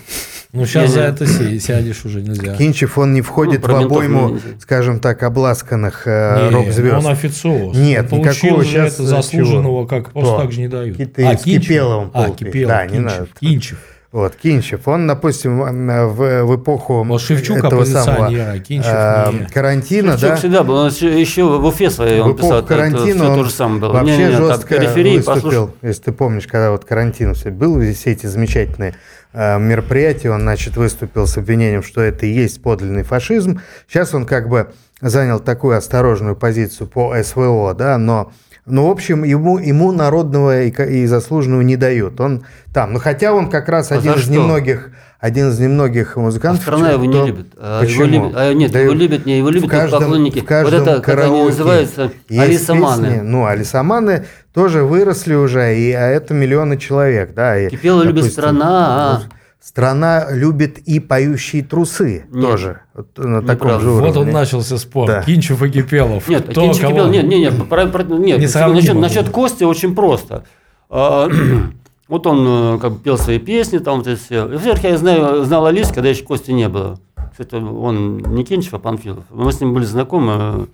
Ну 0.53 0.65
сейчас 0.65 0.91
за 0.91 1.01
Не-не. 1.01 1.09
это 1.13 1.27
сядешь 1.61 2.05
уже 2.05 2.23
нельзя. 2.23 2.55
Кинчев, 2.55 2.97
он 2.97 3.13
не 3.13 3.21
входит 3.21 3.67
Ну, 3.67 3.75
в 3.75 3.85
обойму, 3.85 4.39
скажем 4.61 5.01
так, 5.01 5.23
обласканных 5.23 6.07
э, 6.07 6.49
Не, 6.49 6.55
рок-звезд. 6.55 6.95
Он 7.05 7.07
официоз. 7.09 7.77
Нет, 7.77 8.11
Он 8.11 8.21
никакого 8.21 8.65
же 8.65 8.71
щас, 8.71 8.95
это 8.95 9.03
э, 9.03 9.07
заслуженного, 9.07 9.87
как 9.87 10.13
просто 10.13 10.37
так 10.39 10.53
же 10.53 10.61
не 10.61 10.69
дают. 10.69 10.97
С 10.99 11.43
Кипеловым 11.43 12.11
А, 12.15 12.31
Кипелов, 12.31 12.69
да, 12.69 12.87
не 12.87 13.01
надо. 13.01 13.29
Кинчев. 13.41 13.79
Вот, 14.17 14.35
Кинчев, 14.35 14.89
он, 14.89 15.07
допустим, 15.07 15.59
в, 15.59 16.43
в 16.45 16.57
эпоху 16.57 17.05
Вот 17.05 17.21
Шевчук 17.21 17.59
этого 17.59 17.85
самого 17.85 18.29
оппозиционер, 18.29 18.49
а 18.49 18.59
Кинчев 18.61 18.91
э, 18.91 19.33
не. 19.33 19.47
карантина, 19.53 20.13
Шевчук 20.13 20.31
да, 20.31 20.37
всегда 20.37 20.65
был, 20.65 20.75
он 20.77 20.89
еще, 20.89 21.21
еще 21.21 21.45
в 21.45 21.67
Уфе 21.67 21.91
своей 21.91 22.23
в 22.23 22.25
он 22.25 22.31
эпоху 22.31 22.43
писал, 22.45 22.59
это, 22.61 22.69
карантина 22.69 23.15
все 23.15 23.29
он 23.29 23.39
то 23.39 23.45
же 23.45 23.51
самое 23.51 23.81
было. 23.83 23.93
вообще 23.93 24.17
Не-не-не, 24.17 24.37
там 24.39 24.47
жестко 24.47 24.75
периферии, 24.75 25.19
послушай. 25.19 25.59
выступил, 25.59 25.71
если 25.83 26.03
ты 26.03 26.13
помнишь, 26.13 26.47
когда 26.47 26.71
вот 26.71 26.87
карантин 26.87 27.35
все 27.35 27.51
был, 27.51 27.79
все 27.93 28.13
эти 28.13 28.25
замечательные 28.25 28.95
э, 29.35 29.59
мероприятия, 29.59 30.31
он, 30.31 30.41
значит, 30.41 30.79
выступил 30.79 31.27
с 31.27 31.37
обвинением, 31.37 31.83
что 31.83 32.01
это 32.01 32.25
и 32.25 32.31
есть 32.31 32.63
подлинный 32.63 33.03
фашизм. 33.03 33.61
Сейчас 33.87 34.15
он 34.15 34.25
как 34.25 34.49
бы 34.49 34.73
занял 35.03 35.41
такую 35.41 35.77
осторожную 35.77 36.37
позицию 36.37 36.87
по 36.87 37.15
СВО, 37.23 37.75
да, 37.75 37.99
но 37.99 38.33
ну, 38.67 38.89
в 38.89 38.91
общем, 38.91 39.23
ему, 39.25 39.59
ему 39.59 39.93
народного 39.93 40.63
и, 40.65 40.71
и 40.71 41.07
заслуженного 41.07 41.63
не 41.63 41.77
дают. 41.77 42.21
Он 42.21 42.45
там. 42.75 42.93
Ну, 42.95 42.99
хотя 42.99 43.33
он 43.33 43.49
как 43.49 43.69
раз 43.69 43.93
А 43.93 43.97
один 43.97 44.15
из 44.15 44.23
что? 44.23 44.33
немногих, 44.33 44.91
один 45.21 45.51
из 45.51 45.59
немногих 45.61 46.17
А 46.17 46.21
музыкантов. 46.21 46.63
страна 46.63 46.91
его 46.91 47.05
не 47.05 47.25
любит. 47.27 47.47
А 47.57 47.81
Почему? 47.81 48.05
Его 48.07 48.25
любит. 48.25 48.37
А, 48.37 48.53
нет, 48.53 48.73
Да 48.73 48.81
его 48.81 48.93
любят, 48.93 49.25
не 49.25 49.39
его 49.39 49.51
любят 49.51 49.71
каждом- 49.71 50.03
поклонники. 50.03 50.41
в 50.41 50.45
каждом 50.45 50.81
вот 50.81 50.89
это, 50.89 51.01
как 51.01 51.19
они 51.21 51.43
называются, 51.45 52.11
алисаманы. 52.29 53.07
песни. 53.09 53.21
Ну, 53.21 53.47
алисаманы 53.47 54.25
тоже 54.53 54.83
выросли 54.85 55.35
уже, 55.35 55.79
и, 55.79 55.93
а 55.93 56.07
это 56.09 56.35
миллионы 56.35 56.77
человек, 56.77 57.35
да. 57.35 57.59
и, 57.59 57.69
Кипела 57.71 58.03
любит 58.03 58.25
страна, 58.33 58.69
а. 58.69 59.23
Страна 59.67 60.31
любит 60.31 60.79
и 60.79 61.01
поющие 61.01 61.65
трусы 61.65 62.27
Нет. 62.31 62.41
тоже. 62.41 62.81
Вот 62.95 63.19
на 63.19 63.43
таком 63.43 63.67
Неправда. 63.67 63.81
же 63.81 63.91
уровне. 63.91 64.09
Вот 64.13 64.17
он 64.19 64.31
начался 64.31 64.79
спор. 64.79 65.09
Да. 65.09 65.23
Кинчев 65.25 65.61
и 65.61 65.71
Кипелов. 65.71 66.29
Нет, 66.29 66.45
Кто 66.49 66.63
Кинчев 66.63 66.83
кого? 66.83 66.93
Кипелов- 66.93 67.11
нет, 67.11 67.25
нет, 67.27 67.53
нет, 67.53 67.69
про- 67.69 67.87
про- 67.87 68.05
нет, 68.05 68.39
Несравнимо 68.39 68.77
насчет, 68.81 68.95
насчет 68.95 69.29
Кости 69.31 69.65
очень 69.65 69.97
просто. 69.97 70.45
А, 70.89 71.29
Вот 72.09 72.29
он 72.29 72.77
э, 72.77 72.79
как 72.79 72.93
бы 72.93 72.99
пел 73.01 73.19
свои 73.19 73.41
песни, 73.41 73.79
там 73.79 73.99
вот 73.99 74.07
это 74.07 74.21
все. 74.23 74.47
И, 74.47 74.53
Во-первых, 74.55 74.85
я 74.85 74.97
знаю, 74.99 75.45
знал 75.45 75.67
Алис, 75.67 75.89
когда 75.89 76.11
еще 76.11 76.23
Кости 76.23 76.53
не 76.53 76.69
было. 76.69 77.01
Кстати, 77.33 77.57
он 77.57 78.19
не 78.19 78.45
Кинчев, 78.45 78.75
а 78.75 78.79
Панфилов. 78.79 79.25
Мы 79.31 79.53
с 79.53 79.61
ним 79.61 79.75
были 79.75 79.85
знакомы. 79.85 80.69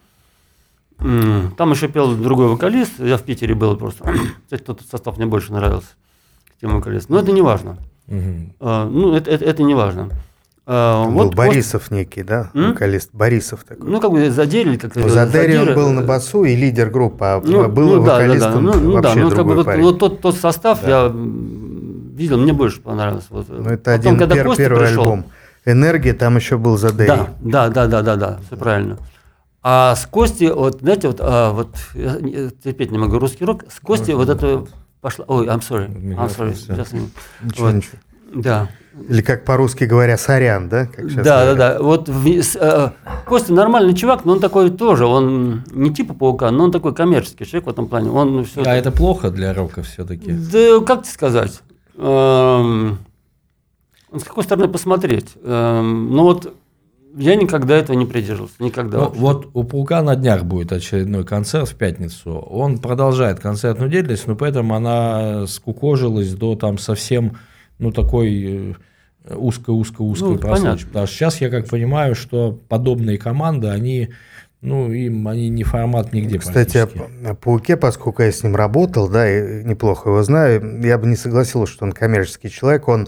Там 0.98 1.70
еще 1.70 1.88
пел 1.88 2.14
другой 2.14 2.48
вокалист. 2.48 2.92
Я 2.98 3.16
в 3.16 3.22
Питере 3.22 3.54
был 3.54 3.74
просто. 3.78 4.04
Кстати, 4.44 4.62
тот 4.62 4.82
состав 4.90 5.16
мне 5.16 5.24
больше 5.24 5.54
нравился, 5.54 5.88
чем 6.60 6.74
вокалист. 6.74 7.08
Но 7.08 7.18
это 7.18 7.32
не 7.32 7.40
важно. 7.40 7.78
Мгм. 8.08 8.52
А, 8.60 8.86
Ну, 8.88 9.14
это, 9.14 9.30
это, 9.30 9.44
это 9.44 9.62
не 9.62 9.74
важно. 9.74 10.08
А, 10.64 11.06
Был 11.06 11.24
вот 11.24 11.34
Борисов 11.34 11.90
некий, 11.90 12.22
да? 12.22 12.50
М? 12.54 12.70
Вокалист 12.70 13.10
Борисов 13.12 13.64
такой. 13.64 13.90
Ну, 13.90 14.00
как 14.00 14.12
бы 14.12 14.30
задели, 14.30 14.76
как 14.76 14.94
Ну, 14.94 15.08
Задери 15.08 15.56
он 15.58 15.74
был 15.74 15.90
на 15.90 16.02
басу 16.02 16.44
и 16.44 16.54
лидер 16.54 16.88
группы, 16.90 17.24
а 17.24 17.42
Ну, 17.44 17.68
был 17.68 17.96
ну, 17.96 18.04
да, 18.04 18.18
да, 18.18 18.18
да. 18.18 18.24
вокалистом 18.24 18.64
Ну, 18.64 18.72
ну, 18.74 18.92
да, 18.94 19.08
вообще 19.08 19.20
ну, 19.24 19.30
как 19.30 19.38
бы 19.38 19.44
другой 19.44 19.56
вот, 19.56 19.66
парень. 19.66 19.82
вот 19.82 19.98
тот, 19.98 20.20
тот 20.20 20.36
состав 20.36 20.80
Да. 20.82 20.88
я 20.88 21.12
видел, 21.12 22.38
мне 22.38 22.52
больше 22.52 22.80
понравился. 22.80 23.26
Вот. 23.30 23.46
Ну, 23.48 23.64
это 23.70 23.76
Потом, 23.76 23.94
один 23.94 24.18
когда 24.18 24.36
пер- 24.36 24.44
Костя 24.44 24.62
первый 24.62 24.80
пришел- 24.86 25.02
альбом. 25.02 25.24
Энергия, 25.64 26.12
там 26.12 26.36
еще 26.36 26.58
был 26.58 26.76
Задери. 26.76 27.06
Да, 27.08 27.28
да, 27.40 27.68
да, 27.68 27.86
да, 27.86 28.02
да, 28.02 28.16
да, 28.16 28.38
все 28.46 28.56
правильно. 28.56 28.98
А 29.64 29.94
с 29.96 30.06
Кости, 30.06 30.44
вот, 30.52 30.80
знаете, 30.80 31.06
вот, 31.08 31.18
а, 31.20 31.52
вот 31.52 31.68
я 31.94 32.16
терпеть 32.64 32.90
не 32.90 32.98
могу 32.98 33.18
русский 33.18 33.44
рок. 33.44 33.64
С 33.68 33.78
Кости 33.80 34.10
вот 34.12 34.28
это 34.28 34.64
пошла. 35.02 35.26
Ой, 35.28 35.46
I'm 35.46 35.60
sorry. 35.60 35.88
I'm 35.88 36.00
Микрофон, 36.00 36.48
sorry. 36.48 36.76
я- 36.76 37.46
Ничего, 37.46 37.66
вот. 37.66 37.74
ничего. 37.74 37.98
Да. 38.34 38.68
Или 39.08 39.20
как 39.22 39.44
по-русски 39.44 39.84
говоря, 39.84 40.16
сорян, 40.16 40.68
да? 40.70 40.86
Как 40.86 41.06
Да, 41.16 41.22
да, 41.22 41.40
говорят. 41.44 41.58
да. 41.58 41.82
Вот 41.82 42.08
в- 42.08 42.42
с- 42.42 42.56
э, 42.56 42.90
Костя 43.26 43.52
нормальный 43.52 43.94
чувак, 43.94 44.24
но 44.24 44.32
он 44.32 44.40
такой 44.40 44.70
тоже, 44.70 45.04
он 45.06 45.64
не 45.72 45.92
типа 45.92 46.14
паука, 46.14 46.50
но 46.50 46.64
он 46.64 46.72
такой 46.72 46.94
коммерческий 46.94 47.44
человек 47.44 47.66
в 47.66 47.70
этом 47.70 47.88
плане. 47.88 48.10
Он 48.10 48.44
все. 48.44 48.62
А 48.64 48.74
это 48.74 48.90
плохо 48.90 49.30
для 49.30 49.52
рока 49.52 49.82
все-таки. 49.82 50.32
Да, 50.32 50.80
как 50.86 51.02
тебе 51.02 51.12
сказать? 51.12 51.60
Эм, 51.98 52.98
с 54.14 54.24
какой 54.24 54.44
стороны 54.44 54.68
посмотреть? 54.68 55.32
Эм, 55.42 56.10
ну 56.14 56.22
вот 56.24 56.54
я 57.16 57.36
никогда 57.36 57.76
этого 57.76 57.96
не 57.96 58.06
придерживался, 58.06 58.54
никогда. 58.58 58.98
Ну, 58.98 59.10
вот 59.14 59.50
у 59.52 59.64
Паука 59.64 60.02
на 60.02 60.16
днях 60.16 60.44
будет 60.44 60.72
очередной 60.72 61.24
концерт 61.24 61.68
в 61.68 61.74
пятницу. 61.74 62.32
Он 62.32 62.78
продолжает 62.78 63.40
концертную 63.40 63.90
деятельность, 63.90 64.26
но 64.26 64.36
поэтому 64.36 64.74
она 64.74 65.46
скукожилась 65.46 66.32
до 66.34 66.56
там 66.56 66.78
совсем, 66.78 67.38
ну, 67.78 67.92
такой 67.92 68.74
э, 69.24 69.34
узко-узко-узкой 69.34 70.30
Ну, 70.32 70.38
прослойки. 70.38 70.62
понятно. 70.62 70.86
Потому 70.86 71.06
что 71.06 71.16
сейчас 71.16 71.40
я 71.40 71.50
как 71.50 71.68
понимаю, 71.68 72.14
что 72.14 72.58
подобные 72.68 73.18
команды, 73.18 73.68
они, 73.68 74.10
ну, 74.60 74.90
им 74.90 75.28
они 75.28 75.48
не 75.48 75.64
формат 75.64 76.12
нигде 76.12 76.38
Кстати, 76.38 76.78
о 76.78 77.34
Пауке, 77.34 77.76
поскольку 77.76 78.22
я 78.22 78.32
с 78.32 78.42
ним 78.42 78.56
работал, 78.56 79.08
да, 79.08 79.30
и 79.30 79.64
неплохо 79.64 80.08
его 80.08 80.22
знаю, 80.22 80.82
я 80.82 80.98
бы 80.98 81.06
не 81.06 81.16
согласился, 81.16 81.72
что 81.72 81.84
он 81.84 81.92
коммерческий 81.92 82.50
человек. 82.50 82.88
Он 82.88 83.06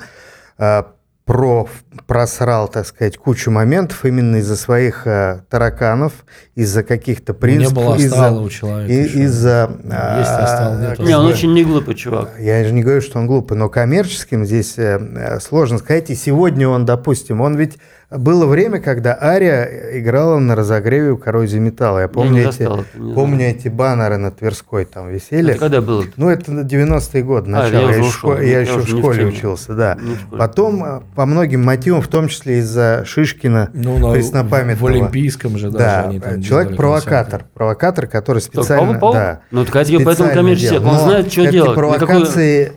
а, 0.59 0.93
про, 1.25 1.66
просрал, 2.07 2.68
так 2.68 2.87
сказать, 2.87 3.16
кучу 3.16 3.51
моментов 3.51 4.05
именно 4.05 4.37
из-за 4.37 4.57
своих 4.57 5.07
а, 5.07 5.41
тараканов, 5.49 6.12
из-за 6.55 6.83
каких-то 6.83 7.33
принципов. 7.33 7.79
не 7.79 7.83
было 7.83 7.95
из-за- 7.97 8.31
у 8.33 8.49
человека. 8.51 8.93
и- 8.93 9.22
из-за... 9.22 9.70
Есть 9.83 10.31
астрал, 10.31 10.79
нет 10.79 10.97
как 10.99 11.07
не, 11.07 11.16
он 11.16 11.27
очень 11.27 11.55
не 11.55 11.64
глупый 11.64 11.95
чувак. 11.95 12.33
Я 12.39 12.62
же 12.64 12.72
не 12.75 12.83
говорю, 12.83 13.01
что 13.01 13.18
он 13.18 13.27
глупый, 13.27 13.57
но 13.57 13.70
коммерческим 13.70 14.45
здесь 14.45 14.75
э, 14.77 14.99
э, 15.01 15.41
сложно 15.41 15.79
сказать. 15.79 16.11
И 16.11 16.14
сегодня 16.14 16.68
он, 16.68 16.85
допустим, 16.85 17.41
он 17.41 17.57
ведь 17.57 17.79
было 18.16 18.46
время, 18.46 18.80
когда 18.80 19.18
Ария 19.20 19.98
играла 19.98 20.38
на 20.38 20.54
разогреве 20.54 21.10
у 21.12 21.16
коррозии 21.16 21.58
металла. 21.58 22.00
Я 22.00 22.08
помню, 22.08 22.32
не 22.32 22.38
эти, 22.40 22.46
застал 22.46 22.80
это, 22.80 22.98
не 22.98 23.14
помню 23.14 23.36
знаю. 23.36 23.50
эти 23.56 23.68
баннеры 23.68 24.16
на 24.18 24.30
Тверской 24.30 24.84
там 24.84 25.08
висели. 25.08 25.50
Это 25.50 25.58
когда 25.60 25.80
было? 25.80 26.04
Ну, 26.16 26.28
это 26.28 26.52
на 26.52 26.60
90-е 26.60 27.22
годы, 27.22 27.48
А, 27.50 27.62
начало. 27.64 27.90
я 27.90 27.96
я 27.96 28.02
в 28.02 28.06
ушел, 28.06 28.36
я 28.36 28.42
я 28.42 28.60
еще 28.60 28.78
в 28.78 28.84
в 28.84 28.88
школе 28.98 29.18
теме. 29.18 29.28
учился, 29.30 29.74
да. 29.74 29.98
В. 30.30 30.36
Потом 30.36 30.84
э, 30.84 31.00
по 31.14 31.26
многим 31.26 31.64
мотивам, 31.64 32.02
в 32.02 32.08
том 32.08 32.28
числе 32.28 32.58
из-за 32.58 33.04
Шишкина, 33.06 33.70
Ну, 33.74 33.98
на- 33.98 34.12
преснопамятного. 34.12 34.90
в 34.90 34.92
Олимпийском 34.94 35.58
же 35.58 35.70
даже 35.70 36.18
Да, 36.18 36.40
человек-провокатор. 36.42 37.44
Провокатор, 37.54 38.06
который 38.06 38.40
специально... 38.40 38.94
Павлов? 38.98 39.14
да, 39.14 39.40
Ну, 39.50 39.64
так 39.64 39.88
я 39.88 40.00
поэтому 40.00 40.30
коммерческий 40.32 40.78
он 40.78 40.84
Но 40.84 40.98
знает, 40.98 41.32
что 41.32 41.42
эти 41.42 41.52
делать. 41.52 41.76
Никакой- 41.76 41.98
провокации, 41.98 42.72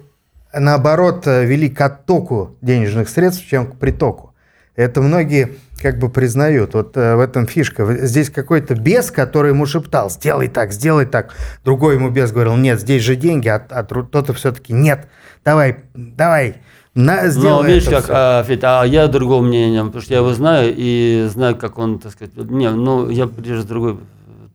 наоборот, 0.53 1.27
э, 1.27 1.45
вели 1.45 1.69
к 1.69 1.79
оттоку 1.81 2.55
денежных 2.61 3.09
средств, 3.09 3.45
чем 3.47 3.67
к 3.67 3.75
притоку. 3.77 4.33
Это 4.77 5.01
многие 5.01 5.57
как 5.81 5.97
бы 5.97 6.07
признают. 6.07 6.75
Вот 6.75 6.95
э, 6.95 7.15
в 7.15 7.19
этом 7.19 7.47
фишка. 7.47 8.05
Здесь 8.05 8.29
какой-то 8.29 8.75
бес, 8.75 9.11
который 9.11 9.49
ему 9.49 9.65
шептал, 9.65 10.09
сделай 10.09 10.47
так, 10.47 10.71
сделай 10.71 11.05
так. 11.05 11.33
Другой 11.65 11.95
ему 11.95 12.11
бес 12.11 12.31
говорил, 12.31 12.55
нет, 12.55 12.79
здесь 12.79 13.01
же 13.01 13.15
деньги, 13.15 13.47
а, 13.47 13.55
а 13.69 13.83
тот-то 13.83 14.33
все-таки, 14.33 14.73
нет, 14.73 15.09
давай, 15.43 15.77
давай, 15.95 16.57
на, 16.93 17.23
Ну, 17.23 17.29
сделай 17.29 17.73
видишь, 17.73 17.89
как, 17.89 18.03
всё». 18.03 18.13
а, 18.15 18.43
Федь, 18.43 18.63
а 18.63 18.83
я 18.83 19.07
другого 19.07 19.41
мнения, 19.41 19.83
потому 19.83 20.01
что 20.01 20.13
я 20.13 20.19
его 20.19 20.33
знаю 20.33 20.73
и 20.75 21.27
знаю, 21.31 21.55
как 21.55 21.79
он, 21.79 21.99
так 21.99 22.11
сказать, 22.11 22.35
не, 22.35 22.69
ну, 22.69 23.09
я 23.09 23.25
придерживаюсь 23.25 23.65
другой 23.65 23.93
э, 23.93 23.97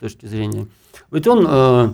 точки 0.00 0.26
зрения. 0.26 0.66
Ведь 1.10 1.26
он, 1.26 1.46
э, 1.48 1.92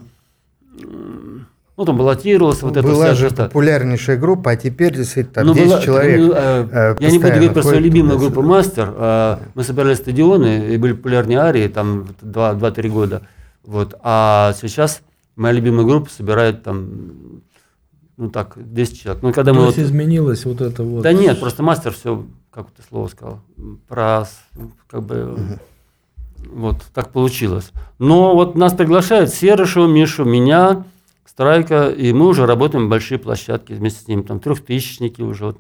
ну, 1.79 1.85
там, 1.85 1.97
баллотировался, 1.97 2.67
вот 2.67 2.77
это 2.77 2.89
Была 2.89 3.05
вся 3.05 3.15
же 3.15 3.31
популярнейшая 3.31 4.17
группа, 4.17 4.51
а 4.51 4.57
теперь 4.57 4.97
действительно 4.97 5.33
там 5.35 5.47
Ну, 5.47 5.55
10 5.55 5.69
была- 5.69 5.83
человек. 5.83 6.21
ну, 6.21 6.33
э, 6.35 6.97
я 6.99 7.11
не 7.11 7.19
буду 7.19 7.31
говорить 7.31 7.53
про 7.55 7.63
свою 7.63 7.81
любимую 7.81 8.19
группу 8.19 8.43
«Мастер». 8.43 8.93
э, 8.97 9.37
Мы 9.55 9.63
собирали 9.63 9.95
стадионы, 9.95 10.75
и 10.75 10.77
были 10.77 10.93
популярные 10.95 11.39
арии, 11.39 11.69
там, 11.69 12.09
2-3 12.21 12.89
года. 12.91 13.23
Вот. 13.65 13.95
А 14.03 14.55
сейчас 14.61 15.03
моя 15.37 15.55
любимая 15.55 15.87
группа 15.87 16.11
собирает 16.11 16.65
там, 16.65 17.43
ну 18.17 18.29
так, 18.29 18.55
10 18.57 19.01
человек. 19.01 19.23
Ну, 19.23 19.33
когда 19.33 19.53
мы 19.53 19.61
То 19.61 19.67
вот- 19.67 19.77
есть 19.77 19.89
изменилось 19.91 20.45
вот 20.47 20.61
это 20.61 20.83
вот. 20.83 21.03
Да 21.03 21.13
нет, 21.13 21.39
просто 21.39 21.63
мастер 21.63 21.93
все, 21.93 22.25
как 22.51 22.73
ты 22.73 22.83
слово 22.89 23.07
сказал, 23.07 23.39
про, 23.87 24.25
как 24.89 25.05
бы, 25.05 25.39
вот 26.53 26.79
так 26.93 27.11
получилось. 27.11 27.71
Но 28.01 28.35
вот 28.35 28.57
нас 28.57 28.73
приглашают 28.73 29.31
Серышу, 29.31 29.87
Мишу, 29.87 30.25
меня, 30.25 30.83
Страйка, 31.29 31.89
и 31.89 32.13
мы 32.13 32.27
уже 32.27 32.47
работаем 32.47 32.87
в 32.87 32.89
большие 32.89 33.19
площадки 33.19 33.73
вместе 33.73 34.05
с 34.05 34.09
ним, 34.09 34.25
там 34.25 34.41
трехтысячники 34.41 35.21
уже, 35.23 35.45
вот, 35.47 35.59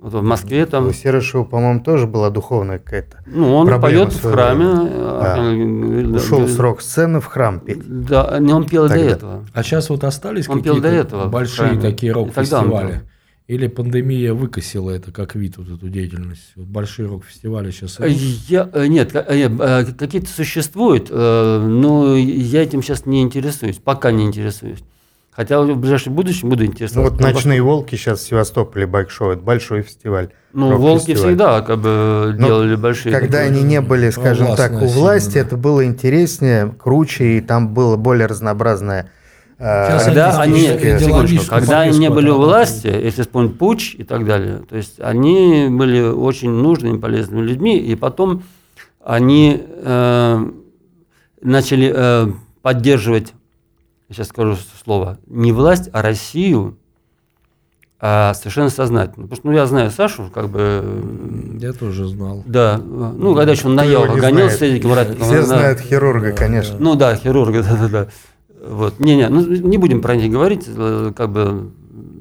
Вот 0.00 0.12
в 0.12 0.22
Москве 0.22 0.66
там, 0.66 0.88
У 0.88 0.92
Серышева, 0.92 1.44
по-моему, 1.44 1.80
тоже 1.80 2.06
была 2.06 2.30
духовная 2.30 2.78
какая-то. 2.78 3.18
ну 3.26 3.54
он 3.56 3.80
поет 3.80 4.12
в 4.12 4.22
храме. 4.30 4.64
Да. 4.64 5.36
э, 5.38 6.04
да, 6.08 6.16
Ушел 6.16 6.40
да, 6.40 6.48
с 6.48 6.58
рок-сцены 6.58 7.20
в 7.20 7.26
храм 7.26 7.60
петь. 7.60 7.78
Да, 7.86 8.38
не, 8.40 8.52
он 8.52 8.66
пел 8.66 8.86
и 8.86 8.88
до 8.88 8.94
Тогда. 8.96 9.10
этого. 9.10 9.44
А 9.54 9.62
сейчас 9.62 9.88
вот 9.88 10.02
остались 10.04 10.48
Он 10.48 10.62
пел 10.62 10.74
какие-то 10.74 10.88
до 10.90 10.94
этого, 10.94 11.26
большие 11.28 11.78
такие 11.80 12.12
тогда 12.12 12.26
рок-фестивали? 12.26 12.92
пел. 12.92 13.00
Или 13.46 13.66
пандемия 13.68 14.32
выкосила 14.34 14.90
это 14.90 15.12
как 15.12 15.34
вид, 15.36 15.58
вот 15.58 15.68
эту 15.68 15.88
деятельность? 15.90 16.52
Вот 16.56 16.66
большие 16.66 17.06
рок-фестивали 17.08 17.70
сейчас 17.70 18.00
Э, 18.00 18.08
Я, 18.08 18.68
э, 18.72 18.86
нет, 18.86 19.12
ка- 19.12 19.24
э, 19.28 19.48
э, 19.48 19.84
какие-то 19.98 20.28
существуют, 20.30 21.08
э, 21.10 21.58
но 21.66 22.16
я 22.16 22.62
этим 22.62 22.82
сейчас 22.82 23.04
не 23.06 23.22
интересуюсь, 23.22 23.76
пока 23.76 24.10
не 24.12 24.24
интересуюсь. 24.24 24.80
Хотя 25.36 25.60
в 25.60 25.76
ближайшем 25.76 26.14
будущем 26.14 26.48
буду 26.48 26.62
Ну 26.64 26.70
интересоваться. 26.70 27.10
вот 27.10 27.18
Потому 27.18 27.34
«Ночные 27.34 27.60
волки» 27.60 27.96
сейчас 27.96 28.20
в 28.20 28.26
Севастополе 28.28 28.86
большой, 28.86 29.34
это 29.34 29.42
большой 29.42 29.82
фестиваль. 29.82 30.28
Ну, 30.52 30.76
волки 30.76 31.14
всегда 31.14 31.60
как 31.60 31.80
бы 31.80 32.34
Но 32.38 32.46
делали 32.46 32.76
большие. 32.76 33.12
Когда 33.12 33.38
такие 33.38 33.50
они 33.50 33.62
не 33.62 33.80
были, 33.80 34.10
скажем 34.10 34.54
так, 34.54 34.72
у 34.80 34.86
власти, 34.86 35.32
сильно, 35.32 35.42
да. 35.42 35.46
это 35.48 35.56
было 35.56 35.84
интереснее, 35.84 36.74
круче, 36.78 37.38
и 37.38 37.40
там 37.40 37.74
было 37.74 37.96
более 37.96 38.26
разнообразное. 38.26 39.10
э, 39.58 39.88
Сейчас 39.88 40.04
Когда 40.04 40.40
они 40.40 40.60
секундочку, 40.60 41.46
когда 41.48 41.80
они 41.80 41.98
не 41.98 42.10
были 42.10 42.30
у 42.30 42.36
власти, 42.36 42.86
если 42.86 43.22
вспомнить 43.22 43.58
Пуч 43.58 43.96
и 43.96 44.04
так 44.04 44.24
далее, 44.24 44.62
то 44.68 44.76
есть 44.76 45.00
они 45.00 45.66
были 45.68 46.00
очень 46.02 46.50
нужными, 46.50 46.98
полезными 46.98 47.42
людьми, 47.42 47.76
и 47.76 47.96
потом 47.96 48.44
они 49.04 49.60
э, 49.66 50.50
начали 51.42 51.92
э, 51.92 52.26
поддерживать, 52.62 53.32
сейчас 54.10 54.28
скажу 54.28 54.56
слово, 54.84 55.18
не 55.26 55.52
власть, 55.52 55.88
а 55.92 56.02
Россию 56.02 56.76
а 58.06 58.34
совершенно 58.34 58.68
сознательно. 58.68 59.26
Потому 59.28 59.36
что 59.36 59.46
ну, 59.48 59.52
я 59.54 59.64
знаю 59.66 59.90
Сашу, 59.90 60.30
как 60.30 60.50
бы, 60.50 60.58
э, 60.60 61.58
Я 61.58 61.72
тоже 61.72 62.06
знал. 62.06 62.42
да, 62.44 62.76
ну, 62.76 63.34
когда 63.34 63.52
еще 63.52 63.66
он 63.68 63.76
на 63.76 63.84
гонял 63.84 64.18
знает? 64.18 64.52
с 64.52 64.60
этим 64.60 64.92
Ратником, 64.92 65.24
Все 65.24 65.38
он, 65.38 65.46
знают 65.46 65.80
хирурга, 65.80 66.32
Да, 66.32 66.36
конечно. 66.36 66.76
ну 66.78 66.96
да, 66.96 67.16
хирурга, 67.16 67.62
да-да-да. 67.68 68.08
Вот. 68.68 69.00
Не-не, 69.00 69.28
ну 69.30 69.40
не 69.46 69.78
будем 69.78 70.02
про 70.02 70.16
них 70.16 70.30
говорить, 70.30 70.66
э, 70.66 71.12
как 71.16 71.30
бы, 71.30 71.70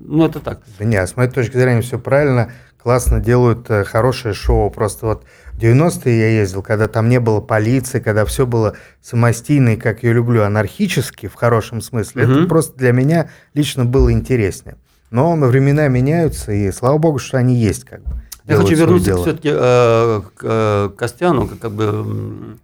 ну 0.08 0.26
это 0.26 0.40
так. 0.40 0.62
Да 0.80 0.86
не, 0.86 0.96
а 0.96 1.06
с 1.06 1.18
моей 1.18 1.30
точки 1.30 1.58
зрения 1.58 1.82
все 1.82 2.00
правильно, 2.00 2.54
классно 2.84 3.22
делают 3.22 3.70
э, 3.70 3.86
хорошее 3.86 4.34
шоу. 4.34 4.70
Просто 4.70 5.06
вот 5.06 5.24
в 5.54 5.58
90-е 5.58 6.20
я 6.20 6.30
ездил, 6.42 6.62
когда 6.62 6.88
там 6.88 7.08
не 7.08 7.20
было 7.20 7.40
полиции, 7.40 8.00
когда 8.00 8.26
все 8.26 8.46
было 8.46 8.76
самостийно 9.02 9.70
и, 9.70 9.76
как 9.78 10.04
я 10.04 10.12
люблю, 10.12 10.44
анархически, 10.44 11.28
в 11.28 11.36
хорошем 11.36 11.82
смысле. 11.82 12.24
Это 12.24 12.32
Мгм. 12.34 12.48
просто 12.50 12.78
для 12.78 12.92
меня 12.92 13.30
лично 13.54 13.86
было 13.86 14.12
интереснее. 14.12 14.76
Но 15.12 15.36
времена 15.36 15.88
меняются, 15.88 16.52
и 16.52 16.72
слава 16.72 16.98
богу, 16.98 17.20
что 17.20 17.38
они 17.38 17.56
есть 17.56 17.86
как 17.86 18.04
бы. 18.04 18.22
Я 18.46 18.58
хочу 18.58 18.76
вернуться 18.76 19.06
дело. 19.06 19.22
все-таки 19.22 19.50
к 19.50 20.42
э, 20.42 20.90
Костяну, 20.98 21.48
как, 21.48 21.60
как 21.60 21.72
бы 21.72 22.58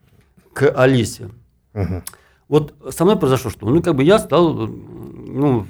к 0.53 0.70
Алисе. 0.76 1.30
Мгм. 1.74 2.03
Вот 2.49 2.74
со 2.89 3.05
мной 3.05 3.17
произошло 3.17 3.49
что? 3.51 3.70
Ну, 3.70 3.82
как 3.82 3.95
бы 3.95 4.03
я 4.03 4.20
стал, 4.20 4.53
ну, 4.53 5.67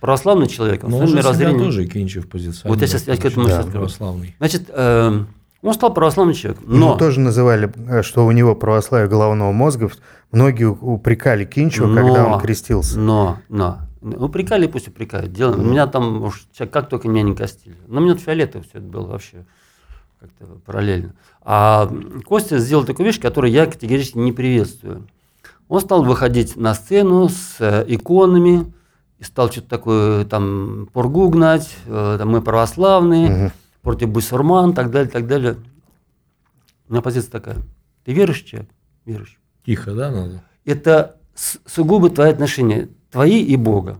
православный 0.00 0.46
человек, 0.46 0.82
Но 0.82 0.88
своим 0.90 1.02
он 1.02 1.06
же 1.08 1.12
себя 1.12 1.22
мировоззрением- 1.22 1.58
тоже 1.64 1.86
Кинчев 1.86 2.28
позиционирует. 2.28 2.64
Вот 2.64 2.80
я 2.80 2.86
сейчас- 2.86 3.06
я 3.08 3.16
к 3.16 3.24
этому 3.24 3.46
говорю. 3.46 3.70
православный. 3.70 4.34
Значит, 4.38 4.64
э, 4.68 5.24
он 5.62 5.74
стал 5.74 5.92
православным 5.94 6.34
человеком, 6.34 6.68
Ему 6.72 6.78
но... 6.90 6.96
тоже 6.96 7.20
называли, 7.20 7.72
э, 7.88 8.02
что 8.02 8.24
у 8.26 8.32
него 8.32 8.54
православие 8.54 9.08
головного 9.08 9.52
мозга. 9.52 9.90
Многие 10.30 10.64
упрекали 10.70 11.44
Кинчева, 11.44 11.92
когда 11.94 12.24
Но- 12.24 12.34
он 12.34 12.40
крестился. 12.40 12.98
Но, 12.98 13.38
но. 13.48 13.78
Ну, 14.00 14.16
упрекали, 14.26 14.68
пусть 14.68 14.86
упрекают. 14.86 15.32
Дело, 15.32 15.56
Меня 15.56 15.88
там, 15.88 16.22
уж, 16.22 16.46
как 16.70 16.88
только 16.88 17.08
меня 17.08 17.22
не 17.22 17.34
костили. 17.34 17.76
Но 17.88 18.00
мне 18.00 18.14
фиолетово 18.16 18.62
все 18.62 18.78
это 18.78 18.86
было 18.86 19.06
вообще. 19.06 19.44
как-то 20.20 20.46
параллельно. 20.66 21.14
А 21.42 21.88
Костя 22.26 22.58
сделал 22.58 22.84
такую 22.84 23.06
вещь, 23.06 23.20
которую 23.20 23.52
я 23.52 23.66
категорически 23.66 24.18
не 24.18 24.32
приветствую. 24.32 25.06
Он 25.68 25.80
стал 25.80 26.02
выходить 26.02 26.56
на 26.56 26.74
сцену 26.74 27.28
с 27.28 27.56
э, 27.60 27.84
иконами, 27.86 28.72
и 29.18 29.24
стал 29.24 29.50
что-то 29.50 29.68
такое, 29.68 30.24
там, 30.24 30.88
пургу 30.92 31.28
гнать, 31.28 31.74
э, 31.86 32.16
там, 32.18 32.30
мы 32.30 32.40
православные, 32.40 33.46
угу. 33.46 33.52
против 33.82 34.08
бусурман, 34.10 34.74
так 34.74 34.90
далее, 34.90 35.10
так 35.10 35.26
далее. 35.26 35.56
У 36.88 36.92
меня 36.92 37.02
позиция 37.02 37.30
такая. 37.30 37.56
Ты 38.04 38.12
верующий 38.12 38.46
человек? 38.46 38.70
Верующий. 39.04 39.38
Тихо, 39.66 39.92
да, 39.92 40.10
надо? 40.10 40.42
Это 40.64 41.16
сугубо 41.66 42.10
твои 42.10 42.30
отношения, 42.30 42.88
твои 43.10 43.42
и 43.42 43.56
Бога. 43.56 43.98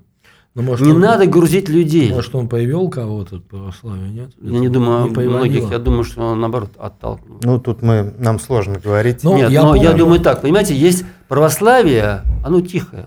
Но, 0.55 0.63
ну, 0.63 0.71
может, 0.71 0.87
не 0.87 0.93
он, 0.93 1.01
надо 1.01 1.27
грузить 1.27 1.69
людей. 1.69 2.13
Может, 2.13 2.35
он 2.35 2.49
повел 2.49 2.89
кого-то 2.89 3.39
православие, 3.39 4.11
нет? 4.11 4.31
Я 4.41 4.49
Это 4.49 4.59
не 4.59 4.69
думаю 4.69 5.07
не 5.07 5.29
многих, 5.29 5.71
я 5.71 5.79
думаю, 5.79 6.05
что 6.05 6.23
он 6.23 6.41
наоборот 6.41 6.71
оттолкнул. 6.79 7.39
Ну, 7.45 7.61
тут 7.61 7.83
мы, 7.83 8.15
нам 8.19 8.41
сложно 8.41 8.79
говорить. 8.79 9.23
Ну, 9.23 9.37
нет, 9.37 9.51
я 9.51 9.63
но 9.63 9.75
помню. 9.75 9.83
я 9.85 9.93
думаю 9.93 10.21
так, 10.21 10.43
понимаете, 10.43 10.75
есть 10.75 11.05
православие, 11.29 12.23
оно 12.45 12.61
тихое. 12.61 13.07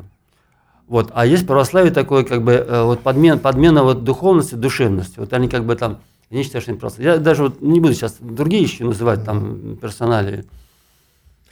Вот, 0.91 1.09
а 1.13 1.25
есть 1.25 1.47
православие 1.47 1.93
такое, 1.93 2.25
как 2.25 2.43
бы, 2.43 2.51
э, 2.51 2.83
вот 2.83 2.99
подмен, 2.99 3.39
подмена 3.39 3.81
вот 3.81 4.03
духовности, 4.03 4.55
душевности. 4.55 5.19
Вот 5.19 5.31
они 5.31 5.47
как 5.47 5.63
бы 5.63 5.77
там, 5.77 5.99
не 6.29 6.43
считаю, 6.43 6.61
что 6.61 6.71
они 6.71 6.79
просто. 6.81 7.01
Я 7.01 7.15
даже 7.15 7.43
вот 7.43 7.61
не 7.61 7.79
буду 7.79 7.93
сейчас 7.93 8.17
другие 8.19 8.61
еще 8.63 8.83
называть 8.83 9.23
там 9.23 9.77
персонали. 9.77 10.43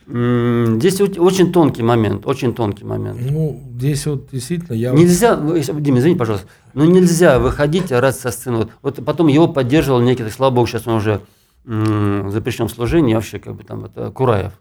Здесь 0.05 0.99
очень 0.99 1.53
тонкий 1.53 1.83
момент, 1.83 2.27
очень 2.27 2.53
тонкий 2.53 2.83
момент. 2.83 3.17
Ну, 3.31 3.63
здесь 3.77 4.05
вот 4.07 4.27
действительно 4.29 4.75
я... 4.75 4.91
Нельзя, 4.91 5.37
Дима, 5.37 5.99
извини, 5.99 6.15
пожалуйста, 6.17 6.47
но 6.73 6.83
нельзя 6.83 7.39
выходить 7.39 7.93
раз 7.93 8.19
со 8.19 8.31
сцены. 8.31 8.57
Вот, 8.57 8.71
вот 8.81 9.05
потом 9.05 9.27
его 9.27 9.47
поддерживал 9.47 10.01
некий, 10.01 10.27
слава 10.31 10.53
богу, 10.53 10.67
сейчас 10.67 10.85
он 10.85 10.95
уже 10.95 11.21
запрещен 11.63 12.67
в 12.67 12.71
служении, 12.71 13.13
вообще 13.13 13.39
как 13.39 13.55
бы 13.55 13.63
там, 13.63 13.85
это 13.85 14.11
Кураев. 14.11 14.51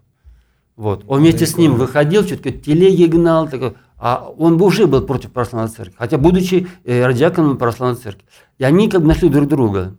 Вот. 0.79 1.03
Он 1.09 1.19
вместе 1.19 1.45
с 1.45 1.57
ним 1.57 1.75
выходил, 1.75 2.23
что-то 2.23 2.51
телеги 2.51 3.03
гнал, 3.03 3.49
такой, 3.49 3.73
а 3.97 4.31
он 4.37 4.61
уже 4.61 4.87
был 4.87 5.01
против 5.01 5.33
православной 5.33 5.69
церкви, 5.69 5.93
хотя 5.97 6.17
будучи 6.17 6.69
э, 6.85 7.05
радиаконом 7.05 7.57
православной 7.57 7.97
церкви. 7.97 8.23
И 8.59 8.63
они 8.63 8.89
как 8.89 9.01
бы 9.01 9.07
нашли 9.07 9.27
друг 9.27 9.49
друга. 9.49 9.97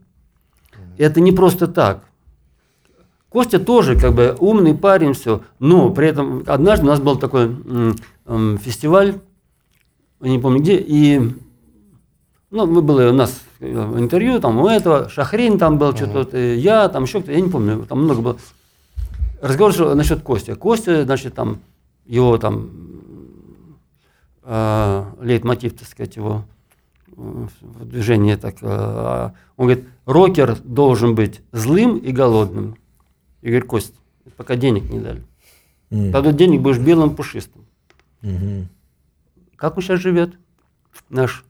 И 0.96 1.02
это 1.02 1.20
не 1.20 1.32
просто 1.32 1.66
так. 1.66 2.04
Костя 3.28 3.58
тоже 3.58 3.94
как 4.00 4.14
бы 4.14 4.34
умный 4.40 4.74
парень, 4.74 5.12
все. 5.12 5.42
Но 5.58 5.90
при 5.90 6.08
этом 6.08 6.44
однажды 6.46 6.86
у 6.86 6.88
нас 6.88 6.98
был 6.98 7.16
такой 7.16 7.54
фестиваль, 8.62 9.20
не 10.20 10.38
помню 10.38 10.60
где, 10.60 10.78
и 10.78 11.20
ну, 12.50 12.64
мы 12.64 12.80
были 12.80 13.10
у 13.10 13.12
нас 13.12 13.38
интервью, 13.60 14.40
там 14.40 14.58
у 14.58 14.66
этого, 14.66 15.10
Шахрин 15.10 15.58
там 15.58 15.76
был, 15.76 15.94
что-то, 15.94 16.38
uh-huh. 16.38 16.56
я, 16.56 16.88
там 16.88 17.02
еще 17.02 17.18
кто-то, 17.18 17.32
я 17.32 17.40
не 17.42 17.50
помню, 17.50 17.84
там 17.86 18.02
много 18.02 18.22
было. 18.22 18.36
Разговор 19.40 19.94
насчет 19.94 20.22
Костя. 20.22 20.54
Костя, 20.54 21.04
значит, 21.04 21.34
там, 21.34 21.60
его 22.04 22.36
там, 22.38 22.70
э, 24.42 25.04
лейтмотив, 25.20 25.76
так 25.78 25.88
сказать, 25.88 26.16
его 26.16 26.44
э, 27.16 27.46
движение, 27.84 28.36
так, 28.36 28.56
э, 28.60 29.30
он 29.56 29.66
говорит, 29.66 29.86
рокер 30.04 30.56
должен 30.62 31.14
быть 31.14 31.40
злым 31.52 31.96
и 31.96 32.12
голодным. 32.12 32.76
Я 33.42 33.50
говорю, 33.50 33.66
Кость, 33.66 33.94
пока 34.36 34.56
денег 34.56 34.90
не 34.90 34.98
дали. 34.98 35.22
Mm. 35.90 36.12
Тогда 36.12 36.32
денег 36.32 36.60
будешь 36.60 36.78
белым 36.78 37.16
пушистым. 37.16 37.64
Mm-hmm. 38.22 38.66
Как 39.56 39.76
он 39.76 39.82
сейчас 39.82 40.00
живет? 40.00 40.34
Наш 41.08 41.44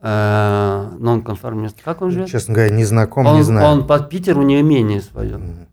э, 0.00 0.90
нонконформист. 0.98 1.82
Как 1.82 2.02
он 2.02 2.10
живет? 2.10 2.28
Честно 2.28 2.54
говоря, 2.54 2.74
не 2.74 2.84
знаком, 2.84 3.26
он, 3.26 3.36
не 3.36 3.42
знаю. 3.42 3.66
Он 3.68 3.86
под 3.86 4.08
Питер, 4.08 4.38
у 4.38 4.42
него 4.42 4.60
имение 4.60 5.00
свое. 5.00 5.36
Mm. 5.36 5.66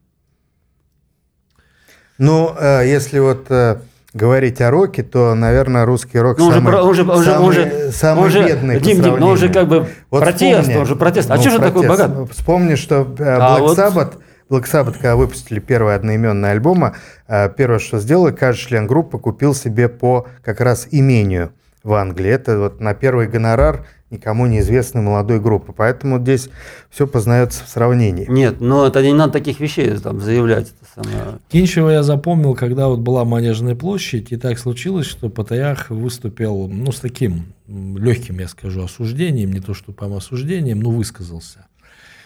Ну, 2.22 2.54
э, 2.56 2.84
если 2.86 3.18
вот 3.18 3.48
э, 3.50 3.78
говорить 4.14 4.62
о 4.62 4.70
роке, 4.70 5.02
то, 5.02 5.34
наверное, 5.34 5.86
русский 5.86 6.20
рок 6.20 6.38
ну, 6.38 6.52
самый, 6.52 6.76
он 6.76 6.94
же, 6.94 7.04
он 7.04 7.24
же, 7.24 7.26
самый, 7.26 7.46
он 7.48 7.52
же, 7.52 7.92
самый 7.92 8.24
он 8.26 8.30
же, 8.30 8.46
бедный 8.46 8.80
Дим, 8.80 9.02
Дим, 9.02 9.16
но 9.20 9.30
он 9.30 9.38
же 9.38 9.50
как 9.50 9.68
бы 9.68 9.88
вот 10.12 10.20
протест, 10.20 10.60
вспомни, 10.62 10.80
он 10.80 10.86
же 10.86 10.96
протест. 10.96 11.32
А 11.32 11.36
ну, 11.38 11.42
что 11.42 11.50
же 11.50 11.58
такой 11.58 11.88
богат? 11.88 12.12
Вспомни, 12.32 12.76
что 12.76 13.08
э, 13.18 13.24
а 13.24 13.60
Black 13.60 13.72
а 13.72 13.76
Sabbath 13.76 14.14
вот 14.50 14.62
Black 14.62 14.72
Sabbath, 14.72 14.94
когда 14.94 15.16
выпустили 15.16 15.60
первый 15.60 15.96
одноименный 15.96 16.52
альбом, 16.52 16.94
первое, 17.28 17.80
что 17.80 17.98
сделал, 17.98 18.32
каждый 18.32 18.60
член 18.60 18.86
группы 18.86 19.18
купил 19.18 19.56
себе 19.56 19.90
по 19.90 20.28
как 20.44 20.62
раз 20.62 20.88
имению 20.92 21.54
в 21.84 21.94
Англии. 21.94 22.30
Это 22.30 22.60
вот 22.60 22.82
на 22.82 22.94
первый 22.94 23.28
гонорар 23.28 23.86
никому 24.12 24.46
неизвестной 24.46 25.02
молодой 25.02 25.40
группы. 25.40 25.74
Поэтому 25.76 26.20
здесь 26.20 26.50
все 26.90 27.08
познается 27.08 27.64
в 27.64 27.70
сравнении. 27.70 28.26
Нет, 28.30 28.60
но 28.60 28.86
это 28.86 29.02
не 29.02 29.14
надо 29.14 29.34
таких 29.34 29.60
вещей 29.60 29.90
там 29.98 30.20
заявлять. 30.20 30.74
Самое... 30.94 31.40
Кинчева 31.50 31.90
я 31.90 32.04
запомнил, 32.04 32.54
когда 32.54 32.88
вот 32.88 33.00
была 33.00 33.24
Манежная 33.24 33.76
площадь, 33.76 34.32
и 34.32 34.38
так 34.38 34.60
случилось, 34.60 35.06
что 35.06 35.30
Патриарх 35.30 35.90
выступил 35.90 36.68
ну, 36.68 36.92
с 36.92 37.00
таким 37.00 37.54
легким, 37.68 38.40
я 38.40 38.48
скажу, 38.48 38.84
осуждением, 38.84 39.54
не 39.54 39.62
то 39.62 39.74
что 39.74 39.94
прям 39.94 40.14
осуждением, 40.14 40.82
но 40.82 40.92
высказался. 40.92 41.68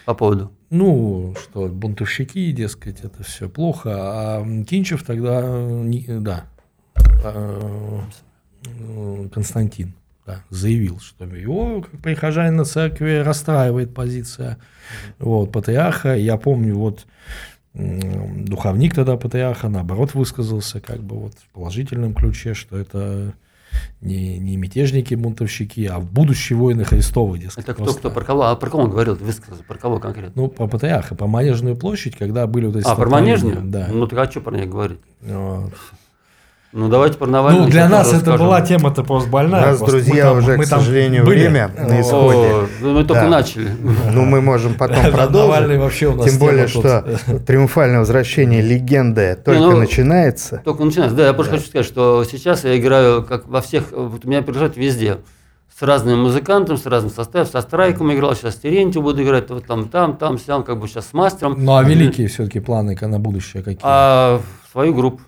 По 0.04 0.14
поводу? 0.14 0.52
Ну, 0.70 1.34
что 1.40 1.68
бунтовщики, 1.68 2.50
дескать, 2.52 3.00
это 3.02 3.22
все 3.22 3.48
плохо. 3.48 3.90
А 3.94 4.64
Кинчев 4.64 5.04
тогда, 5.04 5.42
да, 6.20 6.44
а, 7.24 8.02
Константин 9.32 9.94
да, 10.26 10.42
заявил, 10.50 10.98
что 11.00 11.24
его, 11.24 11.82
как 11.82 12.00
прихожанина 12.02 12.64
церкви, 12.64 13.22
расстраивает 13.24 13.94
позиция 13.94 14.58
вот, 15.18 15.52
патриарха. 15.52 16.16
Я 16.16 16.36
помню, 16.36 16.76
вот 16.76 17.06
духовник 17.76 18.94
тогда 18.94 19.16
патриарха, 19.16 19.68
наоборот, 19.68 20.14
высказался 20.14 20.80
как 20.80 21.02
бы 21.02 21.16
вот 21.16 21.34
в 21.34 21.54
положительном 21.54 22.14
ключе, 22.14 22.54
что 22.54 22.76
это 22.76 23.34
не, 24.00 24.38
не 24.38 24.56
мятежники, 24.56 25.14
бунтовщики, 25.14 25.84
а 25.86 26.00
будущие 26.00 26.56
воины 26.58 26.84
Христовы. 26.84 27.38
Дескать, 27.38 27.64
Это 27.64 27.74
кто, 27.74 27.84
просто... 27.84 28.00
кто, 28.00 28.10
про 28.10 28.24
кого? 28.24 28.42
А 28.44 28.56
про 28.56 28.70
кого 28.70 28.84
он 28.84 28.90
говорил, 28.90 29.14
высказался, 29.16 29.62
про 29.64 29.76
кого 29.76 29.98
конкретно? 29.98 30.32
Ну, 30.34 30.48
по 30.48 30.66
Патриарха, 30.66 31.14
по 31.14 31.26
Манежную 31.26 31.76
площадь, 31.76 32.16
когда 32.16 32.46
были 32.46 32.66
вот 32.66 32.76
эти 32.76 32.86
А, 32.86 32.94
про 32.94 33.08
Манежную? 33.10 33.62
Да. 33.62 33.88
Ну, 33.90 34.06
так 34.06 34.18
а 34.18 34.30
что 34.30 34.40
про 34.40 34.56
них 34.56 34.70
говорить? 34.70 35.00
Вот. 35.20 35.72
Ну, 36.72 36.88
давайте 36.88 37.16
про 37.16 37.26
Навального. 37.26 37.64
Ну, 37.64 37.70
для 37.70 37.88
нас 37.88 38.12
это 38.12 38.36
была 38.36 38.60
тема-то 38.60 39.02
просто 39.02 39.30
больная. 39.30 39.62
У 39.62 39.66
нас, 39.66 39.78
просто. 39.78 39.96
друзья, 39.96 40.32
мы 40.32 40.38
уже, 40.38 40.56
мы 40.56 40.64
к 40.64 40.66
сожалению, 40.66 41.24
были. 41.24 41.40
время 41.40 41.70
на 41.76 42.00
исходе. 42.00 42.38
О, 42.38 42.66
ну, 42.80 42.92
мы 42.92 43.04
только 43.04 43.22
да. 43.22 43.28
начали. 43.28 43.70
Ну, 44.12 44.24
мы 44.24 44.40
можем 44.40 44.74
потом 44.74 45.10
продолжить. 45.12 45.78
вообще 45.78 46.08
у 46.08 46.16
нас 46.16 46.30
Тем 46.30 46.38
более, 46.38 46.66
что 46.66 47.04
триумфальное 47.46 48.00
возвращение 48.00 48.60
легенды 48.60 49.38
только 49.42 49.60
ну, 49.60 49.76
начинается. 49.78 50.60
Только 50.64 50.84
начинается. 50.84 51.16
Да, 51.16 51.26
я 51.26 51.32
просто 51.32 51.54
хочу 51.54 51.66
сказать, 51.66 51.86
что 51.86 52.24
сейчас 52.24 52.64
я 52.64 52.76
играю 52.76 53.24
как 53.24 53.46
во 53.46 53.60
всех, 53.62 53.92
вот 53.92 54.24
у 54.24 54.28
меня 54.28 54.42
приезжают 54.42 54.76
везде 54.76 55.18
с 55.78 55.82
разными 55.82 56.16
музыкантами, 56.16 56.76
с 56.76 56.86
разным 56.86 57.12
составом, 57.12 57.46
со 57.46 57.60
страйком 57.60 58.12
играл, 58.12 58.34
сейчас 58.34 58.54
с 58.54 58.58
Терентьев 58.58 59.02
буду 59.02 59.22
играть, 59.22 59.50
вот 59.50 59.66
там, 59.66 59.88
там, 59.88 60.16
там, 60.16 60.38
сям, 60.38 60.62
как 60.62 60.80
бы 60.80 60.88
сейчас 60.88 61.08
с 61.08 61.12
мастером. 61.12 61.54
Ну, 61.58 61.76
а 61.76 61.82
великие 61.82 62.28
все-таки 62.28 62.60
планы 62.60 62.96
на 63.00 63.18
будущее 63.18 63.62
какие? 63.62 63.80
А, 63.82 64.40
свою 64.72 64.94
группу. 64.94 65.22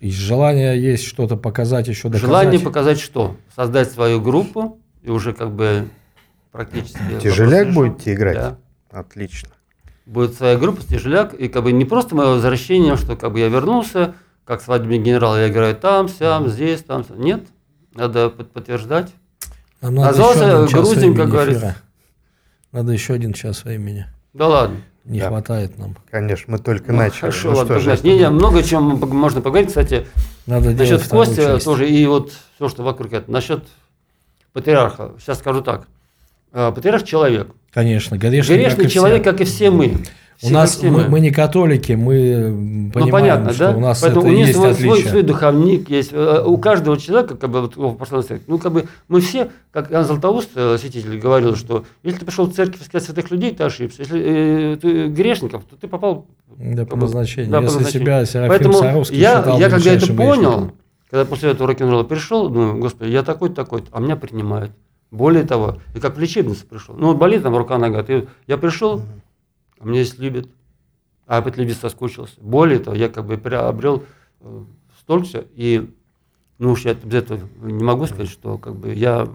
И 0.00 0.12
желание 0.12 0.80
есть 0.80 1.04
что-то 1.04 1.36
показать, 1.36 1.88
еще 1.88 2.08
доказать. 2.08 2.26
Желание 2.28 2.60
показать 2.60 3.00
что? 3.00 3.36
Создать 3.54 3.90
свою 3.90 4.20
группу 4.20 4.78
и 5.02 5.10
уже 5.10 5.32
как 5.32 5.50
бы 5.52 5.88
практически... 6.52 6.98
Тяжеляк 7.20 7.72
будете 7.72 8.14
играть? 8.14 8.36
Да. 8.36 8.58
Отлично. 8.90 9.50
Будет 10.06 10.34
своя 10.34 10.56
группа, 10.56 10.82
тяжеляк, 10.82 11.34
и 11.34 11.48
как 11.48 11.64
бы 11.64 11.72
не 11.72 11.84
просто 11.84 12.14
мое 12.14 12.28
возвращение, 12.28 12.96
что 12.96 13.16
как 13.16 13.32
бы 13.32 13.40
я 13.40 13.48
вернулся, 13.48 14.14
как 14.44 14.62
свадебный 14.62 14.98
генерал, 14.98 15.36
я 15.36 15.48
играю 15.48 15.74
там, 15.74 16.08
сям, 16.08 16.48
здесь, 16.48 16.82
там. 16.82 17.04
Нет, 17.16 17.46
надо 17.94 18.30
подтверждать. 18.30 19.12
Нам 19.80 19.96
надо 19.96 20.08
Назвался 20.08 20.66
грузин, 20.74 21.16
как 21.16 21.28
говорится. 21.28 21.76
Надо 22.70 22.92
еще 22.92 23.14
один 23.14 23.32
час 23.32 23.64
времени. 23.64 24.06
Да 24.32 24.46
ладно 24.46 24.78
не 25.08 25.20
да. 25.20 25.28
хватает 25.28 25.78
нам. 25.78 25.96
Конечно, 26.10 26.52
мы 26.52 26.58
только 26.58 26.92
ну, 26.92 26.98
начали. 26.98 27.20
Хорошо, 27.20 27.50
ну, 27.50 27.56
ладно, 27.56 27.80
что 27.80 28.06
не, 28.06 28.18
не, 28.18 28.28
много 28.28 28.62
чем 28.62 28.82
можно 28.98 29.40
поговорить, 29.40 29.68
кстати. 29.68 30.06
Надо 30.46 30.70
насчет 30.70 31.06
Кости 31.08 31.36
часть. 31.36 31.64
тоже, 31.64 31.88
и 31.88 32.06
вот 32.06 32.32
все, 32.56 32.68
что 32.68 32.82
вокруг 32.82 33.12
этого. 33.12 33.32
Насчет 33.32 33.64
патриарха, 34.52 35.12
сейчас 35.18 35.38
скажу 35.38 35.62
так. 35.62 35.88
А, 36.52 36.72
патриарх 36.72 37.04
человек. 37.04 37.48
Конечно, 37.72 38.18
грешный, 38.18 38.56
грешный 38.56 38.84
как 38.84 38.92
человек, 38.92 39.22
все. 39.22 39.30
как 39.30 39.40
и 39.40 39.44
все 39.44 39.70
мы. 39.70 39.96
У 40.42 40.50
нас 40.50 40.80
мы, 40.82 41.08
мы 41.08 41.20
не 41.20 41.30
католики, 41.32 41.92
мы 41.92 42.90
понимаем, 42.92 43.06
ну, 43.06 43.10
понятно, 43.10 43.52
что 43.52 43.72
да? 43.72 43.76
у 43.76 43.80
нас 43.80 44.00
Поэтому 44.00 44.26
это 44.26 44.34
у 44.34 44.38
есть 44.38 44.54
свой, 44.54 44.74
свой, 44.74 45.02
свой 45.02 45.22
духовник 45.22 45.90
есть. 45.90 46.10
Э, 46.12 46.44
у 46.44 46.56
каждого 46.58 46.96
человека, 46.96 47.36
как 47.36 47.50
бы 47.50 47.62
вот, 47.62 47.76
в 47.76 47.96
прошлом 47.96 48.24
ну 48.46 48.58
как 48.58 48.72
бы 48.72 48.84
мы 49.08 49.20
все, 49.20 49.50
как 49.72 49.90
Иоанн 49.90 50.04
Златоуст, 50.04 50.50
э, 50.54 50.78
святитель, 50.78 51.18
говорил, 51.18 51.56
что 51.56 51.84
если 52.04 52.20
ты 52.20 52.26
пришел 52.26 52.46
в 52.46 52.54
церковь 52.54 52.82
искать 52.82 53.02
святых 53.02 53.32
людей, 53.32 53.52
ты 53.52 53.64
ошибся. 53.64 54.02
Если 54.02 54.74
э, 54.74 54.76
ты 54.76 55.08
грешников, 55.08 55.64
то 55.64 55.74
ты 55.74 55.88
попал 55.88 56.26
да, 56.56 56.84
по 56.84 56.96
назначению. 56.96 57.50
Да, 57.50 57.60
если 57.60 57.84
себя 57.84 58.24
Серафим 58.24 58.48
Поэтому 58.50 58.74
Саровский 58.74 59.18
я, 59.18 59.56
я 59.58 59.68
когда 59.68 59.92
это 59.92 60.12
понял, 60.12 60.72
когда 61.10 61.24
после 61.24 61.50
этого 61.50 61.68
рок-н-ролла 61.68 62.04
пришел, 62.04 62.48
думаю, 62.48 62.78
господи, 62.78 63.10
я 63.10 63.24
такой-такой, 63.24 63.82
а 63.90 64.00
меня 64.00 64.14
принимают. 64.14 64.70
Более 65.10 65.42
того, 65.44 65.78
и 65.94 66.00
как 66.00 66.16
в 66.16 66.20
лечебницу 66.20 66.66
пришел. 66.66 66.94
Ну, 66.94 67.14
болит 67.14 67.42
там 67.42 67.56
рука-нога. 67.56 68.04
Я 68.46 68.58
пришел, 68.58 69.02
а 69.80 69.84
меня 69.84 70.02
здесь 70.04 70.18
любят, 70.18 70.48
а 71.26 71.42
по 71.42 71.50
телевизору 71.50 71.82
соскучился. 71.82 72.40
Более 72.40 72.78
того, 72.78 72.96
я 72.96 73.08
как 73.08 73.26
бы 73.26 73.36
приобрел 73.38 74.04
э, 74.40 74.64
столько, 75.00 75.44
и 75.54 75.90
ну 76.58 76.72
уж 76.72 76.84
я 76.84 76.94
без 76.94 77.14
этого 77.14 77.40
не 77.62 77.84
могу 77.84 78.06
сказать, 78.06 78.28
что 78.28 78.58
как 78.58 78.76
бы 78.76 78.92
я 78.92 79.28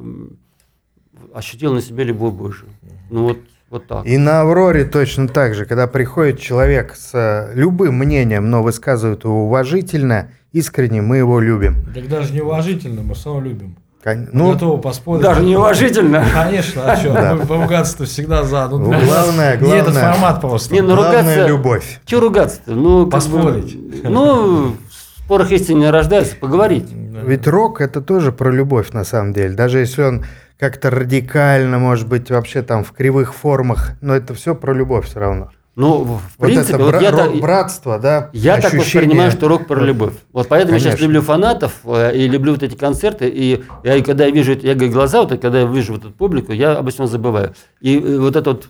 ощутил 1.33 1.73
на 1.73 1.81
себе 1.81 2.03
любовь 2.03 2.33
Божию. 2.33 2.69
Ну 3.09 3.23
вот, 3.23 3.37
вот 3.69 3.87
так. 3.87 4.05
И 4.05 4.17
на 4.17 4.41
«Авроре» 4.41 4.85
точно 4.85 5.27
так 5.27 5.55
же, 5.55 5.65
когда 5.65 5.87
приходит 5.87 6.39
человек 6.39 6.95
с 6.95 7.13
э, 7.13 7.53
любым 7.55 7.95
мнением, 7.97 8.49
но 8.49 8.63
высказывает 8.63 9.23
его 9.23 9.45
уважительно, 9.45 10.31
искренне, 10.51 11.01
мы 11.01 11.17
его 11.17 11.39
любим. 11.39 11.85
Так 11.93 12.07
даже 12.07 12.33
неуважительно, 12.33 13.01
мы 13.01 13.13
все 13.13 13.33
равно 13.33 13.49
любим. 13.49 13.75
Кон- 14.03 14.27
Ну, 14.33 14.47
Ну, 14.47 14.53
готовы 14.53 14.81
поспорить. 14.81 15.23
Даже 15.23 15.41
неуважительно. 15.43 16.25
Конечно, 16.33 16.81
а 16.91 16.95
что? 16.97 17.35
Мы 17.35 17.45
поругаться-то 17.45 18.03
всегда 18.05 18.43
за. 18.43 18.67
Ну, 18.67 18.77
Ну, 18.79 18.89
у 18.89 18.91
нас 18.91 19.03
главное- 19.05 19.57
Не 19.57 19.71
этот 19.77 19.93
главное- 19.93 20.11
формат 20.13 20.41
просто. 20.41 20.73
Не, 20.73 20.81
ну, 20.81 20.95
главное 20.95 21.21
ругаться- 21.21 21.47
любовь. 21.47 21.99
Че 22.05 22.19
ругаться-то? 22.19 22.71
Ну, 22.73 23.05
бы, 23.05 23.09
Поспорить. 23.11 24.03
ну, 24.03 24.75
в 24.89 25.23
спорах 25.25 25.51
истины 25.51 25.79
не 25.79 25.89
рождаются, 25.89 26.35
поговорить. 26.35 26.89
Ведь 26.91 27.47
рок 27.47 27.79
это 27.79 28.01
тоже 28.01 28.33
про 28.33 28.51
любовь 28.51 28.91
на 28.91 29.05
самом 29.05 29.31
деле. 29.31 29.53
Даже 29.55 29.79
если 29.79 30.03
он 30.03 30.25
как-то 30.59 30.89
радикально, 30.89 31.79
может 31.79 32.07
быть, 32.09 32.29
вообще 32.29 32.61
там 32.61 32.83
в 32.83 32.91
кривых 32.91 33.33
формах, 33.33 33.91
но 34.01 34.13
это 34.15 34.33
все 34.33 34.53
про 34.53 34.73
любовь 34.73 35.05
все 35.07 35.19
равно. 35.21 35.49
Ну, 35.75 36.03
в 36.03 36.07
Вот 36.07 36.21
принципе, 36.37 36.75
это 36.75 36.83
вот 36.83 36.91
бра- 36.91 37.01
я, 37.01 37.11
так- 37.11 37.31
рок-братство, 37.31 37.97
да? 37.97 38.29
я 38.33 38.57
так 38.57 38.73
ощущение- 38.75 38.81
воспринимаю, 39.05 39.31
что 39.31 39.47
рок 39.47 39.65
про 39.67 39.79
любовь. 39.83 40.13
Вот 40.31 40.47
поэтому 40.47 40.73
я 40.75 40.79
сейчас 40.79 40.91
Конечно. 40.93 41.05
люблю 41.05 41.21
фанатов 41.23 41.73
э, 41.85 42.15
и 42.15 42.27
люблю 42.27 42.51
вот 42.53 42.61
эти 42.61 42.75
концерты. 42.75 43.27
И 43.27 43.63
я, 43.83 43.95
и 43.95 44.03
когда 44.03 44.25
я 44.25 44.31
вижу, 44.31 44.53
я 44.53 44.75
говорю, 44.75 44.91
глаза, 44.93 45.21
вот, 45.21 45.31
и 45.31 45.37
когда 45.37 45.61
я 45.61 45.65
вижу 45.65 45.93
вот 45.93 46.01
эту 46.03 46.11
публику, 46.11 46.51
я 46.51 46.73
обычно 46.77 47.07
забываю. 47.07 47.53
И 47.81 47.97
вот 47.97 48.35
это 48.35 48.51
вот, 48.51 48.69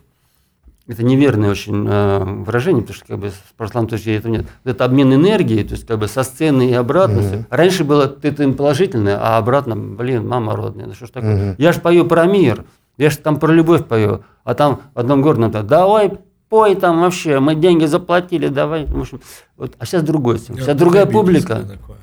это 0.87 1.03
неверное 1.03 1.51
очень 1.51 1.85
э, 1.89 2.23
выражение, 2.23 2.81
потому 2.83 2.95
что 2.95 3.05
как 3.05 3.19
бы 3.19 3.29
в 3.31 3.53
прошлом 3.57 3.87
точки 3.87 4.09
этого 4.11 4.31
нет. 4.31 4.45
Вот 4.63 4.71
Это 4.75 4.85
обмен 4.85 5.13
энергией, 5.13 5.65
то 5.65 5.73
есть 5.73 5.85
как 5.85 5.99
бы 5.99 6.07
со 6.07 6.23
сцены 6.23 6.69
и 6.69 6.73
обратно. 6.73 7.21
всё. 7.21 7.43
Раньше 7.49 7.83
было 7.83 8.07
ты 8.07 8.29
им 8.29 8.53
положительное, 8.53 9.17
а 9.21 9.37
обратно, 9.37 9.75
блин, 9.75 10.25
мама 10.25 10.55
родная, 10.55 10.85
ну 10.85 10.93
что 10.93 11.07
ж 11.07 11.09
такое. 11.09 11.35
Мгм. 11.35 11.55
Я 11.57 11.73
ж 11.73 11.81
пою 11.81 12.05
про 12.05 12.25
мир, 12.27 12.63
я 12.97 13.09
ж 13.09 13.17
там 13.17 13.39
про 13.39 13.51
любовь 13.51 13.85
пою, 13.87 14.23
а 14.45 14.53
там 14.53 14.79
в 14.95 14.99
одном 14.99 15.21
городе 15.21 15.41
надо, 15.41 15.63
давай 15.63 16.13
пой 16.53 16.75
там 16.75 16.99
вообще, 17.01 17.39
мы 17.39 17.55
деньги 17.55 17.85
заплатили, 17.85 18.47
давай. 18.47 18.85
В 18.85 18.99
общем, 18.99 19.21
вот, 19.57 19.73
а 19.79 19.87
сейчас 19.87 20.03
другой. 20.03 20.37
Сейчас 20.37 20.77
другая 20.77 21.07
публика. 21.07 21.55
Такое. 21.55 21.97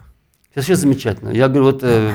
Сейчас 0.52 0.64
все 0.64 0.74
замечательно. 0.74 1.28
Я 1.28 1.46
говорю, 1.46 1.66
вот 1.66 1.84
э, 1.84 2.10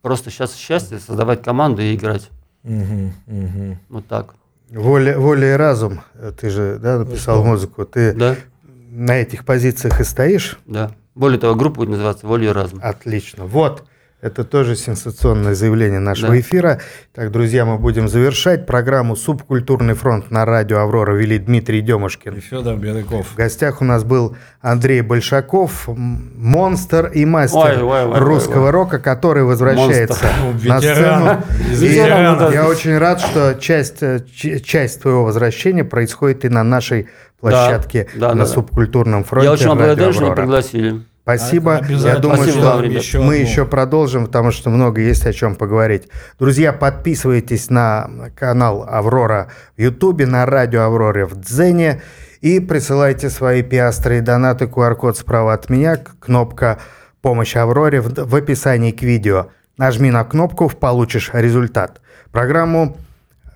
просто 0.00 0.30
сейчас 0.30 0.54
счастье 0.54 1.00
создавать 1.00 1.42
команду 1.42 1.82
и 1.82 1.96
играть. 1.96 2.30
Мгм, 2.62 3.12
мгм. 3.26 3.78
Вот 3.88 4.06
так. 4.06 4.36
Воля, 4.70 5.18
воля 5.18 5.54
и 5.54 5.56
разум. 5.56 6.02
Э, 6.14 6.30
Ты 6.40 6.48
же 6.50 6.78
да, 6.80 7.00
написал 7.00 7.40
что? 7.40 7.44
музыку. 7.44 7.84
Ты 7.84 8.12
Да, 8.12 8.36
на 8.62 9.16
этих 9.16 9.44
позициях 9.44 10.00
и 10.00 10.04
стоишь? 10.04 10.60
да. 10.66 10.92
Более 11.16 11.40
того, 11.40 11.56
группа 11.56 11.78
будет 11.78 11.90
называться 11.90 12.26
«Воля 12.26 12.50
и 12.50 12.52
разум». 12.52 12.78
Отлично. 12.82 13.46
Вот. 13.46 13.84
Это 14.24 14.42
тоже 14.42 14.74
сенсационное 14.74 15.54
заявление 15.54 15.98
нашего 16.00 16.32
Да. 16.32 16.40
эфира. 16.40 16.80
Так, 17.14 17.30
друзья, 17.30 17.66
мы 17.66 17.76
будем 17.76 18.08
завершать 18.08 18.64
программу 18.64 19.16
«Субкультурный 19.16 19.92
фронт» 19.92 20.30
на 20.30 20.46
радио 20.46 20.78
«Аврора» 20.78 21.14
вели 21.14 21.36
Дмитрий 21.38 21.80
И 21.80 21.82
Демушкин. 21.82 22.40
Федор 22.40 22.76
Беляков. 22.76 23.26
В 23.26 23.36
гостях 23.36 23.82
у 23.82 23.84
нас 23.84 24.02
был 24.02 24.34
Андрей 24.62 25.02
Большаков, 25.02 25.86
монстр 25.88 27.10
и 27.12 27.26
мастер 27.26 27.58
Ой, 27.58 27.82
ой, 27.82 28.04
ой, 28.06 28.18
русского 28.18 28.60
ой, 28.60 28.66
ой. 28.68 28.70
рока, 28.70 28.98
который 28.98 29.44
возвращается 29.44 30.26
Ну, 30.40 30.70
на 30.70 30.78
сцену. 30.80 31.42
Ветеран. 31.68 32.36
И 32.36 32.38
да. 32.38 32.50
Я 32.50 32.66
очень 32.66 32.96
рад, 32.96 33.20
что 33.20 33.56
часть, 33.60 34.02
э, 34.02 34.24
часть 34.34 35.02
твоего 35.02 35.24
возвращения 35.24 35.84
происходит 35.84 36.46
и 36.46 36.48
на 36.48 36.64
нашей 36.64 37.08
площадке 37.40 38.08
да, 38.14 38.30
на 38.30 38.44
да. 38.44 38.46
субкультурном 38.46 39.24
фронте. 39.24 39.48
Я 39.48 39.52
очень 39.52 39.66
благодарен, 39.66 40.14
что 40.14 40.32
пригласили. 40.32 41.02
Спасибо. 41.24 41.76
Обязательно. 41.76 42.06
Я 42.06 42.18
думаю, 42.18 42.42
Спасибо 42.42 42.60
что 42.60 42.80
ребят. 42.82 43.02
Еще 43.02 43.18
мы 43.18 43.36
одну. 43.36 43.46
еще 43.46 43.64
продолжим, 43.64 44.26
потому 44.26 44.50
что 44.50 44.68
много 44.68 45.00
есть 45.00 45.26
о 45.26 45.32
чем 45.32 45.54
поговорить. 45.56 46.08
Друзья, 46.38 46.74
подписывайтесь 46.74 47.70
на 47.70 48.30
канал 48.36 48.86
Аврора 48.86 49.48
в 49.74 49.80
Ютубе, 49.80 50.26
на 50.26 50.44
радио 50.44 50.82
Авроре 50.82 51.24
в 51.24 51.40
Дзене 51.40 52.02
и 52.42 52.60
присылайте 52.60 53.30
свои 53.30 53.62
пиастры 53.62 54.18
и 54.18 54.20
донаты. 54.20 54.66
QR-код 54.66 55.16
справа 55.16 55.54
от 55.54 55.70
меня, 55.70 55.96
кнопка 55.96 56.78
«Помощь 57.22 57.56
Авроре» 57.56 58.02
в, 58.02 58.12
в 58.12 58.36
описании 58.36 58.90
к 58.90 59.00
видео. 59.00 59.46
Нажми 59.78 60.10
на 60.10 60.24
кнопку, 60.24 60.68
получишь 60.68 61.30
результат. 61.32 62.02
Программу 62.32 62.98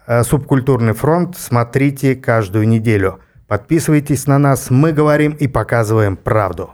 э, 0.07 0.23
«Субкультурный 0.23 0.95
фронт» 0.95 1.37
смотрите 1.37 2.17
каждую 2.17 2.67
неделю. 2.67 3.21
Подписывайтесь 3.47 4.27
на 4.27 4.39
нас, 4.39 4.71
мы 4.71 4.93
говорим 4.93 5.33
и 5.33 5.49
показываем 5.49 6.17
правду. 6.17 6.71